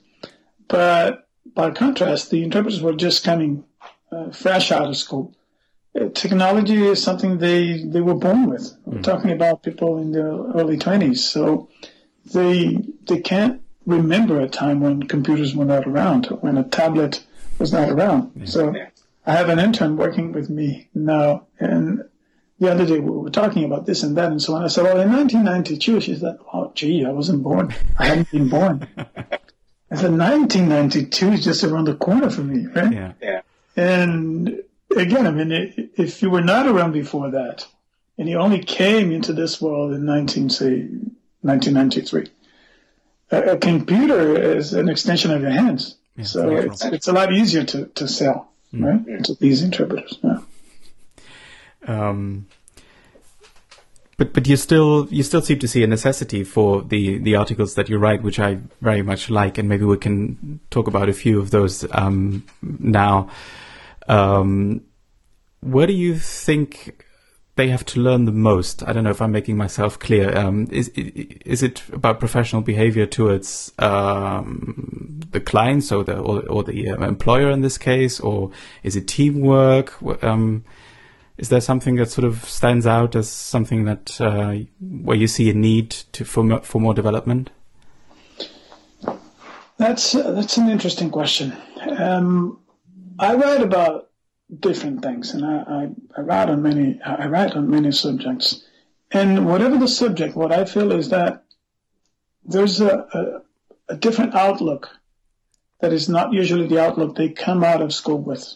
But 0.69 1.27
by 1.53 1.71
contrast, 1.71 2.29
the 2.29 2.43
interpreters 2.43 2.81
were 2.81 2.93
just 2.93 3.25
coming 3.25 3.65
uh, 4.11 4.29
fresh 4.31 4.71
out 4.71 4.87
of 4.87 4.95
school. 4.95 5.35
Uh, 5.99 6.09
technology 6.13 6.81
is 6.85 7.03
something 7.03 7.39
they, 7.39 7.83
they 7.83 8.01
were 8.01 8.15
born 8.15 8.47
with. 8.47 8.77
We're 8.85 8.93
mm-hmm. 8.93 9.01
talking 9.01 9.31
about 9.31 9.63
people 9.63 9.97
in 9.97 10.11
their 10.11 10.31
early 10.31 10.77
20s. 10.77 11.17
So 11.17 11.69
they, 12.31 12.77
they 13.07 13.19
can't 13.19 13.61
remember 13.85 14.39
a 14.39 14.47
time 14.47 14.79
when 14.79 15.03
computers 15.03 15.55
were 15.55 15.65
not 15.65 15.87
around, 15.87 16.27
when 16.27 16.57
a 16.57 16.63
tablet 16.63 17.25
was 17.57 17.73
not 17.73 17.89
around. 17.89 18.31
Yeah. 18.35 18.45
So 18.45 18.75
I 19.25 19.33
have 19.33 19.49
an 19.49 19.59
intern 19.59 19.97
working 19.97 20.31
with 20.31 20.49
me 20.49 20.89
now, 20.93 21.47
and 21.59 22.03
the 22.59 22.71
other 22.71 22.85
day 22.85 22.99
we 22.99 23.09
were 23.09 23.29
talking 23.31 23.63
about 23.63 23.85
this 23.85 24.03
and 24.03 24.15
that 24.17 24.31
and 24.31 24.41
so 24.41 24.53
on. 24.53 24.63
I 24.63 24.67
said, 24.67 24.83
well, 24.83 24.99
in 24.99 25.11
1992, 25.11 26.01
she 26.01 26.15
said, 26.15 26.37
oh, 26.53 26.71
gee, 26.75 27.05
I 27.05 27.09
wasn't 27.09 27.41
born. 27.41 27.73
I 27.97 28.05
hadn't 28.05 28.31
been 28.31 28.49
born. 28.49 28.87
I 29.91 29.95
said 29.95 30.11
1992 30.11 31.31
is 31.31 31.43
just 31.43 31.63
around 31.63 31.85
the 31.85 31.95
corner 31.95 32.29
for 32.29 32.41
me, 32.41 32.67
right? 32.67 32.93
Yeah. 32.93 33.13
yeah. 33.21 33.41
And 33.75 34.63
again, 34.95 35.25
I 35.25 35.31
mean, 35.31 35.89
if 35.95 36.21
you 36.21 36.29
were 36.29 36.41
not 36.41 36.67
around 36.67 36.91
before 36.91 37.31
that, 37.31 37.65
and 38.17 38.29
you 38.29 38.37
only 38.37 38.59
came 38.59 39.11
into 39.11 39.33
this 39.33 39.61
world 39.61 39.93
in 39.93 40.05
19, 40.05 40.49
say, 40.49 40.81
1993, 41.41 42.27
a, 43.31 43.53
a 43.53 43.57
computer 43.57 44.57
is 44.57 44.73
an 44.73 44.89
extension 44.89 45.31
of 45.31 45.41
your 45.41 45.51
hands. 45.51 45.95
Yeah, 46.15 46.23
so 46.25 46.55
it's, 46.55 46.83
it's 46.85 47.07
a 47.07 47.13
lot 47.13 47.33
easier 47.33 47.63
to, 47.63 47.85
to 47.85 48.07
sell, 48.07 48.51
mm. 48.73 48.83
right, 48.83 49.23
to 49.23 49.35
these 49.35 49.63
interpreters. 49.63 50.19
Yeah. 50.21 50.39
Um, 51.87 52.47
but 54.19 54.33
but 54.33 54.47
you 54.47 54.57
still 54.57 55.07
you 55.09 55.23
still 55.23 55.41
seem 55.41 55.59
to 55.59 55.67
see 55.67 55.81
a 55.81 55.87
necessity 55.87 56.43
for 56.43 56.81
the 56.81 57.19
the 57.19 57.37
articles 57.37 57.75
that 57.75 57.87
you 57.87 57.97
write, 57.97 58.21
which 58.21 58.37
I 58.37 58.59
very 58.81 59.01
much 59.01 59.29
like, 59.29 59.57
and 59.57 59.69
maybe 59.69 59.85
we 59.85 59.97
can 59.97 60.59
talk 60.69 60.87
about 60.87 61.07
a 61.07 61.13
few 61.13 61.39
of 61.39 61.51
those 61.51 61.85
um, 61.91 62.45
now. 62.61 63.29
Um, 64.09 64.81
where 65.61 65.87
do 65.87 65.93
you 65.93 66.15
think 66.15 67.05
they 67.55 67.69
have 67.69 67.85
to 67.85 68.01
learn 68.01 68.25
the 68.25 68.33
most? 68.33 68.83
I 68.83 68.91
don't 68.91 69.05
know 69.05 69.09
if 69.09 69.21
I'm 69.21 69.31
making 69.31 69.55
myself 69.55 69.97
clear. 69.97 70.37
Um, 70.37 70.67
is 70.69 70.89
is 70.89 71.63
it 71.63 71.81
about 71.93 72.19
professional 72.19 72.61
behavior 72.61 73.05
towards 73.05 73.71
um, 73.79 75.21
the 75.31 75.39
clients 75.39 75.93
or 75.93 76.03
the 76.03 76.19
or, 76.19 76.45
or 76.49 76.63
the 76.63 76.89
uh, 76.89 77.07
employer 77.07 77.49
in 77.51 77.61
this 77.61 77.77
case, 77.77 78.19
or 78.19 78.51
is 78.83 78.97
it 78.97 79.07
teamwork? 79.07 79.93
Um, 80.21 80.65
is 81.39 81.47
there 81.47 81.61
something 81.61 81.95
that 81.95 82.11
sort 82.11 82.25
of 82.25 82.43
stands 82.43 82.85
out 82.85 83.15
as 83.15 83.29
something 83.29 83.85
that 83.85 84.19
uh, 84.19 84.55
where 84.81 85.15
you 85.15 85.27
see 85.27 85.49
a 85.49 85.53
need 85.53 85.91
to 86.11 86.25
for 86.25 86.61
for 86.61 86.81
more 86.81 86.93
development? 86.93 87.49
That's 89.77 90.13
uh, 90.13 90.31
that's 90.33 90.57
an 90.57 90.69
interesting 90.69 91.09
question. 91.09 91.55
Um, 91.97 92.59
I 93.17 93.35
write 93.35 93.61
about 93.61 94.09
different 94.59 95.01
things, 95.01 95.33
and 95.33 95.45
I, 95.45 95.55
I, 95.57 95.89
I, 96.17 96.21
write 96.21 96.49
on 96.49 96.61
many 96.61 96.99
I 97.01 97.27
write 97.27 97.55
on 97.55 97.69
many 97.69 97.93
subjects. 97.93 98.63
And 99.11 99.47
whatever 99.47 99.77
the 99.77 99.87
subject, 99.87 100.35
what 100.35 100.51
I 100.51 100.65
feel 100.65 100.91
is 100.91 101.09
that 101.09 101.43
there's 102.43 102.81
a, 102.81 103.07
a, 103.13 103.93
a 103.93 103.97
different 103.97 104.35
outlook 104.35 104.89
that 105.79 105.93
is 105.93 106.09
not 106.09 106.33
usually 106.33 106.67
the 106.67 106.79
outlook 106.79 107.15
they 107.15 107.29
come 107.29 107.63
out 107.63 107.81
of 107.81 107.93
school 107.93 108.21
with. 108.21 108.53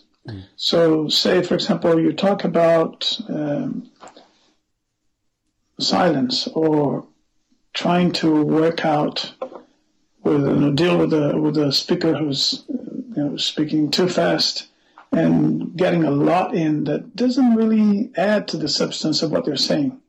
So, 0.56 1.10
say, 1.10 1.42
for 1.44 1.56
example, 1.56 2.00
you 2.00 2.14
talk 2.14 2.44
about 2.44 3.20
um, 3.28 3.92
silence 5.80 6.48
or 6.48 7.06
trying 7.74 8.12
to 8.14 8.44
work 8.44 8.86
out 8.86 9.34
with 10.24 10.42
you 10.42 10.56
know, 10.56 10.72
deal 10.72 10.98
with 10.98 11.14
a 11.14 11.38
with 11.38 11.58
a 11.58 11.72
speaker 11.72 12.16
who's 12.16 12.64
you 12.70 13.24
know 13.24 13.38
speaking 13.38 13.92
too 13.92 14.08
fast 14.08 14.68
and 15.12 15.76
getting 15.76 16.04
a 16.04 16.12
lot 16.12 16.56
in 16.56 16.86
that 16.86 17.16
doesn't 17.16 17.56
really 17.56 18.12
add 18.16 18.48
to 18.48 18.58
the 18.58 18.70
substance 18.70 19.22
of 19.22 19.32
what 19.32 19.46
they're 19.46 19.56
saying. 19.56 20.00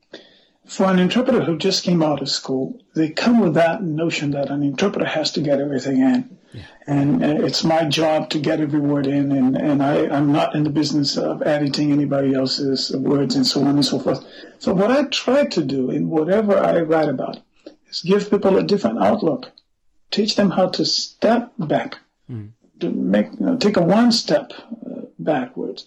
For 0.67 0.85
an 0.85 0.99
interpreter 0.99 1.43
who 1.43 1.59
just 1.59 1.85
came 1.85 2.03
out 2.03 2.23
of 2.23 2.29
school, 2.31 2.81
they 2.95 3.11
come 3.11 3.41
with 3.41 3.55
that 3.55 3.83
notion 3.83 4.31
that 4.31 4.51
an 4.51 4.63
interpreter 4.63 5.05
has 5.05 5.33
to 5.33 5.43
get 5.43 5.61
everything 5.61 5.99
in. 6.01 6.39
And 6.87 7.23
it's 7.23 7.65
my 7.65 7.85
job 7.85 8.31
to 8.31 8.39
get 8.39 8.61
every 8.61 8.81
word 8.81 9.07
in, 9.07 9.33
and, 9.33 9.57
and 9.57 9.83
I, 9.83 10.07
I'm 10.07 10.33
not 10.33 10.55
in 10.55 10.65
the 10.65 10.71
business 10.71 11.17
of 11.17 11.43
editing 11.43 11.91
anybody 11.91 12.35
else's 12.35 12.95
words 12.95 13.37
and 13.37 13.47
so 13.47 13.63
on 13.63 13.77
and 13.77 13.85
so 13.85 13.99
forth. 13.99 14.25
So 14.59 14.75
what 14.75 14.91
I 14.91 15.05
try 15.05 15.47
to 15.47 15.65
do 15.65 15.91
in 15.91 16.09
whatever 16.09 16.59
I 16.59 16.81
write 16.81 17.09
about 17.09 17.41
is 17.89 18.03
give 18.03 18.31
people 18.31 18.57
a 18.59 18.63
different 18.63 19.03
outlook, 19.03 19.51
teach 20.11 20.37
them 20.37 20.51
how 20.51 20.69
to 20.71 20.85
step 20.85 21.53
back, 21.59 21.99
mm. 22.31 22.51
to 22.81 22.91
make 22.91 23.33
you 23.39 23.47
know, 23.47 23.57
take 23.57 23.77
a 23.77 23.83
one 23.83 24.13
step 24.13 24.53
uh, 24.53 25.03
backwards, 25.19 25.87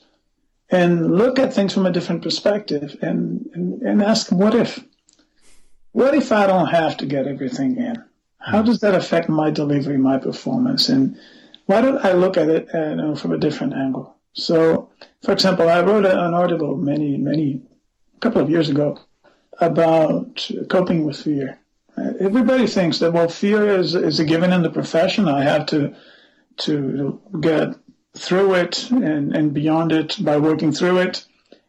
and 0.70 1.16
look 1.16 1.40
at 1.40 1.54
things 1.54 1.74
from 1.74 1.86
a 1.86 1.92
different 1.92 2.24
perspective, 2.24 2.98
and, 3.02 3.50
and 3.54 3.82
and 3.84 4.02
ask 4.02 4.32
what 4.32 4.54
if. 4.56 4.84
What 5.92 6.14
if 6.14 6.32
I 6.32 6.46
don't 6.46 6.68
have 6.68 6.98
to 6.98 7.06
get 7.06 7.26
everything 7.28 7.78
in? 7.78 8.04
How 8.40 8.62
does 8.62 8.80
that 8.80 8.96
affect 8.96 9.30
my 9.30 9.52
delivery, 9.52 9.98
my 9.98 10.18
performance? 10.18 10.90
And 10.90 11.18
why 11.66 11.82
don't 11.82 12.04
I 12.06 12.14
look 12.14 12.38
at 12.38 12.50
it 12.50 12.70
uh, 12.74 12.90
you 12.90 12.96
know, 12.96 13.16
from 13.16 13.34
a 13.34 13.38
different 13.38 13.74
angle? 13.74 14.16
So, 14.34 14.90
for 15.24 15.32
example, 15.32 15.68
I 15.68 15.82
wrote 15.82 16.06
an 16.06 16.34
article 16.34 16.78
many, 16.78 17.18
many, 17.18 17.62
a 18.16 18.20
couple 18.20 18.42
of 18.42 18.50
years 18.50 18.70
ago 18.70 19.00
about 19.60 20.50
coping 20.70 21.06
with 21.06 21.20
fear. 21.20 21.60
Uh, 21.98 22.14
everybody 22.20 22.68
thinks 22.68 23.00
that 23.00 23.12
well, 23.12 23.28
fear 23.28 23.68
is 23.80 23.96
is 23.96 24.20
a 24.20 24.26
given 24.26 24.54
in 24.54 24.62
the 24.62 24.70
profession. 24.70 25.28
I 25.28 25.44
have 25.44 25.66
to 25.68 25.96
to 26.58 27.20
get 27.42 27.76
through 28.16 28.56
it 28.56 28.90
and, 28.92 29.36
and 29.36 29.54
beyond 29.54 29.92
it 29.92 30.18
by 30.24 30.38
working 30.38 30.72
through 30.72 31.00
it. 31.00 31.26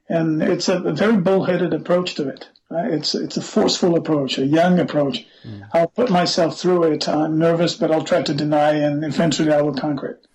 And 0.08 0.42
it's 0.42 0.68
a, 0.68 0.82
a 0.82 0.92
very 0.92 1.16
bullheaded 1.16 1.74
approach 1.74 2.14
to 2.14 2.28
it. 2.28 2.48
Right? 2.70 2.92
It's 2.92 3.14
it's 3.14 3.36
a 3.38 3.42
forceful 3.42 3.96
approach, 3.96 4.38
a 4.38 4.44
young 4.46 4.78
approach. 4.78 5.26
Mm. 5.46 5.68
I'll 5.72 5.88
put 5.88 6.10
myself 6.10 6.60
through 6.60 6.84
it. 6.92 7.08
I'm 7.08 7.38
nervous, 7.38 7.74
but 7.74 7.90
I'll 7.90 8.04
try 8.04 8.22
to 8.22 8.34
deny, 8.34 8.72
and 8.74 9.04
eventually 9.04 9.52
I 9.52 9.62
will 9.62 9.74
conquer 9.74 10.06
it. 10.08 10.26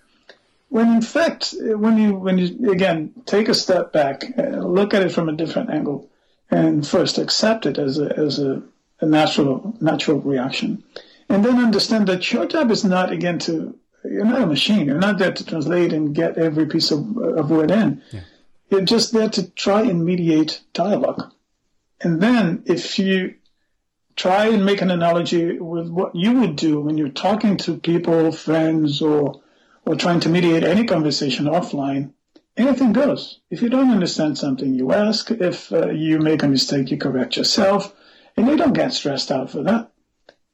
when 0.70 0.90
in 0.92 1.02
fact, 1.04 1.54
when 1.60 1.98
you 2.00 2.16
when 2.16 2.40
you 2.40 2.72
again 2.72 3.14
take 3.28 3.48
a 3.50 3.54
step 3.54 3.94
back, 3.94 4.24
uh, 4.38 4.58
look 4.78 4.96
at 4.96 5.04
it 5.04 5.12
from 5.12 5.30
a 5.30 5.34
different 5.34 5.70
angle, 5.70 6.10
and 6.50 6.88
first 6.88 7.20
accept 7.20 7.68
it 7.68 7.78
as 7.78 8.00
a 8.00 8.18
as 8.18 8.40
a, 8.40 8.64
a 9.00 9.06
natural 9.06 9.76
natural 9.80 10.20
reaction, 10.20 10.84
and 11.30 11.46
then 11.46 11.60
understand 11.60 12.08
that 12.08 12.32
your 12.32 12.48
job 12.48 12.72
is 12.72 12.84
not 12.84 13.12
again 13.12 13.38
to 13.40 13.78
you're 14.04 14.26
not 14.26 14.42
a 14.42 14.48
machine. 14.48 14.88
You're 14.88 14.98
not 14.98 15.20
there 15.20 15.32
to 15.32 15.46
translate 15.46 15.94
and 15.94 16.16
get 16.16 16.38
every 16.38 16.66
piece 16.66 16.90
of, 16.92 17.18
of 17.18 17.52
word 17.52 17.70
in. 17.72 18.02
Yeah. 18.12 18.22
You're 18.70 18.82
just 18.82 19.14
there 19.14 19.30
to 19.30 19.50
try 19.52 19.82
and 19.82 20.04
mediate 20.04 20.62
dialogue. 20.74 21.32
And 22.04 22.22
then 22.22 22.64
if 22.66 23.00
you 23.00 23.36
try 24.16 24.48
and 24.48 24.66
make 24.66 24.82
an 24.82 24.92
analogy 24.92 25.58
with 25.58 25.88
what 25.90 26.16
you 26.16 26.40
would 26.42 26.56
do 26.56 26.82
when 26.82 26.98
you're 26.98 27.10
talking 27.10 27.58
to 27.58 27.78
people, 27.78 28.32
friends, 28.32 29.02
or 29.02 29.42
or 29.86 29.96
trying 29.96 30.20
to 30.22 30.30
mediate 30.30 30.64
any 30.64 30.86
conversation 30.86 31.46
offline, 31.46 32.14
anything 32.56 32.94
goes. 32.94 33.40
If 33.50 33.62
you 33.62 33.70
don't 33.70 33.92
understand 33.92 34.38
something, 34.38 34.74
you 34.74 34.94
ask. 34.94 35.32
If 35.32 35.74
uh, 35.74 35.90
you 35.90 36.20
make 36.20 36.44
a 36.44 36.48
mistake, 36.48 36.92
you 36.92 36.98
correct 36.98 37.36
yourself, 37.36 37.94
and 38.38 38.48
you 38.48 38.56
don't 38.56 38.74
get 38.74 38.94
stressed 38.94 39.32
out 39.32 39.50
for 39.50 39.64
that. 39.64 39.92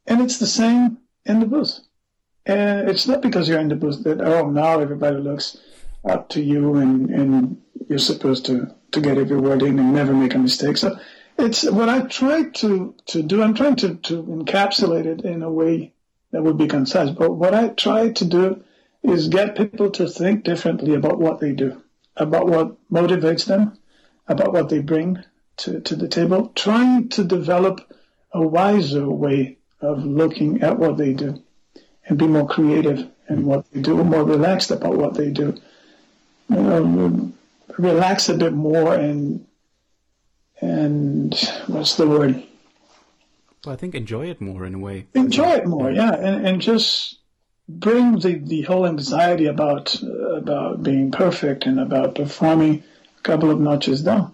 And 0.08 0.22
it's 0.22 0.40
the 0.40 0.48
same 0.48 1.00
in 1.26 1.40
the 1.40 1.46
booth. 1.46 1.80
And 2.46 2.90
it's 2.90 3.08
not 3.08 3.22
because 3.22 3.48
you're 3.48 3.60
in 3.60 3.70
the 3.70 3.76
booth 3.76 4.04
that 4.04 4.22
oh 4.22 4.50
now 4.50 4.80
everybody 4.80 5.18
looks 5.18 5.58
up 6.04 6.30
to 6.30 6.42
you 6.42 6.76
and, 6.76 7.10
and 7.10 7.62
you're 7.88 8.00
supposed 8.00 8.46
to, 8.46 8.74
to 8.92 9.02
get 9.02 9.18
every 9.18 9.38
word 9.38 9.62
in 9.62 9.78
and 9.78 9.94
never 9.94 10.14
make 10.14 10.34
a 10.34 10.40
mistake. 10.40 10.78
So 10.78 10.98
it's 11.40 11.64
what 11.64 11.90
I 11.90 12.02
try 12.02 12.44
to, 12.44 12.96
to 13.08 13.24
do. 13.24 13.42
I'm 13.42 13.54
trying 13.54 13.78
to, 13.78 13.96
to 13.96 14.24
encapsulate 14.24 15.06
it 15.06 15.22
in 15.22 15.42
a 15.42 15.52
way 15.52 15.94
that 16.32 16.44
would 16.44 16.58
be 16.58 16.68
concise. 16.68 17.10
But 17.10 17.32
what 17.32 17.54
I 17.54 17.70
try 17.70 18.12
to 18.12 18.26
do 18.26 18.64
is 19.04 19.30
get 19.30 19.58
people 19.58 19.90
to 19.92 20.08
think 20.08 20.44
differently 20.44 20.94
about 20.94 21.20
what 21.20 21.40
they 21.40 21.54
do, 21.54 21.82
about 22.16 22.48
what 22.48 22.76
motivates 22.92 23.46
them, 23.46 23.78
about 24.28 24.54
what 24.54 24.70
they 24.70 24.80
bring 24.80 25.24
to, 25.58 25.80
to 25.82 25.96
the 25.96 26.08
table, 26.08 26.52
trying 26.56 27.10
to 27.10 27.24
develop 27.24 27.92
a 28.32 28.42
wiser 28.42 29.10
way 29.10 29.58
of 29.82 30.06
looking 30.06 30.62
at 30.62 30.78
what 30.78 30.98
they 30.98 31.14
do 31.14 31.42
and 32.06 32.18
be 32.18 32.28
more 32.28 32.48
creative 32.48 33.00
in 33.30 33.38
mm-hmm. 33.38 33.46
what 33.46 33.72
they 33.72 33.82
do, 33.82 34.04
more 34.04 34.24
relaxed 34.24 34.72
about 34.72 34.96
what 34.96 35.14
they 35.14 35.30
do. 35.30 35.56
You 36.50 36.56
know, 36.56 37.32
relax 37.78 38.30
a 38.30 38.36
bit 38.36 38.54
more 38.54 38.94
and 38.94 39.46
and 40.62 41.34
what's 41.68 41.96
the 41.96 42.08
word? 42.08 42.44
Well, 43.66 43.74
I 43.74 43.78
think 43.78 43.96
enjoy 43.96 44.30
it 44.30 44.40
more 44.40 44.66
in 44.66 44.76
a 44.76 44.80
way. 44.80 45.08
Enjoy 45.14 45.50
it 45.52 45.66
more, 45.66 45.92
yeah, 45.92 46.14
and 46.14 46.48
and 46.48 46.62
just 46.62 47.20
bring 47.68 48.20
the, 48.20 48.36
the 48.36 48.64
whole 48.64 48.86
anxiety 48.86 49.46
about 49.46 50.02
about 50.02 50.82
being 50.84 51.12
perfect 51.12 51.66
and 51.66 51.80
about 51.80 52.16
performing 52.16 52.84
a 53.18 53.22
couple 53.22 53.52
of 53.52 53.60
notches 53.60 54.02
down, 54.02 54.34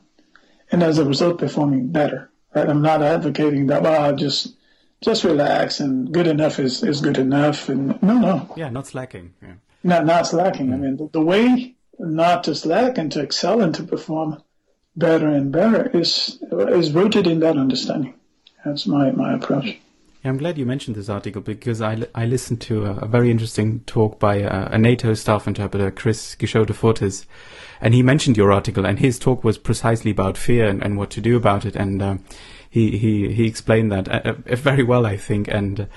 and 0.71 0.83
as 0.83 0.99
a 0.99 1.05
result, 1.05 1.39
performing 1.39 1.87
better. 1.87 2.29
Right? 2.53 2.69
I'm 2.69 2.81
not 2.81 3.01
advocating 3.01 3.67
that. 3.67 3.81
Well, 3.81 4.15
just 4.15 4.55
just 5.01 5.23
relax 5.23 5.79
and 5.79 6.11
good 6.11 6.27
enough 6.27 6.59
is, 6.59 6.83
is 6.83 7.01
good 7.01 7.17
enough. 7.17 7.69
And 7.69 8.01
no, 8.01 8.17
no. 8.17 8.53
Yeah, 8.55 8.69
not 8.69 8.87
slacking. 8.87 9.33
Yeah. 9.41 9.53
Not 9.83 10.05
not 10.05 10.27
slacking. 10.27 10.69
Mm. 10.69 10.73
I 10.73 10.77
mean, 10.77 10.97
the, 10.97 11.09
the, 11.11 11.21
way 11.21 11.75
not 11.99 12.45
to 12.45 12.55
slack 12.55 12.97
and 12.97 13.11
to 13.11 13.21
excel 13.21 13.61
and 13.61 13.73
to 13.75 13.83
perform 13.83 14.41
better 14.95 15.27
and 15.27 15.51
better 15.51 15.89
is 15.89 16.39
is 16.51 16.91
rooted 16.91 17.27
in 17.27 17.39
that 17.39 17.57
understanding. 17.57 18.13
That's 18.63 18.87
my 18.87 19.11
my 19.11 19.33
approach. 19.33 19.77
Yeah, 20.23 20.31
I'm 20.31 20.37
glad 20.37 20.57
you 20.57 20.65
mentioned 20.65 20.95
this 20.95 21.07
article 21.07 21.41
because 21.41 21.83
I, 21.83 22.07
I 22.15 22.25
listened 22.25 22.59
to 22.61 22.85
a, 22.85 22.95
a 22.95 23.05
very 23.05 23.29
interesting 23.29 23.81
talk 23.81 24.19
by 24.19 24.37
a, 24.37 24.69
a, 24.71 24.77
NATO 24.79 25.13
staff 25.13 25.47
interpreter, 25.47 25.91
Chris 25.91 26.35
Guichot-de 26.35 27.27
and 27.79 27.93
he 27.93 28.01
mentioned 28.01 28.35
your 28.35 28.51
article, 28.51 28.87
and 28.87 28.97
his 28.97 29.19
talk 29.19 29.43
was 29.43 29.59
precisely 29.59 30.09
about 30.09 30.35
fear 30.35 30.65
and, 30.65 30.81
and 30.81 30.97
what 30.97 31.11
to 31.11 31.21
do 31.21 31.37
about 31.37 31.63
it. 31.63 31.75
And 31.75 32.01
uh, 32.01 32.17
he, 32.67 32.97
he, 32.97 33.33
he 33.33 33.45
explained 33.45 33.91
that 33.91 34.09
uh, 34.09 34.33
uh, 34.49 34.55
very 34.55 34.81
well, 34.81 35.05
I 35.05 35.15
think. 35.15 35.47
And 35.47 35.87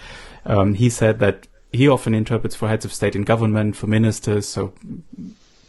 um, 0.44 0.74
he 0.74 0.90
said 0.90 1.20
that 1.20 1.46
he 1.72 1.88
often 1.88 2.14
interprets 2.14 2.54
for 2.54 2.68
heads 2.68 2.84
of 2.84 2.92
state 2.92 3.16
and 3.16 3.24
government, 3.24 3.76
for 3.76 3.86
ministers, 3.86 4.46
so 4.46 4.74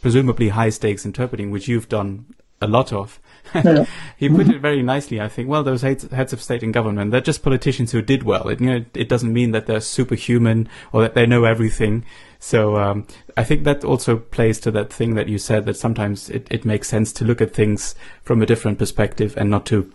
presumably 0.02 0.50
high 0.50 0.68
stakes 0.68 1.06
interpreting, 1.06 1.50
which 1.50 1.66
you've 1.66 1.88
done 1.88 2.26
a 2.60 2.66
lot 2.66 2.92
of. 2.92 3.20
Yeah. 3.54 3.86
he 4.16 4.28
put 4.28 4.48
it 4.48 4.60
very 4.60 4.82
nicely, 4.82 5.20
I 5.20 5.28
think. 5.28 5.48
Well, 5.48 5.64
those 5.64 5.82
heads, 5.82 6.10
heads 6.10 6.32
of 6.32 6.42
state 6.42 6.62
and 6.62 6.72
government, 6.72 7.10
they're 7.10 7.20
just 7.20 7.42
politicians 7.42 7.92
who 7.92 8.02
did 8.02 8.22
well. 8.22 8.48
It, 8.48 8.60
you 8.60 8.66
know, 8.66 8.84
it 8.94 9.08
doesn't 9.08 9.32
mean 9.32 9.52
that 9.52 9.66
they're 9.66 9.80
superhuman 9.80 10.68
or 10.92 11.02
that 11.02 11.14
they 11.14 11.26
know 11.26 11.44
everything. 11.44 12.04
So 12.38 12.76
um, 12.76 13.06
I 13.36 13.44
think 13.44 13.64
that 13.64 13.84
also 13.84 14.18
plays 14.18 14.60
to 14.60 14.70
that 14.72 14.92
thing 14.92 15.14
that 15.14 15.28
you 15.28 15.38
said 15.38 15.66
that 15.66 15.76
sometimes 15.76 16.30
it, 16.30 16.46
it 16.50 16.64
makes 16.64 16.88
sense 16.88 17.12
to 17.14 17.24
look 17.24 17.40
at 17.40 17.54
things 17.54 17.94
from 18.22 18.42
a 18.42 18.46
different 18.46 18.78
perspective 18.78 19.34
and 19.36 19.50
not 19.50 19.66
to 19.66 19.92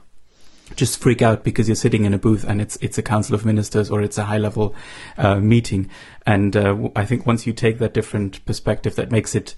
just 0.75 0.99
freak 0.99 1.21
out 1.21 1.43
because 1.43 1.67
you're 1.67 1.75
sitting 1.75 2.05
in 2.05 2.13
a 2.13 2.17
booth 2.17 2.43
and 2.43 2.59
it's 2.59 2.75
it's 2.77 2.97
a 2.97 3.03
council 3.03 3.35
of 3.35 3.45
ministers 3.45 3.91
or 3.91 4.01
it's 4.01 4.17
a 4.17 4.25
high 4.25 4.39
level 4.39 4.75
uh, 5.17 5.39
meeting. 5.39 5.89
And 6.25 6.57
uh, 6.57 6.89
I 6.95 7.05
think 7.05 7.25
once 7.25 7.45
you 7.45 7.53
take 7.53 7.77
that 7.79 7.93
different 7.93 8.43
perspective, 8.45 8.95
that 8.95 9.11
makes 9.11 9.35
it 9.35 9.53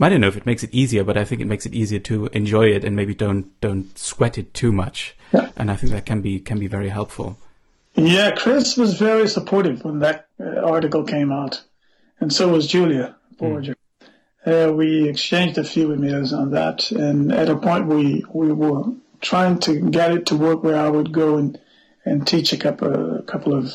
I 0.00 0.08
don't 0.08 0.20
know 0.20 0.28
if 0.28 0.36
it 0.36 0.46
makes 0.46 0.62
it 0.62 0.72
easier, 0.72 1.02
but 1.04 1.16
I 1.16 1.24
think 1.24 1.40
it 1.40 1.46
makes 1.46 1.66
it 1.66 1.74
easier 1.74 1.98
to 2.00 2.26
enjoy 2.26 2.66
it 2.66 2.84
and 2.84 2.94
maybe 2.94 3.14
don't 3.14 3.58
don't 3.60 3.96
sweat 3.98 4.38
it 4.38 4.54
too 4.54 4.72
much. 4.72 5.16
Yeah. 5.32 5.50
And 5.56 5.70
I 5.70 5.76
think 5.76 5.92
that 5.92 6.06
can 6.06 6.20
be 6.20 6.38
can 6.40 6.58
be 6.58 6.66
very 6.66 6.88
helpful. 6.88 7.36
Yeah, 7.94 8.30
Chris 8.30 8.76
was 8.76 8.94
very 8.94 9.28
supportive 9.28 9.84
when 9.84 9.98
that 10.00 10.28
uh, 10.40 10.60
article 10.60 11.02
came 11.02 11.32
out, 11.32 11.64
and 12.20 12.32
so 12.32 12.48
was 12.48 12.68
Julia 12.68 13.16
Borger. 13.36 13.74
Mm. 13.74 14.70
Uh, 14.70 14.72
we 14.72 15.08
exchanged 15.08 15.58
a 15.58 15.64
few 15.64 15.88
emails 15.88 16.32
on 16.32 16.52
that, 16.52 16.92
and 16.92 17.32
at 17.32 17.48
a 17.48 17.56
point 17.56 17.86
we 17.86 18.24
we 18.32 18.52
were 18.52 18.84
trying 19.20 19.58
to 19.60 19.90
get 19.90 20.12
it 20.12 20.26
to 20.26 20.36
work 20.36 20.62
where 20.62 20.78
I 20.78 20.88
would 20.88 21.12
go 21.12 21.38
and 21.38 21.58
and 22.04 22.26
teach 22.26 22.52
a 22.52 22.56
couple 22.56 23.16
a 23.18 23.22
couple 23.22 23.52
of 23.52 23.74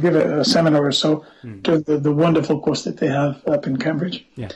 give 0.00 0.14
a, 0.14 0.40
a 0.40 0.44
seminar 0.44 0.84
or 0.84 0.92
so 0.92 1.24
mm. 1.42 1.62
to 1.64 1.78
the, 1.78 1.98
the 1.98 2.12
wonderful 2.12 2.60
course 2.60 2.84
that 2.84 2.98
they 2.98 3.08
have 3.08 3.46
up 3.46 3.66
in 3.66 3.76
Cambridge. 3.76 4.24
Yeah. 4.36 4.50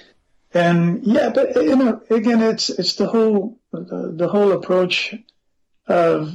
And 0.54 1.04
yeah, 1.04 1.28
but 1.28 1.54
you 1.56 1.76
know, 1.76 2.00
again, 2.10 2.42
it's 2.42 2.70
it's 2.70 2.94
the 2.94 3.06
whole 3.06 3.58
the, 3.70 4.12
the 4.16 4.28
whole 4.28 4.52
approach 4.52 5.14
of 5.86 6.34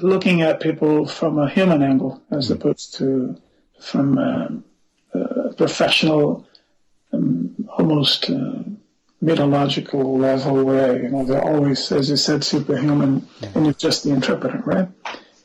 looking 0.00 0.42
at 0.42 0.60
people 0.60 1.06
from 1.06 1.38
a 1.38 1.48
human 1.48 1.82
angle 1.82 2.22
as 2.30 2.48
mm. 2.48 2.54
opposed 2.54 2.94
to 2.94 3.36
from 3.80 4.18
a, 4.18 4.62
a 5.14 5.54
professional, 5.54 6.48
um, 7.12 7.54
almost 7.78 8.28
uh, 8.28 8.62
mythological 9.20 10.18
level 10.18 10.64
where 10.64 11.00
you 11.00 11.08
know 11.08 11.24
they're 11.24 11.44
always, 11.44 11.92
as 11.92 12.10
you 12.10 12.16
said, 12.16 12.42
superhuman, 12.42 13.28
yeah. 13.40 13.50
and 13.54 13.66
you're 13.66 13.74
just 13.74 14.02
the 14.02 14.10
interpreter, 14.10 14.60
right? 14.64 14.88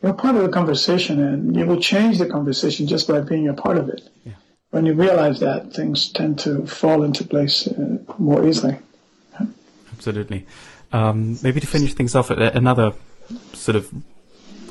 You're 0.01 0.13
part 0.13 0.35
of 0.35 0.41
the 0.41 0.49
conversation, 0.49 1.23
and 1.23 1.55
you 1.55 1.67
will 1.67 1.79
change 1.79 2.17
the 2.17 2.25
conversation 2.25 2.87
just 2.87 3.07
by 3.07 3.21
being 3.21 3.47
a 3.47 3.53
part 3.53 3.77
of 3.77 3.89
it. 3.89 4.09
Yeah 4.25 4.33
when 4.73 4.87
you 4.87 4.93
realize 4.93 5.39
that, 5.39 5.71
things 5.71 6.11
tend 6.11 6.39
to 6.39 6.65
fall 6.65 7.03
into 7.03 7.23
place 7.23 7.67
uh, 7.67 7.99
more 8.17 8.43
easily. 8.43 8.79
Absolutely. 9.91 10.47
Um, 10.91 11.37
maybe 11.43 11.59
to 11.59 11.67
finish 11.67 11.93
things 11.93 12.15
off, 12.15 12.31
another 12.31 12.93
sort 13.53 13.75
of 13.75 13.93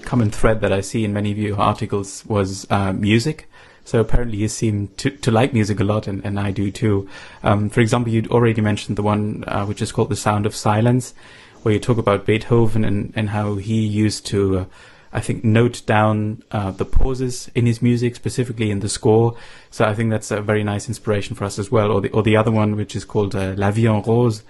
common 0.03 0.33
thread 0.33 0.61
that 0.61 0.73
I 0.73 0.81
see 0.81 1.05
in 1.05 1.13
many 1.13 1.31
of 1.31 1.39
your 1.39 1.57
articles 1.57 2.27
was 2.27 2.67
uh, 2.69 2.93
music. 2.93 3.49
So 3.85 4.01
apparently 4.01 4.39
you 4.39 4.49
seem 4.49 4.89
to, 4.97 5.11
to 5.11 5.31
like 5.31 5.53
music 5.53 5.79
a 5.79 5.85
lot, 5.85 6.09
and, 6.09 6.25
and 6.25 6.39
I 6.41 6.51
do 6.51 6.73
too. 6.73 7.09
Um, 7.45 7.71
for 7.71 7.81
example, 7.81 8.13
you'd 8.13 8.33
already 8.33 8.61
mentioned 8.61 8.99
the 8.99 9.05
one 9.05 9.45
uh, 9.47 9.65
which 9.67 9.81
is 9.81 9.93
called 9.93 10.09
The 10.09 10.17
Sound 10.17 10.47
of 10.47 10.57
Silence, 10.57 11.15
where 11.63 11.75
you 11.75 11.81
talk 11.81 11.99
about 11.99 12.27
Beethoven 12.27 12.85
and, 12.85 13.13
and 13.15 13.31
how 13.31 13.55
he 13.55 13.87
used 13.87 14.27
to 14.27 14.59
uh, 14.59 14.65
I 15.13 15.21
think, 15.21 15.45
note 15.45 15.83
down 15.87 16.43
uh, 16.51 16.71
the 16.71 16.85
pauses 16.85 17.51
in 17.55 17.67
his 17.67 17.83
music, 17.83 18.17
specifically 18.17 18.71
in 18.71 18.81
the 18.81 18.89
score. 18.89 19.37
So 19.71 19.85
I 19.85 19.95
think 19.95 20.11
that's 20.11 20.31
a 20.31 20.41
very 20.41 20.65
nice 20.65 20.89
inspiration 20.89 21.37
for 21.37 21.45
us 21.45 21.59
as 21.59 21.71
well. 21.71 21.91
Or 21.93 22.01
the 22.01 22.11
or 22.11 22.23
the 22.23 22.37
other 22.37 22.51
one, 22.51 22.77
which 22.77 22.97
is 22.97 23.05
called 23.05 23.35
uh, 23.35 23.55
La 23.57 23.71
Vie 23.71 23.87
en 23.87 24.03
Rose, 24.03 24.43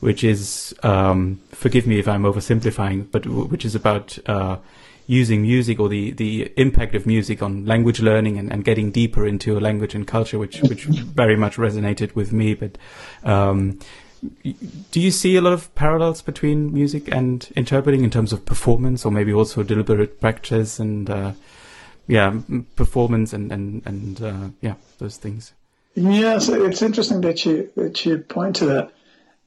which 0.00 0.24
is 0.24 0.74
um, 0.82 1.40
forgive 1.50 1.86
me 1.86 1.98
if 1.98 2.08
I'm 2.08 2.22
oversimplifying, 2.22 3.10
but 3.10 3.22
w- 3.22 3.44
which 3.44 3.64
is 3.64 3.74
about 3.74 4.18
uh, 4.26 4.56
using 5.06 5.42
music 5.42 5.80
or 5.80 5.88
the, 5.88 6.12
the 6.12 6.52
impact 6.56 6.94
of 6.94 7.06
music 7.06 7.42
on 7.42 7.64
language 7.64 8.00
learning 8.00 8.38
and, 8.38 8.52
and 8.52 8.64
getting 8.64 8.90
deeper 8.90 9.26
into 9.26 9.58
a 9.58 9.60
language 9.60 9.94
and 9.94 10.06
culture, 10.06 10.38
which 10.38 10.60
which 10.62 10.84
very 10.84 11.36
much 11.36 11.56
resonated 11.56 12.14
with 12.14 12.32
me. 12.32 12.54
But 12.54 12.78
um, 13.24 13.78
do 14.90 15.00
you 15.00 15.10
see 15.10 15.36
a 15.36 15.40
lot 15.40 15.52
of 15.52 15.74
parallels 15.74 16.22
between 16.22 16.72
music 16.72 17.08
and 17.14 17.50
interpreting 17.56 18.04
in 18.04 18.10
terms 18.10 18.32
of 18.32 18.44
performance 18.44 19.04
or 19.04 19.12
maybe 19.12 19.32
also 19.32 19.62
deliberate 19.62 20.20
practice 20.20 20.78
and 20.78 21.08
uh, 21.10 21.32
yeah 22.06 22.40
performance 22.76 23.32
and 23.32 23.52
and 23.52 23.82
and 23.84 24.22
uh, 24.22 24.48
yeah 24.60 24.74
those 24.98 25.16
things 25.16 25.52
yes 25.94 26.48
it's 26.48 26.82
interesting 26.82 27.20
that 27.20 27.44
you 27.44 27.70
that 27.76 28.04
you 28.04 28.18
point 28.18 28.56
to 28.56 28.66
that 28.66 28.90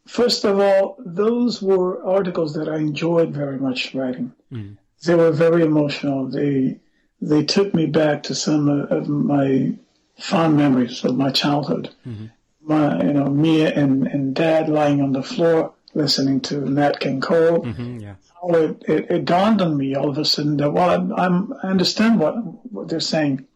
first 0.08 0.46
of 0.46 0.60
all 0.60 0.96
those 1.00 1.62
were 1.62 2.04
articles 2.06 2.54
that 2.54 2.68
i 2.68 2.78
enjoyed 2.78 3.32
very 3.32 3.58
much 3.58 3.94
writing 3.94 4.34
mm. 4.52 4.78
they 5.06 5.16
were 5.16 5.32
very 5.32 5.64
emotional 5.64 6.28
they 6.28 6.80
they 7.22 7.44
took 7.44 7.74
me 7.74 7.86
back 7.86 8.24
to 8.24 8.36
some 8.36 8.68
of 8.70 9.08
my 9.08 9.74
fond 10.22 10.58
memories 10.58 11.04
of 11.04 11.18
my 11.18 11.32
childhood. 11.32 11.90
Mm-hmm. 12.08 12.26
My, 12.64 13.02
you 13.04 13.14
know, 13.14 13.26
me 13.26 13.66
and, 13.66 14.08
and 14.08 14.36
dad 14.36 14.70
lying 14.70 15.02
on 15.02 15.14
the 15.14 15.24
floor 15.24 15.74
listening 15.94 16.42
to 16.42 16.62
Nat 16.70 17.00
King 17.00 17.22
Cole. 17.22 17.62
Mm-hmm, 17.64 18.00
yeah. 18.00 18.16
Oh, 18.42 18.56
it, 18.56 18.84
it, 18.88 19.12
it, 19.12 19.26
dawned 19.26 19.62
on 19.62 19.78
me 19.78 19.96
all 19.96 20.10
of 20.10 20.18
a 20.18 20.26
sudden 20.26 20.58
that, 20.58 20.72
well, 20.72 20.90
I'm, 20.90 21.14
I'm 21.14 21.54
i 21.64 21.68
understand 21.68 22.20
what, 22.20 22.36
what 22.72 22.88
they're 22.88 23.00
saying. 23.00 23.48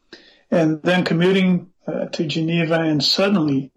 And 0.51 0.81
then 0.83 1.03
commuting 1.03 1.71
uh, 1.87 2.05
to 2.05 2.25
Geneva 2.25 2.81
and 2.81 3.03
suddenly 3.03 3.71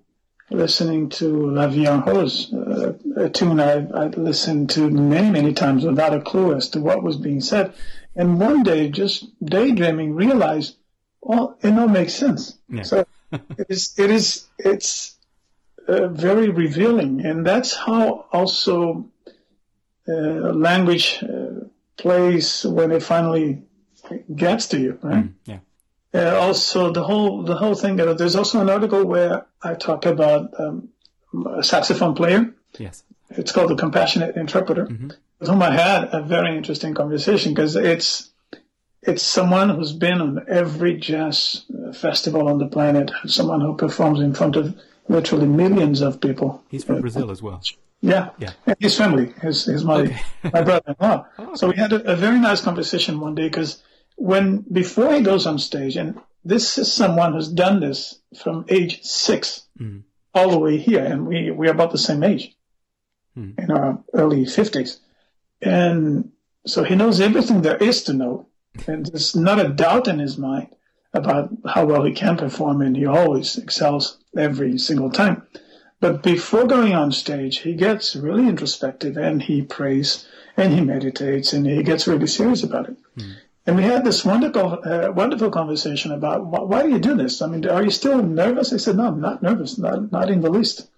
listening 0.50 1.10
to 1.10 1.50
La 1.50 1.66
Vie 1.66 1.86
en 1.86 2.02
Rose, 2.02 2.52
uh, 2.52 2.94
a 3.16 3.28
tune 3.28 3.60
I, 3.60 3.86
I 3.86 4.06
listened 4.08 4.70
to 4.70 4.90
many, 4.90 5.30
many 5.30 5.52
times 5.52 5.84
without 5.84 6.14
a 6.14 6.20
clue 6.20 6.54
as 6.54 6.70
to 6.70 6.80
what 6.80 7.02
was 7.02 7.16
being 7.16 7.40
said. 7.40 7.74
And 8.16 8.40
one 8.40 8.62
day, 8.62 8.88
just 8.88 9.26
daydreaming, 9.44 10.14
realized, 10.14 10.76
well, 11.20 11.56
it 11.62 11.72
all 11.78 11.88
makes 11.88 12.14
sense. 12.14 12.58
Yeah. 12.68 12.82
So 12.82 13.06
it 13.32 13.66
is, 13.68 13.94
it 13.98 14.10
is, 14.10 14.46
it's 14.58 15.17
uh, 15.88 16.08
very 16.08 16.50
revealing. 16.50 17.24
And 17.24 17.46
that's 17.46 17.74
how 17.74 18.26
also 18.32 19.08
uh, 20.06 20.12
language 20.12 21.22
uh, 21.22 21.64
plays 21.96 22.64
when 22.64 22.92
it 22.92 23.02
finally 23.02 23.62
gets 24.34 24.66
to 24.68 24.78
you, 24.78 24.98
right? 25.02 25.24
Mm, 25.24 25.32
yeah. 25.44 25.58
Uh, 26.14 26.36
also, 26.36 26.90
the 26.92 27.02
whole 27.02 27.42
the 27.42 27.54
whole 27.54 27.74
thing. 27.74 27.96
There's 27.96 28.36
also 28.36 28.60
an 28.60 28.70
article 28.70 29.04
where 29.04 29.46
I 29.62 29.74
talk 29.74 30.06
about 30.06 30.58
um, 30.58 30.88
a 31.46 31.62
saxophone 31.62 32.14
player. 32.14 32.54
Yes. 32.78 33.02
It's 33.30 33.52
called 33.52 33.70
the 33.70 33.76
Compassionate 33.76 34.36
Interpreter, 34.36 34.86
mm-hmm. 34.86 35.08
with 35.38 35.48
whom 35.48 35.62
I 35.62 35.72
had 35.72 36.08
a 36.12 36.22
very 36.22 36.56
interesting 36.56 36.94
conversation 36.94 37.52
because 37.52 37.76
it's 37.76 38.30
it's 39.02 39.22
someone 39.22 39.68
who's 39.68 39.92
been 39.92 40.22
on 40.22 40.46
every 40.48 40.96
jazz 40.96 41.64
festival 41.92 42.48
on 42.48 42.58
the 42.58 42.68
planet. 42.68 43.10
Someone 43.26 43.60
who 43.60 43.76
performs 43.76 44.20
in 44.20 44.32
front 44.32 44.56
of 44.56 44.78
literally 45.08 45.46
millions 45.46 46.00
of 46.00 46.20
people. 46.20 46.62
He's 46.68 46.84
from 46.84 47.00
Brazil 47.00 47.30
as 47.30 47.42
well. 47.42 47.62
Yeah, 48.00 48.30
yeah. 48.38 48.52
His 48.78 48.96
family, 48.96 49.32
his, 49.42 49.64
his 49.64 49.84
my 49.84 50.02
okay. 50.02 50.20
my 50.44 50.62
brother-in-law. 50.62 51.26
Oh, 51.38 51.44
okay. 51.44 51.52
So 51.54 51.68
we 51.68 51.76
had 51.76 51.92
a, 51.92 52.12
a, 52.12 52.16
very 52.16 52.38
nice 52.38 52.60
conversation 52.60 53.18
one 53.18 53.34
day 53.34 53.48
because 53.48 53.82
when 54.16 54.58
before 54.70 55.12
he 55.14 55.20
goes 55.20 55.46
on 55.46 55.58
stage, 55.58 55.96
and 55.96 56.20
this 56.44 56.78
is 56.78 56.92
someone 56.92 57.32
who's 57.32 57.48
done 57.48 57.80
this 57.80 58.20
from 58.40 58.66
age 58.68 59.02
six 59.02 59.66
mm. 59.78 60.02
all 60.32 60.50
the 60.50 60.58
way 60.58 60.78
here, 60.78 61.04
and 61.04 61.26
we 61.26 61.50
we're 61.50 61.72
about 61.72 61.90
the 61.90 61.98
same 61.98 62.22
age 62.22 62.56
mm. 63.36 63.58
in 63.58 63.70
our 63.72 63.98
early 64.14 64.44
fifties, 64.44 65.00
and 65.60 66.30
so 66.66 66.84
he 66.84 66.94
knows 66.94 67.20
everything 67.20 67.62
there 67.62 67.78
is 67.78 68.04
to 68.04 68.12
know, 68.12 68.46
and 68.86 69.06
there's 69.06 69.34
not 69.34 69.58
a 69.58 69.68
doubt 69.68 70.06
in 70.06 70.20
his 70.20 70.38
mind 70.38 70.68
about 71.12 71.50
how 71.66 71.84
well 71.86 72.04
he 72.04 72.12
can 72.12 72.36
perform, 72.36 72.82
and 72.82 72.96
he 72.96 73.06
always 73.06 73.56
excels 73.56 74.18
every 74.36 74.78
single 74.78 75.10
time. 75.10 75.42
But 76.00 76.22
before 76.22 76.66
going 76.66 76.94
on 76.94 77.10
stage, 77.10 77.58
he 77.58 77.74
gets 77.74 78.14
really 78.14 78.48
introspective 78.48 79.16
and 79.16 79.42
he 79.42 79.62
prays 79.62 80.26
and 80.56 80.72
he 80.72 80.80
meditates 80.80 81.52
and 81.52 81.66
he 81.66 81.82
gets 81.82 82.06
really 82.06 82.28
serious 82.28 82.62
about 82.62 82.88
it. 82.88 82.96
Mm. 83.16 83.34
And 83.66 83.76
we 83.76 83.82
had 83.82 84.04
this 84.04 84.24
wonderful, 84.24 84.78
uh, 84.84 85.10
wonderful 85.10 85.50
conversation 85.50 86.12
about 86.12 86.46
why, 86.46 86.60
why, 86.60 86.82
do 86.82 86.90
you 86.90 86.98
do 86.98 87.16
this? 87.16 87.42
I 87.42 87.48
mean, 87.48 87.66
are 87.68 87.82
you 87.82 87.90
still 87.90 88.22
nervous? 88.22 88.72
I 88.72 88.76
said, 88.76 88.96
no, 88.96 89.08
I'm 89.08 89.20
not 89.20 89.42
nervous, 89.42 89.76
not, 89.76 90.10
not 90.12 90.30
in 90.30 90.40
the 90.40 90.50
least. 90.50 90.88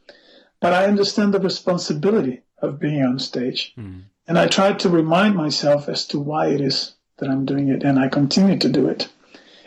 But 0.61 0.74
I 0.74 0.84
understand 0.84 1.32
the 1.32 1.40
responsibility 1.40 2.42
of 2.58 2.78
being 2.78 3.02
on 3.02 3.18
stage. 3.18 3.72
Mm. 3.78 4.02
And 4.28 4.38
I 4.38 4.46
try 4.46 4.74
to 4.74 4.88
remind 4.88 5.34
myself 5.34 5.88
as 5.88 6.06
to 6.08 6.20
why 6.20 6.48
it 6.48 6.61
is 6.61 6.94
that 7.18 7.30
I'm 7.30 7.46
doing 7.46 7.68
it. 7.68 7.82
And 7.82 7.98
I 7.98 8.08
continue 8.08 8.58
to 8.58 8.68
do 8.68 8.86
it. 8.86 9.08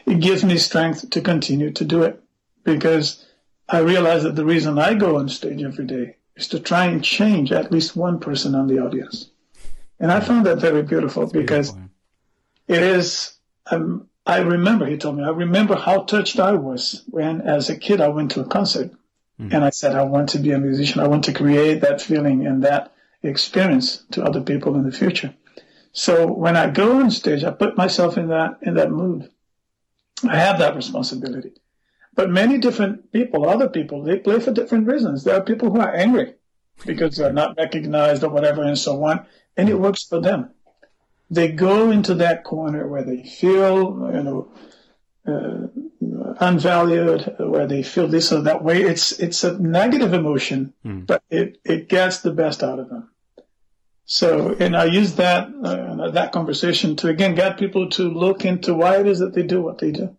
It 0.05 0.19
gives 0.19 0.43
me 0.43 0.57
strength 0.57 1.09
to 1.11 1.21
continue 1.21 1.71
to 1.71 1.85
do 1.85 2.03
it 2.03 2.21
because 2.63 3.25
I 3.69 3.79
realize 3.79 4.23
that 4.23 4.35
the 4.35 4.45
reason 4.45 4.77
I 4.77 4.93
go 4.93 5.17
on 5.17 5.29
stage 5.29 5.63
every 5.63 5.85
day 5.85 6.17
is 6.35 6.47
to 6.49 6.59
try 6.59 6.85
and 6.85 7.03
change 7.03 7.51
at 7.51 7.71
least 7.71 7.95
one 7.95 8.19
person 8.19 8.55
on 8.55 8.67
the 8.67 8.79
audience. 8.79 9.29
And 9.99 10.11
I 10.11 10.19
found 10.19 10.45
that 10.45 10.57
very 10.57 10.83
beautiful 10.83 11.23
That's 11.23 11.33
because 11.33 11.71
beautiful. 11.71 11.91
it 12.67 12.83
is, 12.83 13.35
um, 13.71 14.09
I 14.25 14.39
remember, 14.39 14.85
he 14.85 14.97
told 14.97 15.17
me, 15.17 15.23
I 15.23 15.29
remember 15.29 15.75
how 15.75 16.01
touched 16.03 16.39
I 16.39 16.53
was 16.53 17.03
when 17.09 17.41
as 17.41 17.69
a 17.69 17.77
kid 17.77 18.01
I 18.01 18.09
went 18.09 18.31
to 18.31 18.41
a 18.41 18.45
concert 18.45 18.91
Mm. 19.39 19.51
and 19.51 19.63
I 19.63 19.71
said, 19.71 19.95
I 19.95 20.03
want 20.03 20.29
to 20.29 20.37
be 20.37 20.51
a 20.51 20.59
musician. 20.59 21.01
I 21.01 21.07
want 21.07 21.23
to 21.23 21.33
create 21.33 21.81
that 21.81 21.99
feeling 21.99 22.45
and 22.45 22.63
that 22.63 22.93
experience 23.23 24.03
to 24.11 24.23
other 24.23 24.41
people 24.41 24.75
in 24.75 24.83
the 24.83 24.91
future. 24.91 25.33
So 25.91 26.27
when 26.27 26.55
I 26.55 26.69
go 26.69 26.99
on 26.99 27.09
stage, 27.09 27.43
I 27.43 27.49
put 27.49 27.75
myself 27.75 28.15
in 28.15 28.27
that, 28.27 28.59
in 28.61 28.75
that 28.75 28.91
mood. 28.91 29.31
I 30.25 30.35
have 30.37 30.59
that 30.59 30.75
responsibility. 30.75 31.51
But 32.15 32.29
many 32.29 32.59
different 32.59 33.11
people, 33.11 33.49
other 33.49 33.67
people, 33.69 34.03
they 34.03 34.17
play 34.17 34.39
for 34.39 34.51
different 34.51 34.87
reasons. 34.87 35.23
There 35.23 35.35
are 35.35 35.43
people 35.43 35.71
who 35.71 35.79
are 35.79 35.93
angry 35.93 36.35
because 36.85 37.17
they're 37.17 37.33
not 37.33 37.57
recognized 37.57 38.23
or 38.23 38.29
whatever 38.29 38.63
and 38.63 38.77
so 38.77 39.03
on, 39.03 39.25
and 39.57 39.69
it 39.69 39.79
works 39.79 40.03
for 40.03 40.19
them. 40.21 40.51
They 41.31 41.51
go 41.51 41.89
into 41.89 42.13
that 42.15 42.43
corner 42.43 42.87
where 42.87 43.03
they 43.03 43.23
feel, 43.23 44.11
you 44.13 44.23
know, 44.23 44.51
uh, 45.25 45.67
unvalued, 46.39 47.35
where 47.39 47.65
they 47.67 47.81
feel 47.83 48.07
this 48.07 48.31
or 48.31 48.41
that 48.41 48.63
way. 48.63 48.81
It's 48.83 49.11
it's 49.19 49.43
a 49.43 49.57
negative 49.59 50.13
emotion, 50.13 50.73
Mm. 50.85 51.07
but 51.07 51.23
it 51.29 51.59
it 51.63 51.89
gets 51.89 52.19
the 52.21 52.31
best 52.31 52.61
out 52.63 52.79
of 52.79 52.89
them. 52.89 53.09
So, 54.05 54.55
and 54.59 54.75
I 54.75 54.85
use 54.85 55.15
that 55.15 55.49
uh, 55.63 56.11
that 56.11 56.33
conversation 56.33 56.95
to 56.97 57.07
again 57.07 57.35
get 57.35 57.57
people 57.57 57.89
to 57.91 58.09
look 58.09 58.43
into 58.43 58.73
why 58.73 58.99
it 58.99 59.07
is 59.07 59.19
that 59.19 59.33
they 59.33 59.43
do 59.43 59.61
what 59.61 59.77
they 59.77 59.91
do 59.91 60.17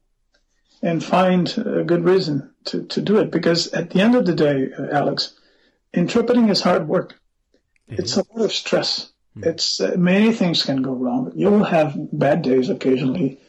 and 0.82 1.02
find 1.02 1.56
a 1.58 1.82
good 1.84 2.04
reason 2.04 2.50
to, 2.64 2.84
to 2.84 3.00
do 3.00 3.18
it. 3.18 3.30
Because 3.30 3.72
at 3.72 3.90
the 3.90 4.00
end 4.00 4.14
of 4.14 4.26
the 4.26 4.34
day, 4.34 4.68
uh, 4.78 4.86
Alex, 4.90 5.34
interpreting 5.92 6.48
is 6.50 6.60
hard 6.60 6.86
work. 6.88 7.14
It 7.88 8.00
it's 8.00 8.12
is. 8.12 8.18
a 8.18 8.24
lot 8.32 8.44
of 8.44 8.52
stress. 8.52 9.12
It's 9.36 9.80
uh, 9.80 9.96
many 9.98 10.32
things 10.32 10.62
can 10.62 10.82
go 10.82 10.92
wrong. 10.92 11.32
You 11.34 11.50
will 11.50 11.64
have 11.64 11.96
bad 12.12 12.42
days 12.42 12.70
occasionally. 12.70 13.40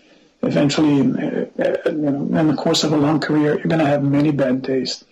Eventually, 0.42 1.02
uh, 1.02 1.46
uh, 1.60 1.78
you 1.86 1.94
know, 1.94 2.40
in 2.40 2.48
the 2.48 2.56
course 2.56 2.84
of 2.84 2.92
a 2.92 2.98
long 2.98 3.20
career, 3.20 3.56
you're 3.56 3.64
going 3.68 3.80
to 3.80 3.86
have 3.86 4.04
many 4.04 4.32
bad 4.32 4.62
days. 4.62 5.04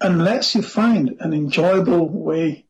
Unless 0.00 0.54
you 0.54 0.62
find 0.62 1.16
an 1.20 1.32
enjoyable 1.32 2.08
way 2.08 2.65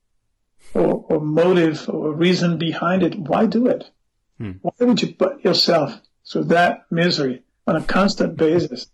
or, 1.17 1.21
motive 1.21 1.89
or 1.89 2.13
reason 2.13 2.59
behind 2.59 3.03
it, 3.03 3.19
why 3.19 3.47
do 3.47 3.67
it? 3.67 3.91
Hmm. 4.39 4.53
Why 4.63 4.73
would 4.81 5.03
you 5.03 5.15
put 5.15 5.45
yourself 5.45 6.01
through 6.31 6.45
that 6.45 6.87
misery 6.91 7.43
on 7.67 7.77
a 7.77 7.83
constant 7.83 8.37
basis? 8.37 8.87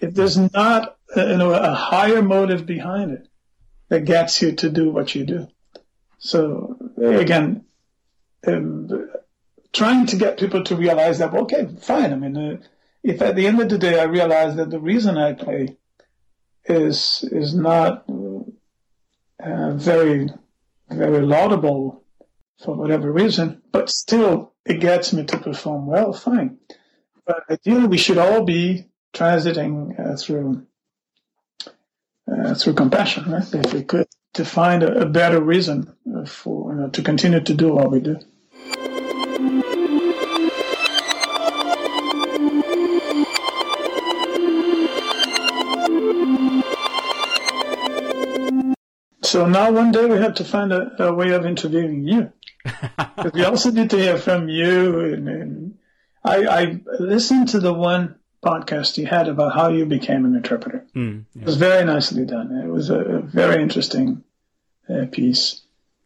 If 0.00 0.14
there's 0.14 0.36
not 0.36 0.96
uh, 1.16 1.26
you 1.26 1.36
know, 1.36 1.52
a 1.52 1.74
higher 1.74 2.22
motive 2.22 2.64
behind 2.64 3.10
it 3.12 3.28
that 3.88 4.04
gets 4.04 4.40
you 4.40 4.52
to 4.52 4.70
do 4.70 4.90
what 4.90 5.14
you 5.14 5.24
do. 5.24 5.48
So 6.18 6.76
again, 6.96 7.64
um, 8.46 9.10
trying 9.72 10.06
to 10.06 10.16
get 10.16 10.38
people 10.38 10.64
to 10.64 10.76
realize 10.76 11.18
that, 11.18 11.34
okay, 11.34 11.68
fine. 11.80 12.12
I 12.12 12.16
mean, 12.16 12.36
uh, 12.36 12.56
if 13.02 13.20
at 13.20 13.36
the 13.36 13.46
end 13.46 13.60
of 13.60 13.68
the 13.68 13.78
day 13.78 14.00
I 14.00 14.04
realize 14.04 14.56
that 14.56 14.70
the 14.70 14.80
reason 14.80 15.18
I 15.18 15.32
play 15.32 15.76
is 16.64 17.28
is 17.30 17.54
not 17.54 18.04
uh, 18.08 19.72
very 19.72 20.30
very 20.92 21.22
laudable 21.22 22.04
for 22.62 22.74
whatever 22.74 23.10
reason, 23.10 23.62
but 23.72 23.90
still 23.90 24.52
it 24.64 24.80
gets 24.80 25.12
me 25.12 25.24
to 25.24 25.38
perform 25.38 25.86
well, 25.86 26.12
fine. 26.12 26.58
But 27.26 27.44
ideally, 27.50 27.86
we 27.86 27.98
should 27.98 28.18
all 28.18 28.44
be 28.44 28.86
transiting 29.12 29.98
uh, 29.98 30.16
through 30.16 30.66
uh, 32.30 32.54
through 32.54 32.74
compassion, 32.74 33.30
right? 33.30 33.54
If 33.54 33.74
we 33.74 33.82
could, 33.82 34.06
to 34.34 34.44
find 34.44 34.82
a, 34.82 35.02
a 35.02 35.06
better 35.06 35.40
reason 35.40 35.94
uh, 36.16 36.24
for 36.24 36.72
you 36.72 36.80
know, 36.80 36.88
to 36.88 37.02
continue 37.02 37.40
to 37.40 37.54
do 37.54 37.74
what 37.74 37.90
we 37.90 38.00
do. 38.00 38.18
So 49.32 49.46
now 49.48 49.72
one 49.72 49.92
day 49.92 50.04
we 50.04 50.18
have 50.18 50.34
to 50.34 50.44
find 50.44 50.72
a, 50.74 51.04
a 51.04 51.14
way 51.14 51.30
of 51.30 51.46
interviewing 51.46 52.06
you. 52.06 52.32
But 53.16 53.32
we 53.32 53.44
also 53.44 53.70
need 53.70 53.88
to 53.90 53.96
hear 53.96 54.18
from 54.18 54.50
you. 54.50 55.00
And, 55.14 55.28
and 55.28 55.74
I, 56.22 56.36
I 56.60 56.80
listened 57.00 57.48
to 57.48 57.58
the 57.60 57.72
one 57.72 58.16
podcast 58.44 58.98
you 58.98 59.06
had 59.06 59.28
about 59.28 59.54
how 59.54 59.68
you 59.70 59.86
became 59.86 60.26
an 60.26 60.34
interpreter. 60.36 60.84
Mm, 60.94 61.24
It 61.34 61.46
was 61.46 61.56
very 61.56 61.82
nicely 61.86 62.26
done. 62.26 62.48
It 62.62 62.68
was 62.68 62.90
a, 62.90 63.00
a 63.00 63.20
very 63.22 63.62
interesting 63.62 64.22
uh, 64.86 65.06
piece. 65.10 65.62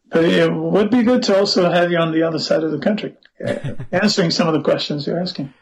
But 0.08 0.24
it 0.24 0.52
would 0.52 0.90
be 0.92 1.02
good 1.02 1.24
to 1.24 1.36
also 1.36 1.68
have 1.68 1.90
you 1.90 1.98
on 1.98 2.12
the 2.12 2.22
other 2.22 2.38
side 2.38 2.62
of 2.62 2.70
the 2.70 2.78
country, 2.78 3.16
uh, 3.44 3.74
answering 4.04 4.30
some 4.30 4.46
of 4.46 4.54
the 4.54 4.62
questions 4.62 5.04
you're 5.04 5.20
asking. 5.20 5.52